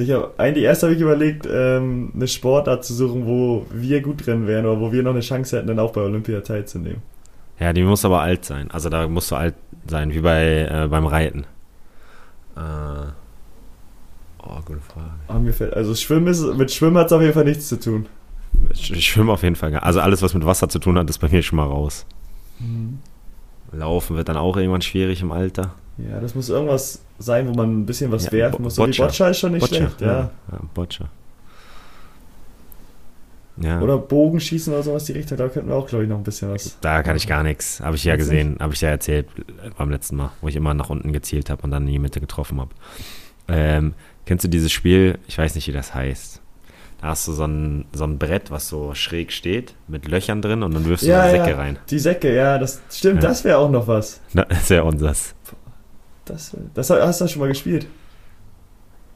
Ich 0.00 0.10
hab, 0.10 0.38
eigentlich 0.38 0.64
erst 0.64 0.82
habe 0.82 0.94
ich 0.94 1.00
überlegt, 1.00 1.46
ähm, 1.50 2.12
eine 2.14 2.28
Sportart 2.28 2.84
zu 2.84 2.94
suchen, 2.94 3.26
wo 3.26 3.66
wir 3.70 4.00
gut 4.00 4.26
drin 4.26 4.46
wären 4.46 4.66
oder 4.66 4.80
wo 4.80 4.92
wir 4.92 5.02
noch 5.02 5.12
eine 5.12 5.20
Chance 5.20 5.56
hätten, 5.56 5.68
dann 5.68 5.78
auch 5.78 5.92
bei 5.92 6.02
Olympia 6.02 6.40
teilzunehmen. 6.40 7.02
Ja, 7.58 7.72
die 7.72 7.82
muss 7.82 8.04
aber 8.04 8.20
alt 8.20 8.44
sein. 8.44 8.70
Also 8.70 8.88
da 8.88 9.08
musst 9.08 9.30
du 9.30 9.36
alt 9.36 9.54
sein, 9.86 10.12
wie 10.12 10.20
bei 10.20 10.68
äh, 10.70 10.88
beim 10.88 11.06
Reiten. 11.06 11.44
Äh, 12.56 12.60
oh, 14.42 14.60
gute 14.64 14.80
Frage. 14.80 15.10
Ah, 15.28 15.38
mir 15.38 15.52
fällt, 15.52 15.74
also 15.74 15.94
Schwimmen 15.94 16.28
ist, 16.28 16.42
mit 16.56 16.70
Schwimmen 16.70 16.96
hat 16.98 17.06
es 17.06 17.12
auf 17.12 17.20
jeden 17.20 17.34
Fall 17.34 17.44
nichts 17.44 17.68
zu 17.68 17.78
tun. 17.78 18.06
Ich, 18.70 19.06
schwimme 19.06 19.32
auf 19.32 19.42
jeden 19.42 19.56
Fall. 19.56 19.74
Also 19.76 20.00
alles, 20.00 20.22
was 20.22 20.34
mit 20.34 20.44
Wasser 20.44 20.68
zu 20.68 20.78
tun 20.78 20.98
hat, 20.98 21.08
ist 21.08 21.18
bei 21.18 21.28
mir 21.28 21.42
schon 21.42 21.56
mal 21.56 21.66
raus. 21.66 22.06
Laufen 23.72 24.16
wird 24.16 24.28
dann 24.28 24.36
auch 24.36 24.56
irgendwann 24.56 24.82
schwierig 24.82 25.22
im 25.22 25.32
Alter. 25.32 25.74
Ja, 25.98 26.20
das 26.20 26.34
muss 26.34 26.48
irgendwas 26.48 27.00
sein, 27.18 27.48
wo 27.48 27.54
man 27.54 27.80
ein 27.80 27.86
bisschen 27.86 28.10
was 28.12 28.26
Ja, 28.26 28.32
werfen 28.32 28.62
muss. 28.62 28.76
So 28.76 28.82
wie 28.82 28.86
Boccia. 28.88 29.06
Boccia 29.06 29.28
ist 29.28 29.38
schon 29.40 29.52
nicht 29.52 29.66
schlecht, 29.66 30.00
ja. 30.00 30.30
ja. 30.50 30.58
Boccia. 30.74 31.08
Ja. 33.60 33.80
Oder 33.80 33.98
Bogenschießen 33.98 34.72
oder 34.72 34.84
sowas 34.84 35.04
die 35.04 35.12
Richtung, 35.12 35.36
da 35.36 35.48
könnten 35.48 35.68
wir 35.68 35.76
auch, 35.76 35.88
glaube 35.88 36.04
ich, 36.04 36.10
noch 36.10 36.18
ein 36.18 36.22
bisschen 36.22 36.50
was. 36.50 36.78
Da 36.80 37.02
kann 37.02 37.16
ich 37.16 37.26
gar 37.26 37.42
nichts. 37.42 37.80
Habe 37.80 37.96
ich 37.96 38.04
ja 38.04 38.14
gesehen, 38.14 38.56
habe 38.60 38.72
ich 38.72 38.80
ja 38.80 38.90
erzählt 38.90 39.26
äh, 39.36 39.70
beim 39.76 39.90
letzten 39.90 40.16
Mal, 40.16 40.30
wo 40.40 40.48
ich 40.48 40.54
immer 40.54 40.74
nach 40.74 40.90
unten 40.90 41.12
gezielt 41.12 41.50
habe 41.50 41.62
und 41.62 41.72
dann 41.72 41.86
in 41.86 41.92
die 41.92 41.98
Mitte 41.98 42.20
getroffen 42.20 42.60
habe. 42.60 42.70
Ähm, 43.48 43.94
kennst 44.26 44.44
du 44.44 44.48
dieses 44.48 44.70
Spiel? 44.70 45.18
Ich 45.26 45.36
weiß 45.36 45.56
nicht, 45.56 45.66
wie 45.66 45.72
das 45.72 45.92
heißt. 45.92 46.40
Da 47.00 47.08
hast 47.08 47.28
du 47.28 47.32
so 47.32 47.44
ein, 47.44 47.84
so 47.92 48.04
ein 48.04 48.18
Brett, 48.18 48.50
was 48.50 48.68
so 48.68 48.92
schräg 48.94 49.30
steht, 49.32 49.74
mit 49.86 50.08
Löchern 50.08 50.42
drin 50.42 50.62
und 50.64 50.74
dann 50.74 50.84
wirfst 50.84 51.04
du 51.06 51.10
Ja, 51.10 51.26
ja. 51.32 51.44
Säcke 51.44 51.56
rein. 51.56 51.78
Die 51.90 51.98
Säcke, 51.98 52.34
ja, 52.34 52.58
das 52.58 52.80
stimmt, 52.90 53.22
Ja. 53.22 53.28
das 53.28 53.44
wäre 53.44 53.58
auch 53.58 53.70
noch 53.70 53.86
was. 53.86 54.20
Das 54.34 54.68
ja 54.68 54.82
unseres. 54.82 55.34
Das, 56.24 56.56
das 56.74 56.90
hast 56.90 57.20
du 57.20 57.28
schon 57.28 57.40
mal 57.40 57.48
gespielt. 57.48 57.86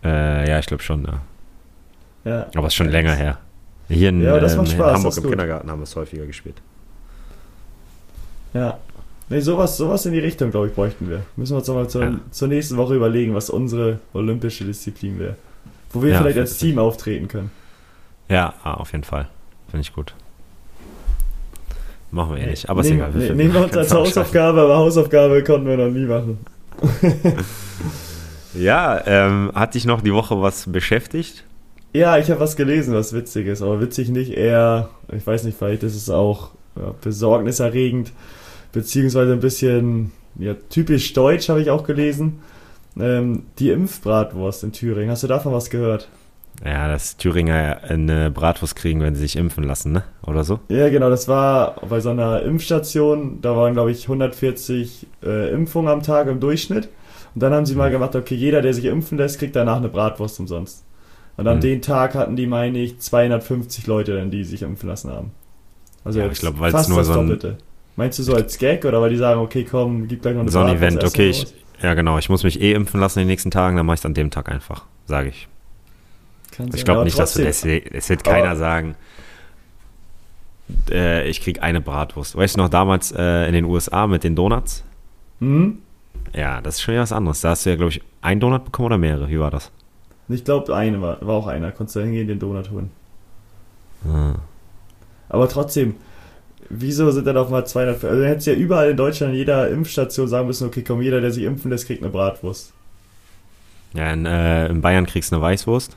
Äh, 0.05 0.49
ja, 0.49 0.59
ich 0.61 0.67
glaube 0.67 0.83
schon, 0.83 1.05
ja. 1.05 1.21
Ja. 2.25 2.47
Aber 2.55 2.69
es 2.69 2.73
ist 2.73 2.77
schon 2.77 2.89
länger 2.89 3.15
her. 3.15 3.39
Hier 3.89 4.11
in, 4.11 4.23
Ja, 4.23 4.39
das 4.39 4.55
ähm, 4.55 4.61
in 4.65 4.79
Hamburg 4.79 5.03
das 5.05 5.17
im 5.17 5.23
gut. 5.25 5.33
Kindergarten 5.33 5.71
haben 5.71 5.81
wir 5.81 5.85
es 5.85 5.97
häufiger 5.97 6.25
gespielt. 6.25 6.63
Ja. 8.55 8.79
Nee, 9.29 9.41
sowas, 9.41 9.77
sowas 9.77 10.05
in 10.07 10.13
die 10.13 10.19
Richtung, 10.19 10.51
glaube 10.51 10.69
ich, 10.69 10.75
bräuchten 10.75 11.09
wir. 11.09 11.23
Müssen 11.37 11.55
wir 11.55 11.59
uns 11.59 11.69
nochmal 11.69 11.89
zur, 11.89 12.03
Ja. 12.05 12.21
zur 12.31 12.49
nächsten 12.49 12.77
Woche 12.77 12.95
überlegen, 12.95 13.35
was 13.35 13.51
unsere 13.51 13.99
olympische 14.13 14.65
Disziplin 14.65 15.19
wäre. 15.19 15.37
Wo 15.93 16.03
wir 16.03 16.11
Ja, 16.13 16.23
vielleicht 16.23 16.39
als. 16.39 16.59
Team 16.59 16.79
auftreten 16.79 17.29
können. 17.29 17.51
Ja, 18.33 18.55
ah, 18.65 18.75
auf 18.75 18.93
jeden 18.93 19.05
Fall. 19.05 19.29
Finde 19.71 19.83
ich 19.83 19.93
gut. 19.93 20.15
Machen 22.11 22.35
wir 22.37 22.43
eh 22.43 22.47
nicht, 22.51 22.69
aber 22.69 22.81
ist 22.81 22.89
nehmen, 22.89 23.01
egal. 23.01 23.11
ne, 23.13 23.29
wir- 23.29 23.35
nehmen 23.35 23.55
wir 23.55 23.65
uns 23.65 23.77
als. 23.77 23.93
Hausaufgabe, 23.93 24.61
aber 24.63 24.77
Hausaufgabe 24.77 25.43
konnten 25.45 25.67
wir 25.67 25.77
noch 25.77 25.91
nie 25.91 26.07
machen. 26.07 26.39
Ja, 28.55 29.01
ähm, 29.07 29.51
hat 29.55 29.75
dich 29.75 29.87
noch 29.87 30.03
die 30.03 30.13
Woche 30.13 30.41
was 30.43 30.71
beschäftigt? 30.71 31.45
Ja, 31.95 32.19
ich 32.19 32.31
habe 32.31 32.41
was 32.41 32.55
gelesen, 32.55 32.93
was 32.93 33.15
witzig 33.15 33.47
ist, 33.47 33.63
aber 33.63 33.81
witzig 33.81 34.11
nicht 34.11 34.33
eher, 34.33 34.91
ich 35.11 35.27
weiß 35.27 35.45
nicht, 35.45 35.57
vielleicht 35.57 35.83
ist 35.83 35.97
es 35.97 36.11
auch 36.11 36.51
ja, 36.77 36.95
besorgniserregend, 37.01 38.13
beziehungsweise 38.73 39.33
ein 39.33 39.41
bisschen 39.41 40.13
ja, 40.39 40.55
typisch 40.69 41.15
deutsch, 41.15 41.49
habe 41.49 41.63
ich 41.63 41.71
auch 41.71 41.85
gelesen. 41.85 42.41
Ähm, 43.01 43.45
die 43.59 43.71
Impfbratwurst 43.71 44.65
in 44.65 44.73
Thüringen. 44.73 45.11
Hast 45.11 45.23
du 45.23 45.29
davon 45.29 45.55
was 45.55 45.71
gehört? 45.71 46.09
Ja, 46.65 46.87
dass 46.87 47.17
Thüringer 47.17 47.81
eine 47.89 48.31
Bratwurst 48.31 48.77
kriegen, 48.77 49.01
wenn 49.01 49.17
sie 49.17 49.23
sich 49.23 49.37
impfen 49.37 49.65
lassen, 49.65 49.91
ne? 49.93 50.05
Oder 50.27 50.45
so? 50.45 50.61
Ja, 50.69 50.89
genau, 50.91 51.11
das 51.11 51.27
war 51.27 51.75
bei 51.89 51.99
so 51.99 52.11
einer 52.11 52.43
Impfstation, 52.43 53.41
da 53.43 53.57
waren, 53.57 53.73
glaube 53.73 53.91
ich, 53.91 54.05
140 54.05 55.07
äh, 55.25 55.51
Impfungen 55.53 55.91
am 55.91 56.03
Tag 56.05 56.29
im 56.29 56.39
Durchschnitt. 56.39 56.89
Und 57.35 57.43
dann 57.43 57.53
haben 57.53 57.67
sie 57.67 57.75
mal 57.75 57.91
gemacht, 57.91 58.15
okay, 58.15 58.35
jeder, 58.37 58.63
der 58.63 58.75
sich 58.75 58.85
impfen 58.85 59.19
lässt, 59.19 59.39
kriegt 59.41 59.57
danach 59.57 59.79
eine 59.79 59.89
Bratwurst 59.89 60.39
umsonst. 60.39 60.85
Und 61.37 61.49
an 61.49 61.57
Mhm. 61.57 61.63
den 61.63 61.83
Tag 61.83 62.15
hatten 62.15 62.37
die, 62.37 62.47
meine 62.47 62.79
ich, 62.79 62.99
250 63.01 63.87
Leute, 63.89 64.15
dann, 64.15 64.31
die 64.31 64.45
sich 64.45 64.63
impfen 64.63 64.89
lassen 64.89 65.11
haben. 65.11 65.33
Also 66.05 66.21
Ja, 66.21 66.27
jetzt 66.27 66.35
ich 66.35 66.41
glaub, 66.41 66.61
weil's 66.61 66.73
fast 66.73 66.91
nur 66.91 66.99
das 66.99 67.07
so 67.09 67.15
ein- 67.15 67.21
Doppelte. 67.29 67.57
Meinst 67.97 68.19
du 68.19 68.23
so 68.23 68.35
als 68.35 68.57
Gag 68.59 68.85
oder 68.85 69.01
weil 69.03 69.11
die 69.11 69.17
sagen, 69.17 69.41
okay, 69.41 69.67
komm, 69.69 70.07
gib 70.09 70.23
gleich 70.23 70.35
noch 70.35 70.43
eine 70.43 70.51
So 70.51 70.61
ein 70.61 70.67
Bratwurst, 70.67 70.97
Event, 70.97 71.05
okay, 71.05 71.29
ich, 71.31 71.55
ja 71.83 71.95
genau, 71.95 72.19
ich 72.19 72.29
muss 72.29 72.45
mich 72.45 72.61
eh 72.61 72.73
impfen 72.73 73.01
lassen 73.01 73.19
in 73.19 73.25
den 73.25 73.31
nächsten 73.33 73.51
Tagen, 73.51 73.77
dann 73.77 73.85
mache 73.87 73.95
ich 73.95 74.01
es 74.01 74.07
an 74.07 74.15
dem 74.15 74.31
Tag 74.31 74.49
einfach, 74.51 74.85
sage 75.07 75.29
ich. 75.31 75.49
Kann 76.53 76.71
Ich 76.75 76.85
glaube 76.85 77.05
nicht, 77.05 77.19
dass 77.19 77.33
du 77.35 77.43
trotzdem- 77.43 77.45
deswegen, 77.47 77.95
es 77.97 78.09
wird 78.09 78.23
keiner 78.25 78.51
Aber- 78.51 78.57
sagen, 78.57 78.95
äh, 80.91 81.29
ich 81.29 81.41
krieg 81.41 81.63
eine 81.63 81.81
Bratwurst. 81.81 82.37
Weißt 82.37 82.57
du 82.57 82.61
noch 82.61 82.69
damals 82.69 83.13
äh, 83.13 83.47
in 83.47 83.53
den 83.55 83.65
USA 83.65 84.07
mit 84.07 84.25
den 84.25 84.37
Donuts? 84.37 84.85
Hm? 85.41 85.79
Ja, 86.35 86.61
das 86.61 86.77
ist 86.77 86.83
schon 86.83 86.93
wieder 86.93 87.03
was 87.03 87.13
anderes. 87.13 87.41
Da 87.41 87.51
hast 87.51 87.67
du 87.67 87.71
ja, 87.71 87.77
glaube 87.77 87.91
ich, 87.93 88.03
einen 88.23 88.41
Donut 88.41 88.65
bekommen 88.65 88.87
oder 88.87 88.99
mehrere? 88.99 89.29
Wie 89.29 89.39
war 89.41 89.51
das? 89.51 89.71
Ich 90.29 90.45
glaube, 90.45 90.75
eine 90.75 91.01
war, 91.03 91.19
war 91.27 91.35
auch 91.35 91.47
einer. 91.47 91.73
Konntest 91.73 91.97
du 91.97 92.01
hingehen, 92.01 92.29
den 92.29 92.39
Donut 92.39 92.71
holen. 92.71 92.91
Ah. 94.09 94.35
Aber 95.29 95.49
trotzdem, 95.49 95.97
wieso 96.71 97.11
sind 97.11 97.27
dann 97.27 97.37
auch 97.37 97.51
mal 97.51 97.67
200? 97.67 98.05
Also, 98.05 98.17
du 98.21 98.29
hättest 98.29 98.47
ja 98.47 98.55
überall 98.55 98.91
in 98.91 98.97
Deutschland, 98.97 99.33
in 99.33 99.39
jeder 99.39 99.69
Impfstation 99.69 100.29
sagen 100.29 100.47
müssen, 100.47 100.67
okay, 100.69 100.83
komm, 100.87 101.03
jeder, 101.03 101.21
der 101.21 101.31
sich 101.33 101.45
impfen 101.45 101.71
lässt, 101.71 101.87
kriegt 101.87 102.03
eine 102.03 102.11
Bratwurst. 102.11 102.73
Ja, 103.95 104.11
in, 104.13 104.25
äh, 104.25 104.69
in 104.69 104.81
Bayern 104.81 105.05
kriegst 105.07 105.33
du 105.33 105.37
eine 105.37 105.43
Weißwurst, 105.43 105.97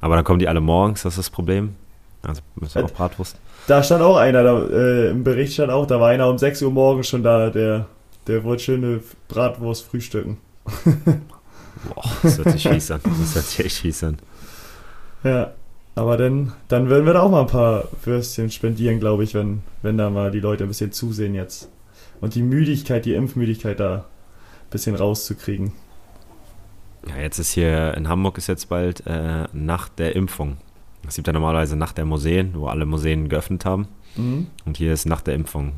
aber 0.00 0.16
dann 0.16 0.24
kommen 0.24 0.38
die 0.38 0.48
alle 0.48 0.60
morgens, 0.60 1.02
das 1.02 1.14
ist 1.14 1.18
das 1.18 1.30
Problem. 1.30 1.74
Also 2.22 2.42
müssen 2.54 2.74
wir 2.74 2.84
auch 2.84 2.90
Bratwurst. 2.90 3.36
Da 3.66 3.82
stand 3.82 4.02
auch 4.02 4.16
einer, 4.16 4.42
da, 4.42 4.66
äh, 4.66 5.10
im 5.10 5.24
Bericht 5.24 5.54
stand 5.54 5.70
auch, 5.70 5.86
da 5.86 6.00
war 6.00 6.08
einer 6.08 6.28
um 6.28 6.38
6 6.38 6.62
Uhr 6.62 6.70
morgens 6.70 7.08
schon 7.08 7.22
da, 7.22 7.50
der, 7.50 7.86
der 8.26 8.44
wollte 8.44 8.62
schöne 8.64 9.00
Bratwurst 9.28 9.86
frühstücken. 9.86 10.38
Boah, 10.84 12.04
das 12.22 12.38
hört 12.38 12.50
sich 12.52 12.68
fies 12.68 12.90
an. 12.90 13.00
Das 13.04 13.34
hört 13.34 13.44
sich 13.46 13.64
echt 13.64 13.78
fies 13.78 14.04
an. 14.04 14.18
Ja, 15.24 15.52
aber 15.94 16.16
dann, 16.16 16.52
dann 16.68 16.88
werden 16.88 17.06
wir 17.06 17.14
da 17.14 17.22
auch 17.22 17.30
mal 17.30 17.42
ein 17.42 17.46
paar 17.46 17.84
Würstchen 18.04 18.50
spendieren, 18.50 19.00
glaube 19.00 19.24
ich, 19.24 19.34
wenn, 19.34 19.62
wenn 19.82 19.98
da 19.98 20.10
mal 20.10 20.30
die 20.30 20.40
Leute 20.40 20.64
ein 20.64 20.68
bisschen 20.68 20.92
zusehen 20.92 21.34
jetzt. 21.34 21.68
Und 22.20 22.34
die 22.34 22.42
Müdigkeit, 22.42 23.04
die 23.04 23.14
Impfmüdigkeit 23.14 23.80
da 23.80 23.96
ein 23.96 24.70
bisschen 24.70 24.94
rauszukriegen. 24.94 25.72
Ja, 27.08 27.16
jetzt 27.20 27.38
ist 27.38 27.52
hier 27.52 27.94
in 27.96 28.08
Hamburg 28.08 28.38
ist 28.38 28.46
jetzt 28.46 28.68
bald 28.68 29.06
äh, 29.06 29.44
Nacht 29.52 29.98
der 29.98 30.14
Impfung. 30.16 30.58
Es 31.08 31.16
gibt 31.16 31.26
ja 31.26 31.32
normalerweise 31.32 31.76
Nacht 31.76 31.98
der 31.98 32.04
Museen, 32.04 32.52
wo 32.54 32.66
alle 32.66 32.86
Museen 32.86 33.28
geöffnet 33.28 33.64
haben. 33.64 33.88
Mhm. 34.16 34.48
Und 34.66 34.76
hier 34.76 34.92
ist 34.92 35.06
Nacht 35.06 35.26
der 35.26 35.34
Impfung. 35.34 35.72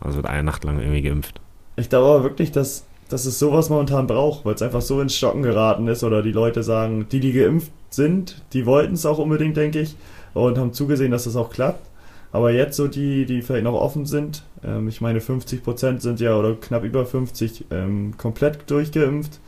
Also 0.00 0.16
wird 0.16 0.26
eine 0.26 0.42
Nacht 0.42 0.64
lang 0.64 0.78
irgendwie 0.78 1.02
geimpft. 1.02 1.40
Ich 1.76 1.88
glaube 1.88 2.06
aber 2.06 2.22
wirklich, 2.22 2.52
dass, 2.52 2.84
dass 3.08 3.24
es 3.24 3.38
sowas 3.38 3.70
momentan 3.70 4.06
braucht, 4.06 4.44
weil 4.44 4.54
es 4.54 4.62
einfach 4.62 4.82
so 4.82 5.00
ins 5.00 5.16
Stocken 5.16 5.42
geraten 5.42 5.88
ist 5.88 6.04
oder 6.04 6.22
die 6.22 6.32
Leute 6.32 6.62
sagen, 6.62 7.06
die, 7.10 7.20
die 7.20 7.32
geimpft 7.32 7.72
sind, 7.90 8.42
die 8.52 8.66
wollten 8.66 8.94
es 8.94 9.06
auch 9.06 9.18
unbedingt, 9.18 9.56
denke 9.56 9.80
ich, 9.80 9.96
und 10.34 10.58
haben 10.58 10.72
zugesehen, 10.72 11.10
dass 11.10 11.24
das 11.24 11.36
auch 11.36 11.50
klappt. 11.50 11.88
Aber 12.30 12.50
jetzt 12.50 12.76
so 12.76 12.88
die, 12.88 13.24
die 13.24 13.40
vielleicht 13.40 13.64
noch 13.64 13.74
offen 13.74 14.04
sind, 14.04 14.42
ähm, 14.62 14.88
ich 14.88 15.00
meine 15.00 15.20
50% 15.20 16.00
sind 16.00 16.20
ja 16.20 16.36
oder 16.36 16.54
knapp 16.54 16.84
über 16.84 17.06
50 17.06 17.66
ähm, 17.70 18.14
komplett 18.18 18.70
durchgeimpft, 18.70 19.40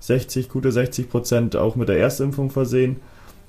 60, 0.00 0.48
gute 0.48 0.70
60% 0.70 1.56
auch 1.56 1.76
mit 1.76 1.88
der 1.88 1.98
Erstimpfung 1.98 2.50
versehen. 2.50 2.96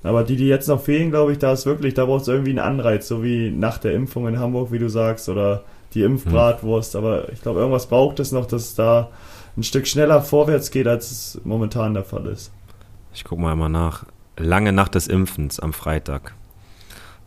Aber 0.02 0.22
die, 0.22 0.36
die 0.36 0.46
jetzt 0.46 0.68
noch 0.68 0.80
fehlen, 0.80 1.10
glaube 1.10 1.32
ich, 1.32 1.38
da 1.38 1.52
ist 1.52 1.66
wirklich, 1.66 1.94
da 1.94 2.06
braucht 2.06 2.22
es 2.22 2.28
irgendwie 2.28 2.50
einen 2.50 2.60
Anreiz, 2.60 3.08
so 3.08 3.22
wie 3.22 3.50
nach 3.50 3.78
der 3.78 3.94
Impfung 3.94 4.28
in 4.28 4.38
Hamburg, 4.38 4.70
wie 4.70 4.78
du 4.78 4.88
sagst, 4.88 5.28
oder 5.28 5.64
die 5.94 6.02
Impfbratwurst. 6.02 6.94
Aber 6.96 7.32
ich 7.32 7.42
glaube, 7.42 7.58
irgendwas 7.60 7.86
braucht 7.86 8.20
es 8.20 8.30
noch, 8.30 8.46
dass 8.46 8.62
es 8.62 8.74
da 8.74 9.10
ein 9.56 9.64
Stück 9.64 9.86
schneller 9.86 10.22
vorwärts 10.22 10.70
geht, 10.70 10.86
als 10.86 11.10
es 11.10 11.40
momentan 11.44 11.94
der 11.94 12.04
Fall 12.04 12.26
ist. 12.26 12.52
Ich 13.12 13.24
gucke 13.24 13.42
mal 13.42 13.56
mal 13.56 13.68
nach. 13.68 14.04
Lange 14.36 14.72
Nacht 14.72 14.94
des 14.94 15.08
Impfens 15.08 15.58
am 15.58 15.72
Freitag. 15.72 16.32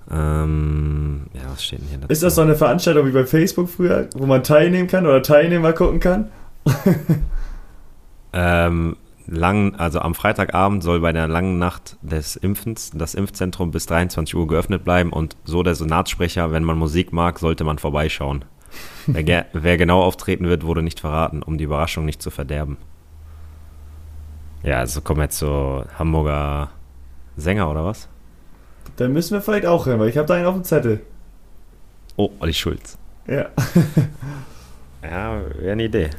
Ähm, 0.10 1.24
ja, 1.34 1.42
was 1.52 1.64
steht 1.64 1.80
denn 1.80 1.88
hier 1.90 1.98
dazu? 1.98 2.12
Ist 2.12 2.24
das 2.24 2.36
so 2.36 2.42
eine 2.42 2.56
Veranstaltung 2.56 3.06
wie 3.06 3.12
bei 3.12 3.26
Facebook 3.26 3.68
früher, 3.70 4.08
wo 4.16 4.26
man 4.26 4.44
teilnehmen 4.44 4.88
kann 4.88 5.06
oder 5.06 5.22
Teilnehmer 5.22 5.74
gucken 5.74 6.00
kann? 6.00 6.32
Ähm, 8.34 8.96
lang, 9.32 9.76
also 9.76 10.00
am 10.00 10.14
Freitagabend 10.14 10.84
soll 10.84 11.00
bei 11.00 11.14
der 11.14 11.28
langen 11.28 11.58
Nacht 11.58 11.98
des 12.02 12.36
Impfens 12.36 12.92
das 12.94 13.16
Impfzentrum 13.16 13.72
bis 13.72 13.86
23 13.86 14.36
Uhr 14.36 14.46
geöffnet 14.46 14.84
bleiben 14.84 15.12
und 15.12 15.38
so 15.46 15.64
der 15.64 15.74
Senatssprecher, 15.74 16.52
wenn 16.52 16.64
man 16.64 16.78
Musik 16.78 17.14
mag, 17.14 17.40
sollte 17.40 17.64
man 17.64 17.80
vorbeischauen. 17.80 18.46
wer, 19.08 19.48
wer 19.54 19.78
genau 19.78 20.04
auftreten 20.04 20.48
wird, 20.48 20.66
wurde 20.66 20.84
nicht 20.84 21.00
verraten, 21.00 21.42
um 21.42 21.58
die 21.58 21.64
Überraschung 21.64 22.06
nicht 22.06 22.22
zu 22.22 22.30
verderben. 22.30 22.78
Ja, 24.64 24.78
also 24.78 25.02
kommen 25.02 25.22
jetzt 25.22 25.40
so 25.40 25.84
Hamburger 25.98 26.70
Sänger 27.36 27.72
oder 27.72 27.86
was? 27.86 28.08
Dann 28.98 29.14
müssen 29.14 29.34
wir 29.34 29.42
vielleicht 29.42 29.66
auch 29.66 29.88
rennen, 29.88 30.00
weil 30.00 30.10
ich 30.10 30.18
habe 30.18 30.28
da 30.28 30.36
einen 30.36 30.46
auf 30.46 30.54
dem 30.54 30.64
Zettel. 30.64 31.02
Oh, 32.18 32.30
Olli 32.40 32.54
Schulz. 32.54 32.98
Ja. 33.28 33.50
Ja, 35.04 35.42
wäre 35.58 35.72
eine 35.72 35.86
Idee. 35.86 36.12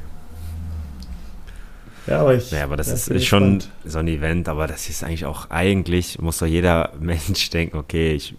Ja, 2.07 2.21
aber 2.21 2.35
ich. 2.35 2.51
Ja, 2.51 2.65
aber 2.65 2.75
das 2.75 3.07
ja, 3.07 3.15
ist, 3.15 3.25
schon 3.25 3.63
so 3.85 3.99
ein 3.99 4.07
Event, 4.07 4.49
aber 4.49 4.67
das 4.67 4.89
ist 4.89 5.03
eigentlich 5.03 5.25
auch, 5.25 5.49
eigentlich 5.49 6.19
muss 6.19 6.39
doch 6.39 6.45
jeder 6.45 6.91
Mensch 6.99 7.49
denken, 7.49 7.77
okay, 7.77 8.13
ich, 8.13 8.35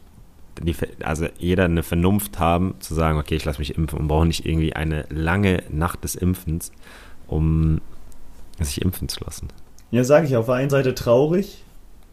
die, 0.62 0.74
also 1.02 1.26
jeder 1.38 1.64
eine 1.64 1.82
Vernunft 1.82 2.38
haben, 2.38 2.74
zu 2.80 2.94
sagen, 2.94 3.18
okay, 3.18 3.36
ich 3.36 3.44
lasse 3.44 3.58
mich 3.58 3.76
impfen 3.76 3.98
und 3.98 4.08
brauche 4.08 4.26
nicht 4.26 4.44
irgendwie 4.44 4.74
eine 4.74 5.06
lange 5.08 5.62
Nacht 5.70 6.04
des 6.04 6.14
Impfens, 6.14 6.72
um 7.26 7.80
sich 8.60 8.82
impfen 8.82 9.08
zu 9.08 9.24
lassen. 9.24 9.48
Ja, 9.90 10.04
sage 10.04 10.26
ich, 10.26 10.36
auf 10.36 10.46
der 10.46 10.56
einen 10.56 10.70
Seite 10.70 10.94
traurig 10.94 11.64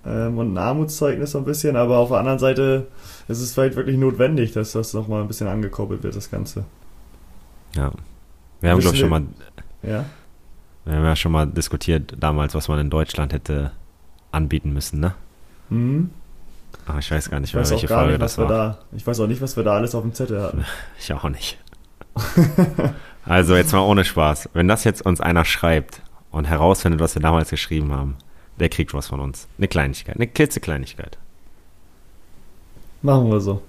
ähm, 0.06 0.38
und 0.38 0.54
ein 0.54 0.58
Armutszeugnis 0.58 1.32
so 1.32 1.38
ein 1.38 1.46
bisschen, 1.46 1.76
aber 1.76 1.98
auf 1.98 2.10
der 2.10 2.20
anderen 2.20 2.40
Seite 2.40 2.88
ist 3.28 3.42
es 3.42 3.54
vielleicht 3.54 3.76
wirklich 3.76 3.98
notwendig, 3.98 4.54
dass 4.54 4.72
das 4.72 4.94
nochmal 4.94 5.22
ein 5.22 5.28
bisschen 5.28 5.48
angekurbelt 5.48 6.04
wird, 6.04 6.16
das 6.16 6.32
Ganze. 6.32 6.66
Ja. 7.76 7.92
Wir 8.62 8.72
haben, 8.72 8.80
glaube 8.80 8.96
ich, 8.96 9.02
schon 9.02 9.10
mal, 9.10 9.24
Ja. 9.84 10.06
Wir 10.86 10.96
haben 10.96 11.04
ja 11.04 11.16
schon 11.16 11.32
mal 11.32 11.48
diskutiert 11.48 12.16
damals, 12.20 12.56
was 12.56 12.68
man 12.68 12.80
in 12.80 12.90
Deutschland 12.90 13.34
hätte 13.34 13.72
anbieten 14.32 14.74
müssen, 14.74 15.00
ne? 15.00 15.14
Mhm. 15.70 16.10
Aber 16.86 17.00
ich 17.00 17.12
weiß 17.12 17.30
gar 17.30 17.40
nicht 17.40 17.52
Ich 17.52 17.56
weiß 17.56 17.70
welche 17.72 17.88
Folge 17.88 18.14
nicht, 18.14 18.22
das 18.22 18.38
war. 18.38 18.48
da. 18.48 18.78
Ich 18.96 19.06
weiß 19.06 19.20
auch 19.20 19.28
nicht, 19.28 19.42
was 19.42 19.56
wir 19.56 19.64
da 19.64 19.74
alles 19.74 19.94
auf 19.94 20.02
dem 20.04 20.14
Zettel 20.14 20.42
hatten. 20.42 20.66
Ich 21.00 21.14
auch 21.14 21.28
nicht. 21.30 21.58
also 23.26 23.56
jetzt 23.56 23.72
mal 23.74 23.80
ohne 23.82 24.04
Spaß. 24.04 24.50
Wenn 24.54 24.68
das 24.68 24.84
jetzt 24.84 25.06
uns 25.06 25.22
einer 25.22 25.46
schreibt 25.46 26.02
und 26.32 26.46
herausfindet, 26.46 27.00
was 27.00 27.16
wir 27.16 27.22
damals 27.22 27.50
geschrieben 27.50 27.92
haben, 27.92 28.16
der 28.60 28.70
kriegt 28.70 28.94
was 28.94 29.08
von 29.08 29.20
uns. 29.20 29.48
Eine 29.58 29.68
Kleinigkeit, 29.68 30.16
eine 30.16 30.28
klitzekleinigkeit. 30.28 31.18
Machen 33.02 33.30
wir 33.32 33.40
so. 33.40 33.62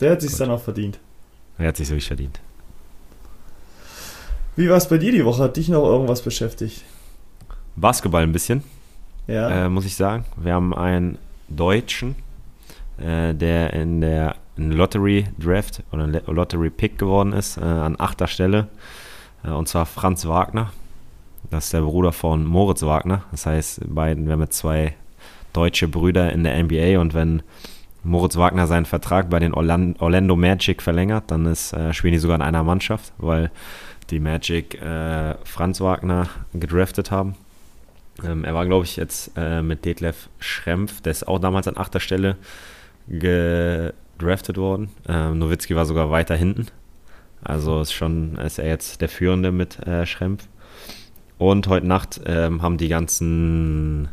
Der 0.00 0.12
hat 0.12 0.20
sich's 0.20 0.34
Gut. 0.34 0.40
dann 0.42 0.50
auch 0.50 0.60
verdient. 0.60 0.98
Er 1.58 1.68
hat 1.68 1.76
sich 1.76 1.88
so 1.88 1.98
verdient. 1.98 2.40
Wie 4.56 4.68
war 4.68 4.76
es 4.76 4.88
bei 4.88 4.98
dir 4.98 5.12
die 5.12 5.24
Woche? 5.24 5.42
Hat 5.42 5.56
dich 5.56 5.68
noch 5.68 5.84
irgendwas 5.84 6.22
beschäftigt? 6.22 6.84
Basketball 7.76 8.22
ein 8.22 8.32
bisschen, 8.32 8.62
Ja. 9.26 9.66
äh, 9.66 9.68
muss 9.68 9.84
ich 9.84 9.96
sagen. 9.96 10.24
Wir 10.36 10.52
haben 10.54 10.74
einen 10.74 11.18
Deutschen, 11.48 12.14
äh, 12.98 13.34
der 13.34 13.72
in 13.72 14.00
der 14.00 14.36
Lottery 14.56 15.24
Draft 15.38 15.82
oder 15.92 16.06
Lottery 16.06 16.70
Pick 16.70 16.98
geworden 16.98 17.32
ist, 17.32 17.56
äh, 17.56 17.62
an 17.62 17.96
achter 17.98 18.28
Stelle. 18.28 18.68
Äh, 19.44 19.50
und 19.50 19.68
zwar 19.68 19.86
Franz 19.86 20.24
Wagner. 20.26 20.72
Das 21.50 21.64
ist 21.64 21.72
der 21.72 21.80
Bruder 21.82 22.12
von 22.12 22.44
Moritz 22.44 22.82
Wagner. 22.82 23.22
Das 23.32 23.46
heißt, 23.46 23.80
beiden, 23.92 24.26
wir 24.26 24.34
haben 24.34 24.40
jetzt 24.42 24.56
zwei 24.58 24.94
deutsche 25.52 25.88
Brüder 25.88 26.32
in 26.32 26.44
der 26.44 26.56
NBA 26.62 27.00
und 27.00 27.12
wenn 27.14 27.42
Moritz 28.04 28.36
Wagner 28.36 28.66
seinen 28.66 28.86
Vertrag 28.86 29.30
bei 29.30 29.38
den 29.40 29.52
Orlan- 29.54 29.96
Orlando 29.98 30.36
Magic 30.36 30.80
verlängert, 30.82 31.24
dann 31.28 31.46
ist, 31.46 31.72
äh, 31.72 31.92
spielen 31.92 32.12
die 32.12 32.18
sogar 32.18 32.36
in 32.36 32.42
einer 32.42 32.62
Mannschaft, 32.62 33.12
weil 33.18 33.50
die 34.14 34.20
Magic 34.20 34.80
äh, 34.80 35.34
Franz 35.44 35.80
Wagner 35.80 36.28
gedraftet 36.54 37.10
haben. 37.10 37.34
Ähm, 38.24 38.44
er 38.44 38.54
war, 38.54 38.64
glaube 38.64 38.84
ich, 38.84 38.96
jetzt 38.96 39.32
äh, 39.36 39.60
mit 39.60 39.84
Detlef 39.84 40.28
Schrempf, 40.38 41.00
der 41.00 41.10
ist 41.10 41.26
auch 41.26 41.40
damals 41.40 41.66
an 41.66 41.76
achter 41.76 41.98
Stelle 41.98 42.36
gedraftet 43.08 44.56
worden. 44.56 44.90
Ähm, 45.08 45.38
Nowitzki 45.38 45.74
war 45.74 45.84
sogar 45.84 46.10
weiter 46.10 46.36
hinten. 46.36 46.68
Also 47.42 47.80
ist 47.80 47.92
schon, 47.92 48.36
ist 48.36 48.58
er 48.58 48.68
jetzt 48.68 49.00
der 49.00 49.08
Führende 49.08 49.50
mit 49.50 49.84
äh, 49.86 50.06
Schrempf. 50.06 50.46
Und 51.36 51.66
heute 51.66 51.86
Nacht 51.86 52.20
ähm, 52.24 52.62
haben 52.62 52.78
die 52.78 52.88
ganzen 52.88 54.08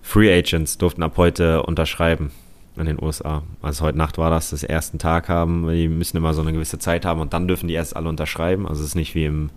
Free 0.00 0.32
Agents 0.32 0.78
durften 0.78 1.02
ab 1.02 1.18
heute 1.18 1.62
unterschreiben 1.62 2.32
in 2.76 2.86
den 2.86 3.02
USA. 3.02 3.42
Also 3.60 3.84
heute 3.84 3.98
Nacht 3.98 4.18
war 4.18 4.30
das, 4.30 4.50
das 4.50 4.62
ersten 4.62 4.98
Tag 4.98 5.28
haben, 5.28 5.68
die 5.68 5.88
müssen 5.88 6.16
immer 6.16 6.34
so 6.34 6.40
eine 6.40 6.52
gewisse 6.52 6.78
Zeit 6.78 7.04
haben 7.04 7.20
und 7.20 7.32
dann 7.32 7.48
dürfen 7.48 7.68
die 7.68 7.74
erst 7.74 7.96
alle 7.96 8.08
unterschreiben. 8.08 8.66
Also 8.66 8.80
es 8.82 8.88
ist 8.88 8.94
nicht 8.94 9.14
wie 9.14 9.26
im, 9.26 9.50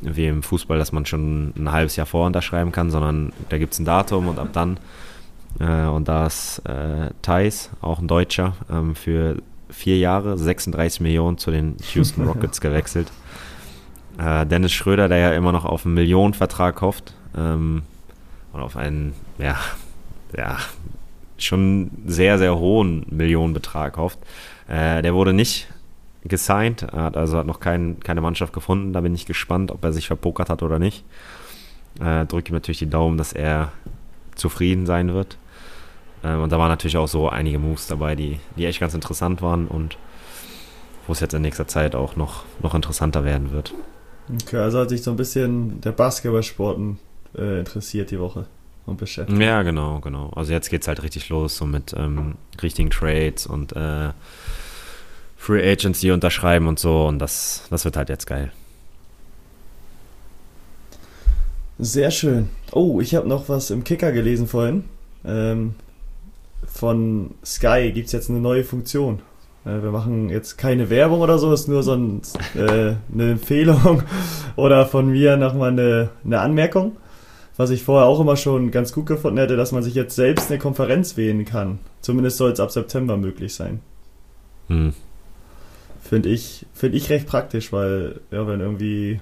wie 0.00 0.26
im 0.26 0.42
Fußball, 0.42 0.78
dass 0.78 0.92
man 0.92 1.06
schon 1.06 1.52
ein 1.56 1.70
halbes 1.70 1.96
Jahr 1.96 2.06
vor 2.06 2.26
unterschreiben 2.26 2.72
kann, 2.72 2.90
sondern 2.90 3.32
da 3.50 3.58
gibt 3.58 3.74
es 3.74 3.78
ein 3.78 3.84
Datum 3.84 4.28
und 4.28 4.38
ab 4.38 4.48
dann. 4.52 4.78
Äh, 5.58 5.86
und 5.86 6.08
da 6.08 6.26
ist 6.26 6.60
äh, 6.60 7.10
Thais, 7.22 7.70
auch 7.80 7.98
ein 7.98 8.08
Deutscher, 8.08 8.54
ähm, 8.70 8.94
für 8.94 9.36
vier 9.68 9.98
Jahre 9.98 10.36
36 10.38 11.00
Millionen 11.00 11.38
zu 11.38 11.50
den 11.50 11.76
Houston 11.94 12.26
Rockets 12.26 12.60
gewechselt. 12.60 13.10
Äh, 14.18 14.46
Dennis 14.46 14.72
Schröder, 14.72 15.08
der 15.08 15.18
ja 15.18 15.32
immer 15.32 15.52
noch 15.52 15.64
auf 15.64 15.84
einen 15.84 15.94
Millionenvertrag 15.94 16.80
hofft 16.80 17.14
ähm, 17.36 17.82
und 18.52 18.60
auf 18.60 18.76
einen, 18.76 19.14
ja, 19.38 19.56
ja, 20.36 20.58
schon 21.44 21.90
sehr, 22.06 22.38
sehr 22.38 22.58
hohen 22.58 23.06
Millionenbetrag 23.10 23.96
hofft. 23.96 24.18
Äh, 24.68 25.02
der 25.02 25.14
wurde 25.14 25.32
nicht 25.32 25.68
gesigned, 26.24 26.82
hat 26.92 27.16
also 27.16 27.38
hat 27.38 27.46
noch 27.46 27.60
kein, 27.60 28.00
keine 28.00 28.20
Mannschaft 28.20 28.52
gefunden. 28.52 28.92
Da 28.92 29.00
bin 29.00 29.14
ich 29.14 29.26
gespannt, 29.26 29.70
ob 29.70 29.82
er 29.84 29.92
sich 29.92 30.06
verpokert 30.06 30.50
hat 30.50 30.62
oder 30.62 30.78
nicht. 30.78 31.04
Äh, 32.00 32.26
drücke 32.26 32.50
ihm 32.50 32.54
natürlich 32.54 32.78
die 32.78 32.90
Daumen, 32.90 33.18
dass 33.18 33.32
er 33.32 33.72
zufrieden 34.34 34.86
sein 34.86 35.12
wird. 35.12 35.38
Äh, 36.22 36.34
und 36.34 36.52
da 36.52 36.58
waren 36.58 36.68
natürlich 36.68 36.96
auch 36.96 37.08
so 37.08 37.28
einige 37.28 37.58
Moves 37.58 37.86
dabei, 37.86 38.14
die, 38.14 38.38
die 38.56 38.66
echt 38.66 38.80
ganz 38.80 38.94
interessant 38.94 39.42
waren 39.42 39.66
und 39.66 39.96
wo 41.06 41.12
es 41.12 41.20
jetzt 41.20 41.34
in 41.34 41.42
nächster 41.42 41.66
Zeit 41.66 41.94
auch 41.94 42.16
noch, 42.16 42.44
noch 42.62 42.74
interessanter 42.74 43.24
werden 43.24 43.50
wird. 43.50 43.74
Okay, 44.42 44.58
also 44.58 44.78
hat 44.78 44.90
sich 44.90 45.02
so 45.02 45.10
ein 45.10 45.16
bisschen 45.16 45.80
der 45.80 45.92
Basketballsporten 45.92 46.98
äh, 47.36 47.60
interessiert 47.60 48.10
die 48.10 48.20
Woche 48.20 48.46
und 48.86 48.98
beschäftigt. 48.98 49.40
Ja, 49.40 49.62
genau, 49.62 50.00
genau. 50.00 50.30
Also 50.30 50.52
jetzt 50.52 50.70
geht 50.70 50.82
es 50.82 50.88
halt 50.88 51.02
richtig 51.02 51.28
los, 51.28 51.56
so 51.56 51.66
mit 51.66 51.94
ähm, 51.96 52.34
richtigen 52.62 52.90
Trades 52.90 53.46
und 53.46 53.72
äh, 53.72 54.10
Free 55.36 55.76
die 55.76 56.10
unterschreiben 56.10 56.66
und 56.68 56.78
so. 56.78 57.06
Und 57.06 57.18
das, 57.18 57.66
das 57.70 57.84
wird 57.84 57.96
halt 57.96 58.08
jetzt 58.08 58.26
geil. 58.26 58.52
Sehr 61.78 62.10
schön. 62.10 62.50
Oh, 62.72 63.00
ich 63.00 63.14
habe 63.14 63.26
noch 63.26 63.48
was 63.48 63.70
im 63.70 63.84
Kicker 63.84 64.12
gelesen 64.12 64.46
vorhin. 64.46 64.84
Ähm, 65.24 65.74
von 66.66 67.34
Sky 67.42 67.90
gibt 67.92 68.06
es 68.06 68.12
jetzt 68.12 68.28
eine 68.28 68.38
neue 68.38 68.64
Funktion. 68.64 69.20
Äh, 69.64 69.82
wir 69.82 69.90
machen 69.90 70.28
jetzt 70.28 70.58
keine 70.58 70.90
Werbung 70.90 71.20
oder 71.20 71.38
so, 71.38 71.52
ist 71.54 71.68
nur 71.68 71.82
so 71.82 71.94
ein, 71.94 72.20
äh, 72.54 72.96
eine 73.12 73.30
Empfehlung 73.32 74.02
oder 74.56 74.84
von 74.84 75.08
mir 75.08 75.38
nochmal 75.38 75.70
eine, 75.70 76.10
eine 76.22 76.40
Anmerkung 76.40 76.96
was 77.56 77.70
ich 77.70 77.82
vorher 77.82 78.06
auch 78.06 78.20
immer 78.20 78.36
schon 78.36 78.70
ganz 78.70 78.92
gut 78.92 79.06
gefunden 79.06 79.38
hätte, 79.38 79.56
dass 79.56 79.72
man 79.72 79.82
sich 79.82 79.94
jetzt 79.94 80.16
selbst 80.16 80.50
eine 80.50 80.58
Konferenz 80.58 81.16
wählen 81.16 81.44
kann. 81.44 81.78
Zumindest 82.00 82.38
soll 82.38 82.50
es 82.52 82.60
ab 82.60 82.70
September 82.70 83.16
möglich 83.16 83.54
sein. 83.54 83.80
Hm. 84.68 84.94
Finde 86.02 86.28
ich, 86.30 86.66
find 86.72 86.94
ich 86.94 87.10
recht 87.10 87.26
praktisch, 87.26 87.72
weil, 87.72 88.20
ja, 88.30 88.46
wenn 88.46 88.60
irgendwie 88.60 89.20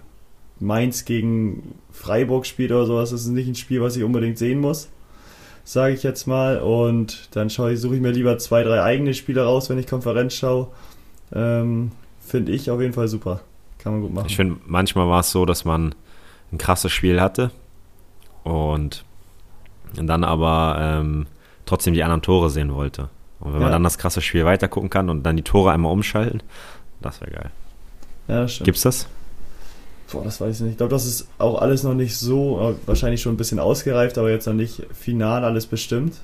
Mainz 0.60 1.04
gegen 1.04 1.74
Freiburg 1.90 2.46
spielt 2.46 2.70
oder 2.70 2.86
sowas, 2.86 3.12
ist 3.12 3.22
es 3.22 3.28
nicht 3.28 3.48
ein 3.48 3.54
Spiel, 3.54 3.80
was 3.80 3.96
ich 3.96 4.04
unbedingt 4.04 4.38
sehen 4.38 4.60
muss, 4.60 4.88
sage 5.64 5.94
ich 5.94 6.02
jetzt 6.02 6.26
mal. 6.26 6.58
Und 6.58 7.28
dann 7.32 7.48
suche 7.48 7.72
ich 7.72 8.00
mir 8.00 8.12
lieber 8.12 8.38
zwei, 8.38 8.62
drei 8.62 8.82
eigene 8.82 9.14
Spiele 9.14 9.42
raus, 9.44 9.68
wenn 9.70 9.78
ich 9.78 9.86
Konferenz 9.86 10.34
schaue. 10.34 10.68
Ähm, 11.32 11.92
finde 12.20 12.52
ich 12.52 12.70
auf 12.70 12.80
jeden 12.80 12.92
Fall 12.92 13.08
super. 13.08 13.40
Kann 13.78 13.92
man 13.92 14.02
gut 14.02 14.14
machen. 14.14 14.26
Ich 14.28 14.36
finde, 14.36 14.56
manchmal 14.66 15.08
war 15.08 15.20
es 15.20 15.30
so, 15.30 15.44
dass 15.44 15.64
man 15.64 15.94
ein 16.52 16.58
krasses 16.58 16.92
Spiel 16.92 17.20
hatte 17.20 17.50
und 18.48 19.04
dann 19.94 20.24
aber 20.24 20.76
ähm, 20.80 21.26
trotzdem 21.66 21.94
die 21.94 22.02
anderen 22.02 22.22
Tore 22.22 22.50
sehen 22.50 22.74
wollte. 22.74 23.08
Und 23.40 23.52
wenn 23.52 23.60
ja. 23.60 23.66
man 23.66 23.72
dann 23.72 23.84
das 23.84 23.98
krasse 23.98 24.20
Spiel 24.20 24.44
weitergucken 24.44 24.90
kann 24.90 25.10
und 25.10 25.22
dann 25.22 25.36
die 25.36 25.42
Tore 25.42 25.72
einmal 25.72 25.92
umschalten, 25.92 26.42
das 27.00 27.20
wäre 27.20 27.30
geil. 27.30 27.50
Ja, 28.26 28.42
das 28.42 28.54
stimmt. 28.54 28.64
Gibt's 28.66 28.82
das? 28.82 29.06
Boah, 30.10 30.24
das 30.24 30.40
weiß 30.40 30.56
ich 30.56 30.62
nicht. 30.62 30.70
Ich 30.72 30.76
glaube, 30.78 30.90
das 30.90 31.06
ist 31.06 31.28
auch 31.38 31.60
alles 31.60 31.82
noch 31.82 31.94
nicht 31.94 32.16
so, 32.16 32.60
äh, 32.60 32.88
wahrscheinlich 32.88 33.20
schon 33.20 33.34
ein 33.34 33.36
bisschen 33.36 33.58
ausgereift, 33.58 34.18
aber 34.18 34.30
jetzt 34.30 34.46
noch 34.46 34.54
nicht 34.54 34.86
final 34.92 35.44
alles 35.44 35.66
bestimmt. 35.66 36.16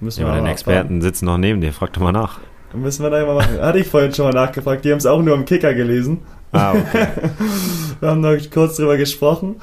Müssen 0.00 0.22
ja, 0.22 0.28
wir 0.28 0.34
deine 0.34 0.50
Experten 0.50 1.02
sitzen 1.02 1.26
noch 1.26 1.38
neben 1.38 1.60
dir, 1.60 1.72
frag 1.72 1.92
doch 1.92 2.02
mal 2.02 2.12
nach. 2.12 2.38
Müssen 2.72 3.04
wir 3.04 3.10
da 3.10 3.24
mal 3.24 3.36
machen. 3.36 3.60
Hatte 3.60 3.78
ich 3.78 3.86
vorhin 3.86 4.12
schon 4.12 4.26
mal 4.26 4.32
nachgefragt, 4.32 4.84
die 4.84 4.90
haben 4.90 4.98
es 4.98 5.06
auch 5.06 5.22
nur 5.22 5.34
im 5.34 5.44
Kicker 5.44 5.74
gelesen. 5.74 6.22
Ah, 6.52 6.72
okay. 6.72 7.08
wir 8.00 8.08
haben 8.08 8.20
noch 8.20 8.36
kurz 8.50 8.76
drüber 8.76 8.96
gesprochen. 8.96 9.56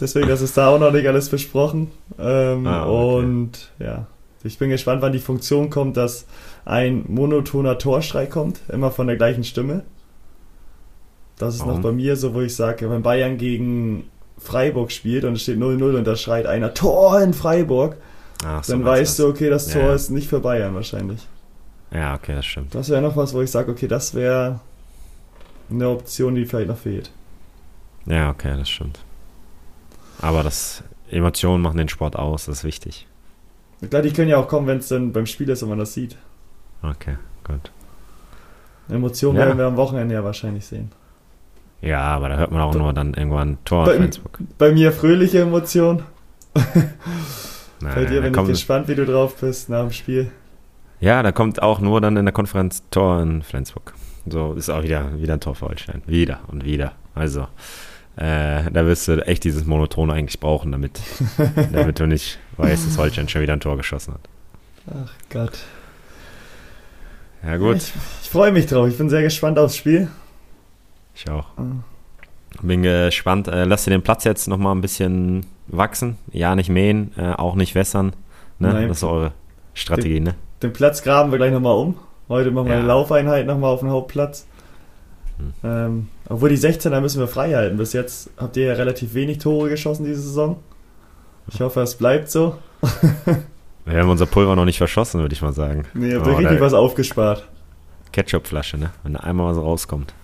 Deswegen, 0.00 0.28
das 0.28 0.40
ist 0.40 0.56
da 0.56 0.68
auch 0.68 0.78
noch 0.78 0.92
nicht 0.92 1.06
alles 1.06 1.28
besprochen. 1.28 1.90
Ähm, 2.18 2.66
ah, 2.66 2.86
okay. 2.86 3.24
Und 3.24 3.72
ja, 3.78 4.06
ich 4.42 4.58
bin 4.58 4.70
gespannt, 4.70 5.02
wann 5.02 5.12
die 5.12 5.20
Funktion 5.20 5.70
kommt, 5.70 5.96
dass 5.96 6.26
ein 6.64 7.04
monotoner 7.08 7.78
Torschrei 7.78 8.26
kommt, 8.26 8.60
immer 8.68 8.90
von 8.90 9.06
der 9.06 9.16
gleichen 9.16 9.44
Stimme. 9.44 9.84
Das 11.38 11.54
ist 11.54 11.60
Warum? 11.60 11.74
noch 11.74 11.82
bei 11.82 11.92
mir 11.92 12.16
so, 12.16 12.34
wo 12.34 12.40
ich 12.40 12.54
sage, 12.54 12.90
wenn 12.90 13.02
Bayern 13.02 13.38
gegen 13.38 14.04
Freiburg 14.38 14.92
spielt 14.92 15.24
und 15.24 15.34
es 15.34 15.42
steht 15.42 15.58
0-0 15.58 15.96
und 15.96 16.04
da 16.04 16.16
schreit 16.16 16.46
einer 16.46 16.74
Tor 16.74 17.20
in 17.20 17.32
Freiburg, 17.32 17.96
Ach, 18.44 18.62
so 18.62 18.72
dann 18.72 18.84
weißt 18.84 19.18
du, 19.18 19.28
okay, 19.28 19.48
das 19.48 19.68
Tor 19.68 19.82
ja. 19.82 19.94
ist 19.94 20.10
nicht 20.10 20.28
für 20.28 20.40
Bayern 20.40 20.74
wahrscheinlich. 20.74 21.26
Ja, 21.90 22.14
okay, 22.14 22.34
das 22.34 22.46
stimmt. 22.46 22.74
Das 22.74 22.88
wäre 22.88 23.00
noch 23.00 23.16
was, 23.16 23.32
wo 23.32 23.40
ich 23.40 23.50
sage, 23.50 23.70
okay, 23.70 23.88
das 23.88 24.14
wäre 24.14 24.60
eine 25.70 25.88
Option, 25.88 26.34
die 26.34 26.44
vielleicht 26.44 26.68
noch 26.68 26.78
fehlt. 26.78 27.10
Ja, 28.06 28.30
okay, 28.30 28.54
das 28.56 28.68
stimmt. 28.68 28.98
Aber 30.24 30.42
das 30.42 30.82
Emotionen 31.10 31.62
machen 31.62 31.76
den 31.76 31.90
Sport 31.90 32.16
aus, 32.16 32.46
das 32.46 32.58
ist 32.58 32.64
wichtig. 32.64 33.06
Klar, 33.90 34.00
die 34.00 34.10
können 34.10 34.30
ja 34.30 34.38
auch 34.38 34.48
kommen, 34.48 34.66
wenn 34.66 34.78
es 34.78 34.88
dann 34.88 35.12
beim 35.12 35.26
Spiel 35.26 35.50
ist 35.50 35.62
und 35.62 35.68
man 35.68 35.78
das 35.78 35.92
sieht. 35.92 36.16
Okay, 36.82 37.18
gut. 37.46 37.70
Emotionen 38.88 39.38
ja. 39.38 39.44
werden 39.44 39.58
wir 39.58 39.66
am 39.66 39.76
Wochenende 39.76 40.14
ja 40.14 40.24
wahrscheinlich 40.24 40.64
sehen. 40.64 40.90
Ja, 41.82 42.00
aber 42.00 42.30
da 42.30 42.36
hört 42.38 42.52
man 42.52 42.62
auch 42.62 42.72
bei, 42.72 42.78
nur 42.78 42.94
dann 42.94 43.12
irgendwann 43.12 43.58
Tor 43.66 43.84
bei, 43.84 43.98
Facebook. 43.98 44.38
Bei 44.56 44.72
mir 44.72 44.92
fröhliche 44.92 45.42
Emotionen. 45.42 46.04
bei 46.54 48.06
dir 48.06 48.22
bin 48.22 48.34
ich 48.34 48.46
gespannt, 48.46 48.88
wie 48.88 48.94
du 48.94 49.04
drauf 49.04 49.36
bist 49.38 49.68
nach 49.68 49.82
dem 49.82 49.92
Spiel. 49.92 50.32
Ja, 51.00 51.22
da 51.22 51.32
kommt 51.32 51.60
auch 51.60 51.80
nur 51.80 52.00
dann 52.00 52.16
in 52.16 52.24
der 52.24 52.32
Konferenz 52.32 52.82
Tor 52.90 53.20
in 53.20 53.42
Flensburg. 53.42 53.92
So 54.26 54.54
ist 54.54 54.70
auch 54.70 54.84
wieder, 54.84 55.20
wieder 55.20 55.34
ein 55.34 55.40
Tor 55.40 55.54
für 55.54 55.66
Holstein. 55.66 56.00
Wieder 56.06 56.40
und 56.46 56.64
wieder. 56.64 56.92
Also, 57.14 57.46
äh, 58.16 58.70
da 58.70 58.86
wirst 58.86 59.08
du 59.08 59.26
echt 59.26 59.44
dieses 59.44 59.64
Monoton 59.64 60.10
eigentlich 60.10 60.38
brauchen, 60.40 60.72
damit, 60.72 61.00
damit 61.72 61.98
du 61.98 62.06
nicht 62.06 62.38
weißt, 62.56 62.86
dass 62.86 62.98
Holstein 62.98 63.28
schon 63.28 63.42
wieder 63.42 63.54
ein 63.54 63.60
Tor 63.60 63.76
geschossen 63.76 64.14
hat. 64.14 64.20
Ach 64.90 65.12
Gott. 65.30 65.58
Ja, 67.44 67.56
gut. 67.56 67.76
Ich, 67.76 67.92
ich 68.22 68.30
freue 68.30 68.52
mich 68.52 68.66
drauf. 68.66 68.88
Ich 68.88 68.96
bin 68.96 69.10
sehr 69.10 69.22
gespannt 69.22 69.58
aufs 69.58 69.76
Spiel. 69.76 70.08
Ich 71.14 71.28
auch. 71.28 71.46
Ah. 71.56 71.62
Bin 72.62 72.82
gespannt. 72.82 73.48
Äh, 73.48 73.64
lass 73.64 73.84
dir 73.84 73.90
den 73.90 74.02
Platz 74.02 74.24
jetzt 74.24 74.46
nochmal 74.46 74.74
ein 74.74 74.80
bisschen 74.80 75.44
wachsen. 75.66 76.18
Ja, 76.32 76.54
nicht 76.54 76.68
mähen, 76.68 77.12
äh, 77.16 77.32
auch 77.32 77.56
nicht 77.56 77.74
wässern. 77.74 78.14
Ne? 78.58 78.72
Nein. 78.72 78.88
Das 78.88 78.98
ist 78.98 79.04
eure 79.04 79.32
Strategie, 79.74 80.14
den, 80.14 80.24
ne? 80.24 80.34
Den 80.62 80.72
Platz 80.72 81.02
graben 81.02 81.32
wir 81.32 81.38
gleich 81.38 81.52
nochmal 81.52 81.76
um. 81.76 81.96
Heute 82.28 82.50
machen 82.50 82.66
wir 82.66 82.74
ja. 82.74 82.78
eine 82.78 82.88
Laufeinheit 82.88 83.46
nochmal 83.46 83.70
auf 83.70 83.80
dem 83.80 83.90
Hauptplatz. 83.90 84.46
Hm. 85.38 85.52
Ähm, 85.62 86.08
obwohl 86.28 86.48
die 86.48 86.58
16er 86.58 87.00
müssen 87.00 87.20
wir 87.20 87.28
frei 87.28 87.54
halten. 87.54 87.76
Bis 87.76 87.92
jetzt 87.92 88.30
habt 88.36 88.56
ihr 88.56 88.66
ja 88.66 88.74
relativ 88.74 89.14
wenig 89.14 89.38
Tore 89.38 89.68
geschossen 89.68 90.04
diese 90.04 90.20
Saison. 90.20 90.58
Ich 91.48 91.60
hoffe, 91.60 91.80
es 91.80 91.94
bleibt 91.96 92.30
so. 92.30 92.56
Wir 93.86 94.00
haben 94.00 94.08
unser 94.08 94.24
Pulver 94.24 94.56
noch 94.56 94.64
nicht 94.64 94.78
verschossen, 94.78 95.20
würde 95.20 95.34
ich 95.34 95.42
mal 95.42 95.52
sagen. 95.52 95.84
Nee, 95.92 96.12
ihr 96.12 96.18
habt 96.18 96.26
oh, 96.26 96.36
richtig 96.36 96.58
was 96.60 96.72
aufgespart. 96.72 97.46
Ketchupflasche, 98.12 98.78
ne? 98.78 98.90
Wenn 99.02 99.12
da 99.12 99.20
einmal 99.20 99.54
was 99.54 99.62
rauskommt. 99.62 100.14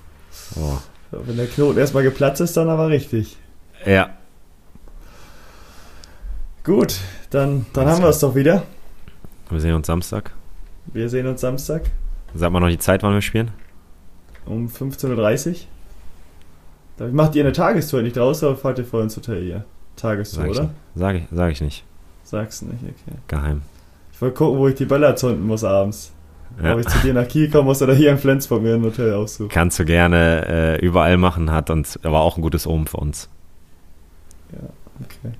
Oh. 0.56 0.78
Wenn 1.10 1.36
der 1.36 1.46
Knoten 1.46 1.78
erstmal 1.78 2.02
geplatzt 2.02 2.40
ist, 2.40 2.56
dann 2.56 2.70
aber 2.70 2.88
richtig. 2.88 3.36
Ja. 3.84 4.10
Gut, 6.64 6.96
dann, 7.30 7.66
dann 7.74 7.86
haben 7.86 8.02
wir 8.02 8.08
es 8.08 8.20
doch 8.20 8.34
wieder. 8.34 8.62
Wir 9.50 9.60
sehen 9.60 9.74
uns 9.74 9.86
Samstag. 9.86 10.30
Wir 10.86 11.10
sehen 11.10 11.26
uns 11.26 11.42
Samstag. 11.42 11.82
Sag 12.34 12.52
mal 12.52 12.60
noch 12.60 12.68
die 12.68 12.78
Zeit, 12.78 13.02
wann 13.02 13.12
wir 13.12 13.22
spielen 13.22 13.50
um 14.46 14.66
15.30 14.66 15.50
Uhr. 17.00 17.08
Macht 17.12 17.34
ihr 17.34 17.44
eine 17.44 17.52
Tagestour 17.52 18.02
nicht 18.02 18.18
raus 18.18 18.42
oder 18.42 18.56
fahrt 18.56 18.78
ihr 18.78 18.84
vorher 18.84 19.04
ins 19.04 19.16
Hotel 19.16 19.42
hier? 19.42 19.64
Tagestour, 19.96 20.42
sag 20.42 20.50
oder? 20.50 20.70
Sag 20.94 21.16
ich, 21.16 21.22
sag 21.32 21.52
ich 21.52 21.60
nicht. 21.60 21.84
Sagst 22.24 22.62
nicht, 22.62 22.82
okay. 22.82 23.16
Geheim. 23.26 23.62
Ich 24.12 24.20
wollte 24.20 24.36
gucken, 24.36 24.58
wo 24.58 24.68
ich 24.68 24.74
die 24.74 24.84
Böller 24.84 25.16
zünden 25.16 25.46
muss 25.46 25.64
abends. 25.64 26.12
Ja. 26.62 26.74
Ob 26.74 26.80
ich 26.80 26.86
zu 26.88 26.98
dir 26.98 27.14
nach 27.14 27.26
Kiel 27.26 27.50
kommen 27.50 27.66
muss 27.66 27.80
oder 27.80 27.94
hier 27.94 28.10
in 28.10 28.18
Flensburg 28.18 28.62
mir 28.62 28.74
ein 28.74 28.82
Hotel 28.82 29.14
aussuchen. 29.14 29.48
Kannst 29.48 29.78
du 29.78 29.84
gerne 29.84 30.46
äh, 30.46 30.84
überall 30.84 31.16
machen, 31.16 31.50
hat 31.50 31.70
uns, 31.70 31.98
aber 32.02 32.20
auch 32.20 32.36
ein 32.36 32.42
gutes 32.42 32.66
Omen 32.66 32.86
für 32.86 32.98
uns. 32.98 33.28
Ja, 34.52 34.68
okay. 35.02 35.34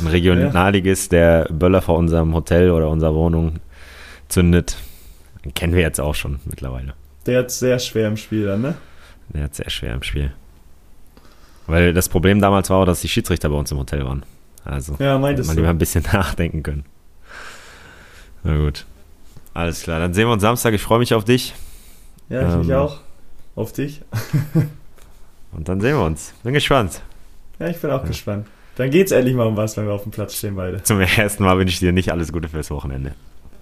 Ein 0.00 0.06
Regionalligist, 0.06 1.12
der 1.12 1.44
Böller 1.44 1.82
vor 1.82 1.96
unserem 1.96 2.34
Hotel 2.34 2.70
oder 2.70 2.88
unserer 2.88 3.14
Wohnung 3.14 3.60
zündet, 4.28 4.76
kennen 5.54 5.74
wir 5.74 5.82
jetzt 5.82 6.00
auch 6.00 6.14
schon 6.14 6.40
mittlerweile. 6.44 6.94
Der 7.26 7.40
hat 7.40 7.50
sehr 7.50 7.78
schwer 7.78 8.08
im 8.08 8.16
Spiel 8.16 8.46
dann, 8.46 8.62
ne? 8.62 8.74
Der 9.28 9.44
hat 9.44 9.54
sehr 9.54 9.70
schwer 9.70 9.94
im 9.94 10.02
Spiel. 10.02 10.32
Weil 11.66 11.92
das 11.92 12.08
Problem 12.08 12.40
damals 12.40 12.70
war 12.70 12.78
auch, 12.78 12.84
dass 12.86 13.00
die 13.00 13.08
Schiedsrichter 13.08 13.48
bei 13.48 13.54
uns 13.56 13.70
im 13.70 13.78
Hotel 13.78 14.04
waren. 14.04 14.24
Also 14.64 14.96
Ja, 14.98 15.18
man 15.18 15.36
lieber 15.36 15.68
ein 15.68 15.78
bisschen 15.78 16.04
nachdenken 16.12 16.62
können. 16.62 16.84
Na 18.42 18.56
gut. 18.56 18.86
Alles 19.54 19.82
klar, 19.82 20.00
dann 20.00 20.14
sehen 20.14 20.26
wir 20.28 20.32
uns 20.32 20.42
Samstag. 20.42 20.74
Ich 20.74 20.82
freue 20.82 20.98
mich 20.98 21.14
auf 21.14 21.24
dich. 21.24 21.54
Ja, 22.28 22.48
ich 22.48 22.56
mich 22.56 22.68
Ähm. 22.68 22.76
auch. 22.76 22.98
Auf 23.56 23.72
dich. 23.72 24.00
Und 25.52 25.68
dann 25.68 25.80
sehen 25.80 25.96
wir 25.96 26.04
uns. 26.04 26.32
Bin 26.42 26.54
gespannt. 26.54 27.02
Ja, 27.58 27.68
ich 27.68 27.78
bin 27.78 27.90
auch 27.90 28.04
gespannt. 28.04 28.46
Dann 28.76 28.90
geht's 28.90 29.10
endlich 29.12 29.34
mal 29.34 29.46
um 29.46 29.56
was, 29.56 29.76
wenn 29.76 29.84
wir 29.86 29.92
auf 29.92 30.04
dem 30.04 30.12
Platz 30.12 30.36
stehen 30.38 30.54
beide. 30.56 30.82
Zum 30.84 31.00
ersten 31.00 31.42
Mal 31.42 31.58
wünsche 31.58 31.74
ich 31.74 31.80
dir 31.80 31.92
nicht 31.92 32.12
alles 32.12 32.32
Gute 32.32 32.48
fürs 32.48 32.70
Wochenende. 32.70 33.12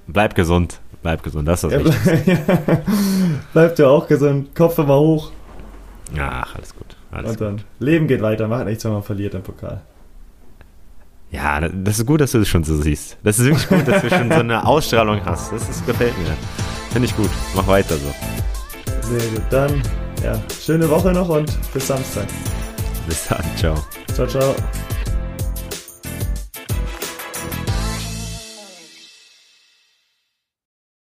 Bleib 0.09 0.35
gesund. 0.35 0.81
Bleib 1.03 1.23
gesund. 1.23 1.47
Das 1.47 1.63
ist 1.63 1.71
Ja, 1.71 1.79
das 1.79 2.07
Wichtigste. 2.07 2.45
ble 2.45 2.83
Bleib 3.53 3.77
du 3.77 3.87
auch 3.89 4.07
gesund, 4.09 4.55
Kopf 4.55 4.79
immer 4.79 4.99
hoch 4.99 5.31
Ach, 6.19 6.55
alles 6.57 6.75
gut. 6.75 6.97
Alles 7.13 7.31
und 7.33 7.39
gut. 7.39 7.47
dann 7.47 7.61
Leben 7.79 8.07
geht 8.09 8.23
weiter, 8.23 8.49
macht 8.49 8.65
nichts, 8.65 8.85
wenn 8.85 8.93
man 8.93 9.03
verliert 9.03 9.35
im 9.35 9.43
Pokal. 9.43 9.83
Ja, 11.31 11.61
das 11.61 11.99
ist 11.99 12.07
gut, 12.07 12.23
dass 12.23 12.33
du 12.33 12.39
das 12.39 12.49
schon 12.49 12.65
so 12.65 12.77
siehst. 12.81 13.19
Das 13.23 13.39
ist 13.39 13.45
wirklich 13.45 13.69
gut, 13.69 13.87
dass 13.87 14.01
du 14.03 14.09
schon 14.09 14.29
so 14.33 14.39
eine 14.41 14.65
Ausstrahlung 14.67 15.21
hast. 15.25 15.53
Das 15.53 15.69
ist, 15.69 15.87
gefällt 15.87 16.17
mir. 16.19 16.31
Finde 16.91 17.07
ich 17.07 17.15
gut. 17.15 17.29
Mach 17.55 17.67
weiter 17.67 17.97
so. 17.97 18.15
Sehr 19.03 19.29
gut, 19.31 19.43
dann 19.51 19.83
ja, 20.25 20.41
schöne 20.61 20.89
Woche 20.89 21.13
noch 21.13 21.29
und 21.29 21.51
bis 21.75 21.87
Samstag. 21.87 22.27
Bis 23.07 23.29
dann. 23.29 23.45
Ciao. 23.57 23.75
Ciao, 24.15 24.27
ciao. 24.27 24.55